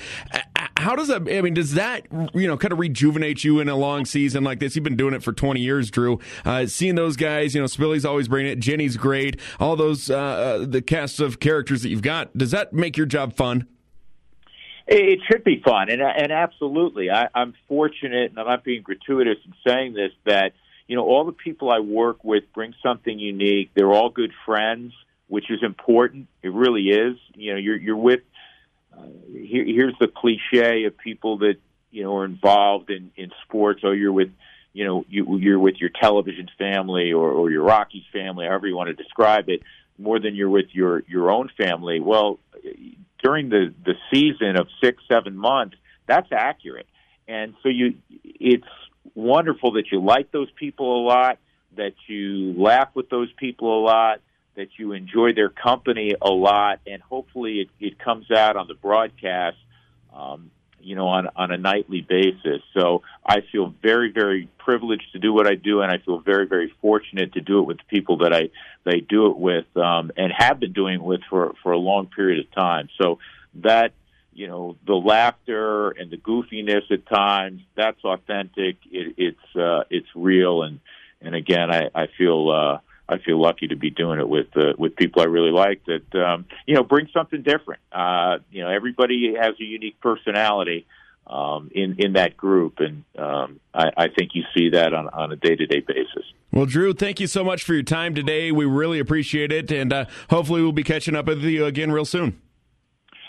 How 0.79 0.97
does 0.97 1.09
that? 1.09 1.29
I 1.31 1.43
mean, 1.43 1.53
does 1.53 1.75
that 1.75 2.07
you 2.33 2.47
know 2.47 2.57
kind 2.57 2.73
of 2.73 2.79
rejuvenate 2.79 3.45
you 3.45 3.61
in 3.61 3.69
a 3.69 3.77
long 3.77 4.07
season 4.07 4.43
like 4.43 4.61
this? 4.61 4.75
You've 4.75 4.85
been 4.85 4.97
doing 4.97 5.13
it 5.13 5.23
for 5.23 5.35
twenty 5.35 5.61
years, 5.61 5.91
Drew. 5.91 6.19
Uh, 6.47 6.65
seeing 6.65 6.95
those 6.95 7.17
guys, 7.17 7.55
you 7.55 7.61
know, 7.61 7.67
Spilly's 7.67 8.07
always 8.07 8.27
bringing 8.27 8.53
it. 8.53 8.59
Jenny's 8.59 8.97
great. 8.97 9.39
All 9.61 9.77
those 9.77 10.07
the 10.07 10.83
cast 10.87 11.21
of 11.21 11.41
characters 11.41 11.83
that 11.83 11.91
you've 11.91 12.01
got. 12.01 12.35
Does 12.39 12.53
that 12.53 12.73
make 12.73 12.97
your 12.97 13.07
job 13.07 13.35
fun? 13.35 13.67
It 14.89 15.19
should 15.29 15.43
be 15.43 15.61
fun, 15.65 15.91
and 15.91 16.01
and 16.01 16.31
absolutely, 16.31 17.11
I, 17.11 17.29
I'm 17.35 17.55
fortunate, 17.67 18.31
and 18.31 18.39
I'm 18.39 18.47
not 18.47 18.63
being 18.63 18.83
gratuitous 18.83 19.39
in 19.45 19.53
saying 19.67 19.95
this 19.95 20.13
that 20.27 20.53
you 20.87 20.95
know 20.95 21.05
all 21.05 21.25
the 21.25 21.33
people 21.33 21.73
I 21.73 21.81
work 21.81 22.23
with 22.23 22.45
bring 22.55 22.73
something 22.85 23.19
unique. 23.19 23.71
They're 23.75 23.93
all 23.93 24.11
good 24.11 24.33
friends, 24.45 24.93
which 25.27 25.51
is 25.51 25.65
important. 25.65 26.29
It 26.41 26.53
really 26.53 26.91
is. 26.91 27.17
You 27.35 27.55
know, 27.55 27.59
you're 27.59 27.77
you're 27.77 27.97
with. 27.97 28.21
Uh, 28.97 29.07
here, 29.33 29.65
here's 29.65 29.95
the 29.99 30.07
cliche 30.07 30.85
of 30.85 30.97
people 30.97 31.39
that 31.39 31.57
you 31.91 32.05
know 32.05 32.17
are 32.19 32.25
involved 32.25 32.89
in 32.89 33.11
in 33.17 33.33
sports. 33.43 33.81
Oh, 33.83 33.91
you're 33.91 34.13
with 34.13 34.31
you 34.73 34.85
know 34.85 35.05
you, 35.09 35.37
you're 35.39 35.59
with 35.59 35.81
your 35.81 35.91
television 35.91 36.49
family 36.59 37.13
or, 37.13 37.29
or 37.29 37.51
your 37.51 37.65
Rockies 37.65 38.05
family, 38.13 38.47
however 38.47 38.69
you 38.69 38.77
want 38.77 38.97
to 38.97 39.03
describe 39.03 39.49
it, 39.49 39.63
more 39.99 40.21
than 40.21 40.37
you're 40.37 40.49
with 40.49 40.67
your 40.71 41.03
your 41.09 41.33
own 41.33 41.51
family. 41.57 41.99
Well, 41.99 42.39
during 43.27 43.49
the 43.49 43.75
the 43.85 43.95
season 44.13 44.57
of 44.57 44.69
six 44.81 45.03
seven 45.09 45.37
months, 45.37 45.75
that's 46.07 46.31
accurate. 46.31 46.87
And 47.27 47.55
so 47.61 47.69
you, 47.69 47.97
it's 48.23 48.73
wonderful 49.17 49.73
that 49.73 49.91
you 49.91 50.01
like 50.01 50.31
those 50.31 50.49
people 50.53 50.89
a 51.01 51.03
lot, 51.05 51.39
that 51.75 51.95
you 52.07 52.55
laugh 52.57 52.91
with 52.95 53.09
those 53.09 53.33
people 53.33 53.81
a 53.81 53.83
lot, 53.83 54.21
that 54.55 54.69
you 54.77 54.93
enjoy 54.93 55.33
their 55.33 55.49
company 55.49 56.15
a 56.23 56.31
lot, 56.31 56.79
and 56.87 57.03
hopefully 57.03 57.63
it, 57.63 57.69
it 57.81 57.99
comes 57.99 58.31
out 58.31 58.57
on 58.57 58.69
the 58.69 58.75
broadcast. 58.75 59.57
Um, 60.15 60.53
you 60.87 60.95
know, 60.95 61.09
on 61.09 61.29
on 61.35 61.51
a 61.51 61.57
nightly 61.57 62.01
basis. 62.01 62.63
So 62.73 63.03
I 63.27 63.41
feel 63.51 63.75
very, 63.83 64.13
very 64.13 64.49
privileged 64.59 65.13
to 65.13 65.19
do 65.19 65.33
what 65.33 65.47
I 65.47 65.57
do, 65.57 65.81
and 65.81 65.91
I 65.91 65.99
feel 65.99 66.21
very, 66.21 66.47
very 66.47 66.73
fortunate 66.81 67.33
to 67.33 67.41
do 67.41 67.59
it 67.59 67.63
with 67.63 67.79
the 67.79 67.85
people 67.89 68.19
that 68.19 68.33
I 68.33 68.51
they 68.85 69.01
do 69.01 69.27
it 69.31 69.37
with, 69.37 69.67
um, 69.77 70.13
and 70.17 70.33
have 70.33 70.61
been 70.61 70.73
doing 70.73 70.95
it 70.95 71.03
with 71.03 71.23
for 71.29 71.55
for 71.63 71.73
a 71.73 71.79
long 71.79 72.07
period 72.07 72.39
of 72.39 72.53
time. 72.55 72.89
So 73.01 73.19
that 73.57 73.93
you 74.33 74.47
know, 74.47 74.77
the 74.87 74.95
laughter 74.95 75.91
and 75.91 76.11
the 76.11 76.19
goofiness 76.19 76.91
at 76.93 77.07
times 77.07 77.63
that's 77.75 78.05
authentic. 78.05 78.77
It, 78.91 79.15
it's 79.17 79.57
uh, 79.57 79.85
it's 79.91 80.09
real, 80.15 80.63
and 80.63 80.79
and 81.21 81.35
again, 81.35 81.71
I 81.71 81.91
I 81.95 82.07
feel. 82.17 82.51
Uh, 82.51 82.79
I 83.09 83.19
feel 83.19 83.41
lucky 83.41 83.69
to 83.69 83.77
be 83.77 83.91
doing 83.91 84.19
it 84.19 84.29
with 84.29 84.49
uh, 84.57 84.73
with 84.77 84.97
people 84.97 85.23
I 85.23 85.27
really 85.27 85.53
like 85.53 85.83
that 85.87 86.15
um, 86.15 86.47
you 86.67 86.75
know 86.75 86.83
bring 86.83 87.09
something 87.13 87.43
different. 87.43 87.81
Uh, 87.93 88.39
you 88.51 88.63
know, 88.63 88.71
everybody 88.71 89.35
has 89.39 89.55
a 89.61 89.65
unique 89.65 90.01
personality 90.01 90.87
um, 91.27 91.71
in 91.75 91.97
in 91.99 92.15
that 92.15 92.37
group, 92.37 92.79
and 92.79 93.05
um, 93.19 93.61
I, 93.75 93.91
I 93.97 94.09
think 94.09 94.33
you 94.35 94.45
see 94.55 94.71
that 94.71 94.95
on 94.95 95.09
on 95.09 95.33
a 95.33 95.37
day 95.37 95.55
to 95.55 95.67
day 95.67 95.81
basis. 95.81 96.25
Well, 96.53 96.67
Drew, 96.67 96.93
thank 96.93 97.21
you 97.21 97.27
so 97.27 97.45
much 97.45 97.65
for 97.65 97.75
your 97.75 97.83
time 97.83 98.15
today. 98.15 98.51
We 98.51 98.65
really 98.65 98.99
appreciate 98.99 99.53
it, 99.53 99.71
and 99.71 99.93
uh, 99.93 100.05
hopefully 100.31 100.63
we'll 100.63 100.73
be 100.73 100.85
catching 100.85 101.15
up 101.15 101.27
with 101.27 101.43
you 101.43 101.65
again 101.65 101.93
real 101.93 102.05
soon. 102.05 102.41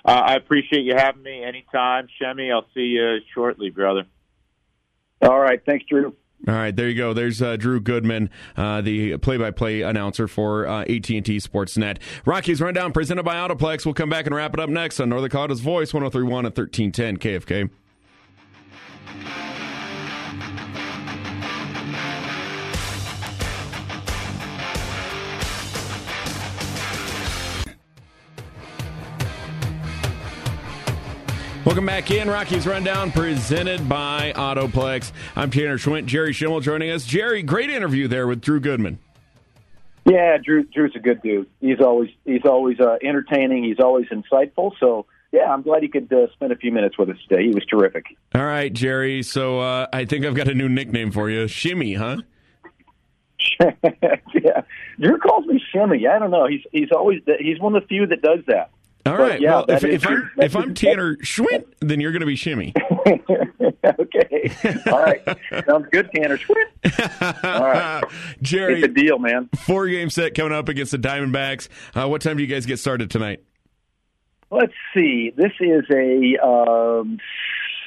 Uh, 0.05 0.11
I 0.11 0.35
appreciate 0.35 0.85
you 0.85 0.93
having 0.95 1.23
me 1.23 1.43
anytime, 1.43 2.07
Shemmy. 2.19 2.51
I'll 2.51 2.67
see 2.73 2.81
you 2.81 3.17
shortly, 3.33 3.69
brother. 3.69 4.05
All 5.21 5.39
right, 5.39 5.61
thanks, 5.65 5.85
Drew. 5.89 6.15
All 6.47 6.53
right, 6.53 6.75
there 6.75 6.87
you 6.87 6.95
go. 6.95 7.13
There's 7.13 7.41
uh, 7.41 7.55
Drew 7.57 7.79
Goodman, 7.79 8.29
uh, 8.55 8.81
the 8.81 9.17
play-by-play 9.17 9.81
announcer 9.81 10.27
for 10.27 10.67
uh, 10.67 10.81
AT&T 10.81 11.21
Sportsnet. 11.21 11.97
Rockies 12.25 12.61
rundown 12.61 12.93
presented 12.93 13.23
by 13.23 13.35
Autoplex. 13.35 13.85
We'll 13.85 13.95
come 13.95 14.09
back 14.09 14.27
and 14.27 14.35
wrap 14.35 14.53
it 14.53 14.59
up 14.59 14.69
next 14.69 14.99
on 14.99 15.09
Northern 15.09 15.31
Colorado's 15.31 15.61
Voice, 15.61 15.93
103.1 15.93 16.21
and 16.21 16.55
1310 16.55 17.17
KFK. 17.17 17.69
Welcome 31.77 31.85
back 31.85 32.09
in. 32.09 32.27
Rockies 32.27 32.65
Rundown 32.65 33.11
presented 33.11 33.87
by 33.87 34.33
Autoplex. 34.35 35.11
I'm 35.35 35.51
Tanner 35.51 35.77
Schwint. 35.77 36.07
Jerry 36.07 36.33
Schemmel 36.33 36.59
joining 36.59 36.89
us. 36.89 37.05
Jerry, 37.05 37.43
great 37.43 37.69
interview 37.69 38.07
there 38.07 38.25
with 38.25 38.41
Drew 38.41 38.59
Goodman. 38.59 38.97
Yeah, 40.03 40.37
Drew. 40.43 40.63
Drew's 40.63 40.95
a 40.95 40.99
good 40.99 41.21
dude. 41.21 41.47
He's 41.61 41.79
always 41.79 42.09
he's 42.25 42.45
always 42.45 42.79
uh, 42.79 42.97
entertaining. 43.03 43.63
He's 43.63 43.79
always 43.79 44.07
insightful. 44.07 44.71
So 44.79 45.05
yeah, 45.31 45.53
I'm 45.53 45.61
glad 45.61 45.83
he 45.83 45.87
could 45.87 46.11
uh, 46.11 46.33
spend 46.33 46.51
a 46.51 46.55
few 46.55 46.71
minutes 46.71 46.97
with 46.97 47.11
us 47.11 47.17
today. 47.29 47.43
He 47.43 47.53
was 47.53 47.63
terrific. 47.65 48.05
All 48.33 48.43
right, 48.43 48.73
Jerry. 48.73 49.21
So 49.21 49.59
uh, 49.59 49.85
I 49.93 50.05
think 50.05 50.25
I've 50.25 50.33
got 50.33 50.47
a 50.47 50.55
new 50.55 50.69
nickname 50.69 51.11
for 51.11 51.29
you, 51.29 51.47
Shimmy, 51.47 51.93
huh? 51.93 52.17
yeah, 53.61 54.63
Drew 54.99 55.19
calls 55.19 55.45
me 55.45 55.61
Shimmy. 55.71 56.07
I 56.07 56.17
don't 56.17 56.31
know. 56.31 56.47
He's 56.47 56.63
he's 56.71 56.89
always 56.91 57.21
he's 57.39 57.59
one 57.59 57.75
of 57.75 57.83
the 57.83 57.87
few 57.87 58.07
that 58.07 58.23
does 58.23 58.39
that. 58.47 58.71
All 59.07 59.17
right. 59.17 59.39
Yeah, 59.39 59.55
well, 59.55 59.65
if, 59.69 59.83
if 59.83 60.07
I'm 60.07 60.31
if 60.37 60.55
I'm 60.55 60.73
Tanner 60.73 61.15
Schwint, 61.17 61.65
then 61.79 61.99
you're 61.99 62.11
going 62.11 62.21
to 62.21 62.27
be 62.27 62.35
Shimmy. 62.35 62.73
okay. 63.85 64.51
All 64.91 64.99
right. 64.99 65.23
Sounds 65.67 65.87
good, 65.91 66.09
Tanner 66.15 66.37
Schwint. 66.37 67.43
All 67.43 67.61
right. 67.61 68.03
Jerry, 68.41 68.75
it's 68.75 68.85
a 68.85 68.87
deal, 68.87 69.19
man. 69.19 69.49
Four 69.65 69.87
game 69.87 70.09
set 70.09 70.35
coming 70.35 70.53
up 70.53 70.69
against 70.69 70.91
the 70.91 70.99
Diamondbacks. 70.99 71.69
Uh, 71.95 72.07
what 72.07 72.21
time 72.21 72.37
do 72.37 72.43
you 72.43 72.49
guys 72.49 72.65
get 72.65 72.79
started 72.79 73.09
tonight? 73.09 73.43
Let's 74.49 74.73
see. 74.93 75.33
This 75.35 75.51
is 75.59 75.83
a 75.91 76.37
um, 76.45 77.19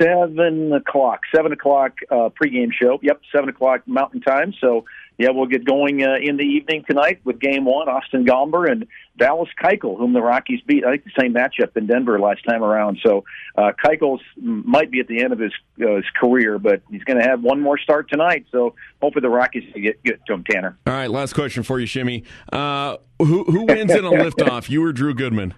seven 0.01 0.73
o'clock. 0.73 1.21
Seven 1.35 1.53
o'clock 1.53 1.99
uh, 2.11 2.31
pregame 2.41 2.71
show. 2.73 2.99
Yep, 3.03 3.21
seven 3.35 3.49
o'clock 3.49 3.83
Mountain 3.87 4.21
Time. 4.21 4.53
So 4.61 4.85
yeah, 5.21 5.29
we'll 5.29 5.45
get 5.45 5.67
going 5.67 6.03
uh, 6.03 6.15
in 6.19 6.39
the 6.39 6.45
evening 6.45 6.83
tonight 6.89 7.21
with 7.25 7.39
Game 7.39 7.67
One. 7.67 7.91
Austin 7.91 8.25
Gomber 8.25 8.71
and 8.71 8.87
Dallas 9.19 9.51
Keuchel, 9.63 9.99
whom 9.99 10.15
the 10.15 10.23
Rockies 10.23 10.63
beat. 10.67 10.83
I 10.83 10.93
think 10.93 11.05
the 11.05 11.21
same 11.21 11.35
matchup 11.35 11.77
in 11.77 11.87
Denver 11.87 12.19
last 12.19 12.43
time 12.49 12.65
around. 12.65 13.01
So 13.05 13.25
uh, 13.55 13.73
Keuchel 13.85 14.19
might 14.39 14.91
be 14.91 14.99
at 14.99 15.09
the 15.09 15.23
end 15.23 15.35
of 15.35 15.39
his 15.39 15.53
uh, 15.79 15.97
his 15.97 16.07
career, 16.19 16.59
but 16.59 16.81
he's 16.91 17.05
going 17.05 17.19
to 17.19 17.29
have 17.29 17.43
one 17.43 17.61
more 17.61 17.77
start 17.77 18.09
tonight. 18.09 18.47
So 18.51 18.75
hopefully 19.03 19.21
the 19.21 19.29
Rockies 19.29 19.65
get 19.75 20.03
get 20.03 20.25
to 20.25 20.33
him, 20.33 20.45
Tanner. 20.51 20.79
All 20.87 20.95
right, 20.95 21.11
last 21.11 21.35
question 21.35 21.65
for 21.65 21.79
you, 21.79 21.85
Shimmy. 21.85 22.25
Uh, 22.51 22.97
who 23.19 23.45
who 23.45 23.67
wins 23.67 23.93
in 23.93 24.07
a 24.07 24.11
liftoff? 24.11 24.71
You 24.71 24.83
or 24.83 24.93
Drew 24.95 25.13
Goodman? 25.13 25.53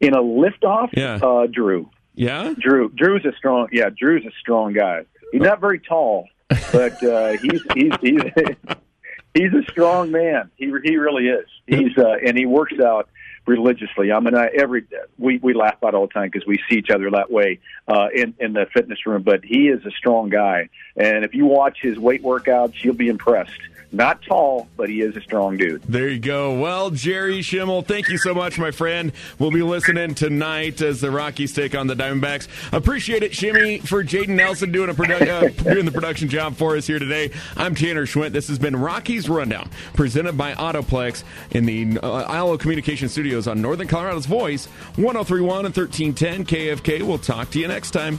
In 0.00 0.14
a 0.14 0.22
liftoff, 0.22 0.88
yeah, 0.92 1.20
uh, 1.22 1.46
Drew. 1.46 1.88
Yeah, 2.14 2.52
Drew. 2.58 2.88
Drew's 2.88 3.24
a 3.24 3.36
strong. 3.36 3.68
Yeah, 3.70 3.90
Drew's 3.96 4.26
a 4.26 4.32
strong 4.40 4.72
guy. 4.72 5.04
He's 5.30 5.40
not 5.40 5.60
very 5.60 5.78
tall 5.78 6.26
but 6.48 7.02
uh, 7.02 7.28
he's 7.38 7.62
he's 7.74 7.92
he's 8.00 8.22
he's 9.34 9.52
a 9.52 9.62
strong 9.70 10.10
man. 10.10 10.50
He 10.56 10.72
he 10.84 10.96
really 10.96 11.28
is. 11.28 11.46
He's 11.66 11.96
uh, 11.96 12.16
and 12.24 12.36
he 12.36 12.46
works 12.46 12.78
out 12.80 13.08
religiously. 13.48 14.12
I 14.12 14.20
mean, 14.20 14.36
I, 14.36 14.46
every 14.46 14.84
we 15.18 15.38
we 15.38 15.54
laugh 15.54 15.76
about 15.78 15.94
all 15.94 16.06
the 16.06 16.12
time 16.12 16.30
because 16.30 16.46
we 16.46 16.58
see 16.68 16.76
each 16.76 16.90
other 16.90 17.10
that 17.10 17.30
way 17.30 17.58
uh, 17.88 18.08
in 18.14 18.34
in 18.38 18.52
the 18.52 18.66
fitness 18.72 19.04
room. 19.06 19.22
But 19.22 19.44
he 19.44 19.68
is 19.68 19.84
a 19.84 19.90
strong 19.90 20.28
guy, 20.28 20.68
and 20.96 21.24
if 21.24 21.34
you 21.34 21.46
watch 21.46 21.78
his 21.80 21.98
weight 21.98 22.22
workouts, 22.22 22.84
you'll 22.84 22.94
be 22.94 23.08
impressed. 23.08 23.60
Not 23.90 24.20
tall, 24.22 24.68
but 24.76 24.90
he 24.90 25.00
is 25.00 25.16
a 25.16 25.20
strong 25.22 25.56
dude. 25.56 25.82
There 25.84 26.08
you 26.08 26.18
go. 26.18 26.60
Well, 26.60 26.90
Jerry 26.90 27.38
Schemmel, 27.38 27.86
thank 27.86 28.10
you 28.10 28.18
so 28.18 28.34
much, 28.34 28.58
my 28.58 28.70
friend. 28.70 29.12
We'll 29.38 29.50
be 29.50 29.62
listening 29.62 30.14
tonight 30.14 30.82
as 30.82 31.00
the 31.00 31.10
Rockies 31.10 31.54
take 31.54 31.74
on 31.74 31.86
the 31.86 31.94
Diamondbacks. 31.94 32.48
Appreciate 32.74 33.22
it, 33.22 33.34
Shimmy, 33.34 33.78
for 33.78 34.04
Jaden 34.04 34.28
Nelson 34.28 34.72
doing 34.72 34.90
a 34.90 34.94
produ- 34.94 35.26
uh, 35.26 35.72
doing 35.72 35.86
the 35.86 35.90
production 35.90 36.28
job 36.28 36.56
for 36.56 36.76
us 36.76 36.86
here 36.86 36.98
today. 36.98 37.30
I'm 37.56 37.74
Tanner 37.74 38.04
Schwint. 38.04 38.32
This 38.32 38.48
has 38.48 38.58
been 38.58 38.76
Rockies 38.76 39.26
Rundown, 39.26 39.70
presented 39.94 40.36
by 40.36 40.52
Autoplex 40.52 41.24
in 41.52 41.64
the 41.64 41.98
uh, 42.02 42.24
ILO 42.24 42.58
Communication 42.58 43.08
Studios 43.38 43.48
on 43.48 43.62
Northern 43.62 43.86
Colorado's 43.86 44.26
Voice, 44.26 44.66
1031 44.96 45.66
and 45.66 45.76
1310 45.76 46.44
KFK. 46.44 47.02
We'll 47.02 47.18
talk 47.18 47.50
to 47.50 47.60
you 47.60 47.68
next 47.68 47.92
time. 47.92 48.18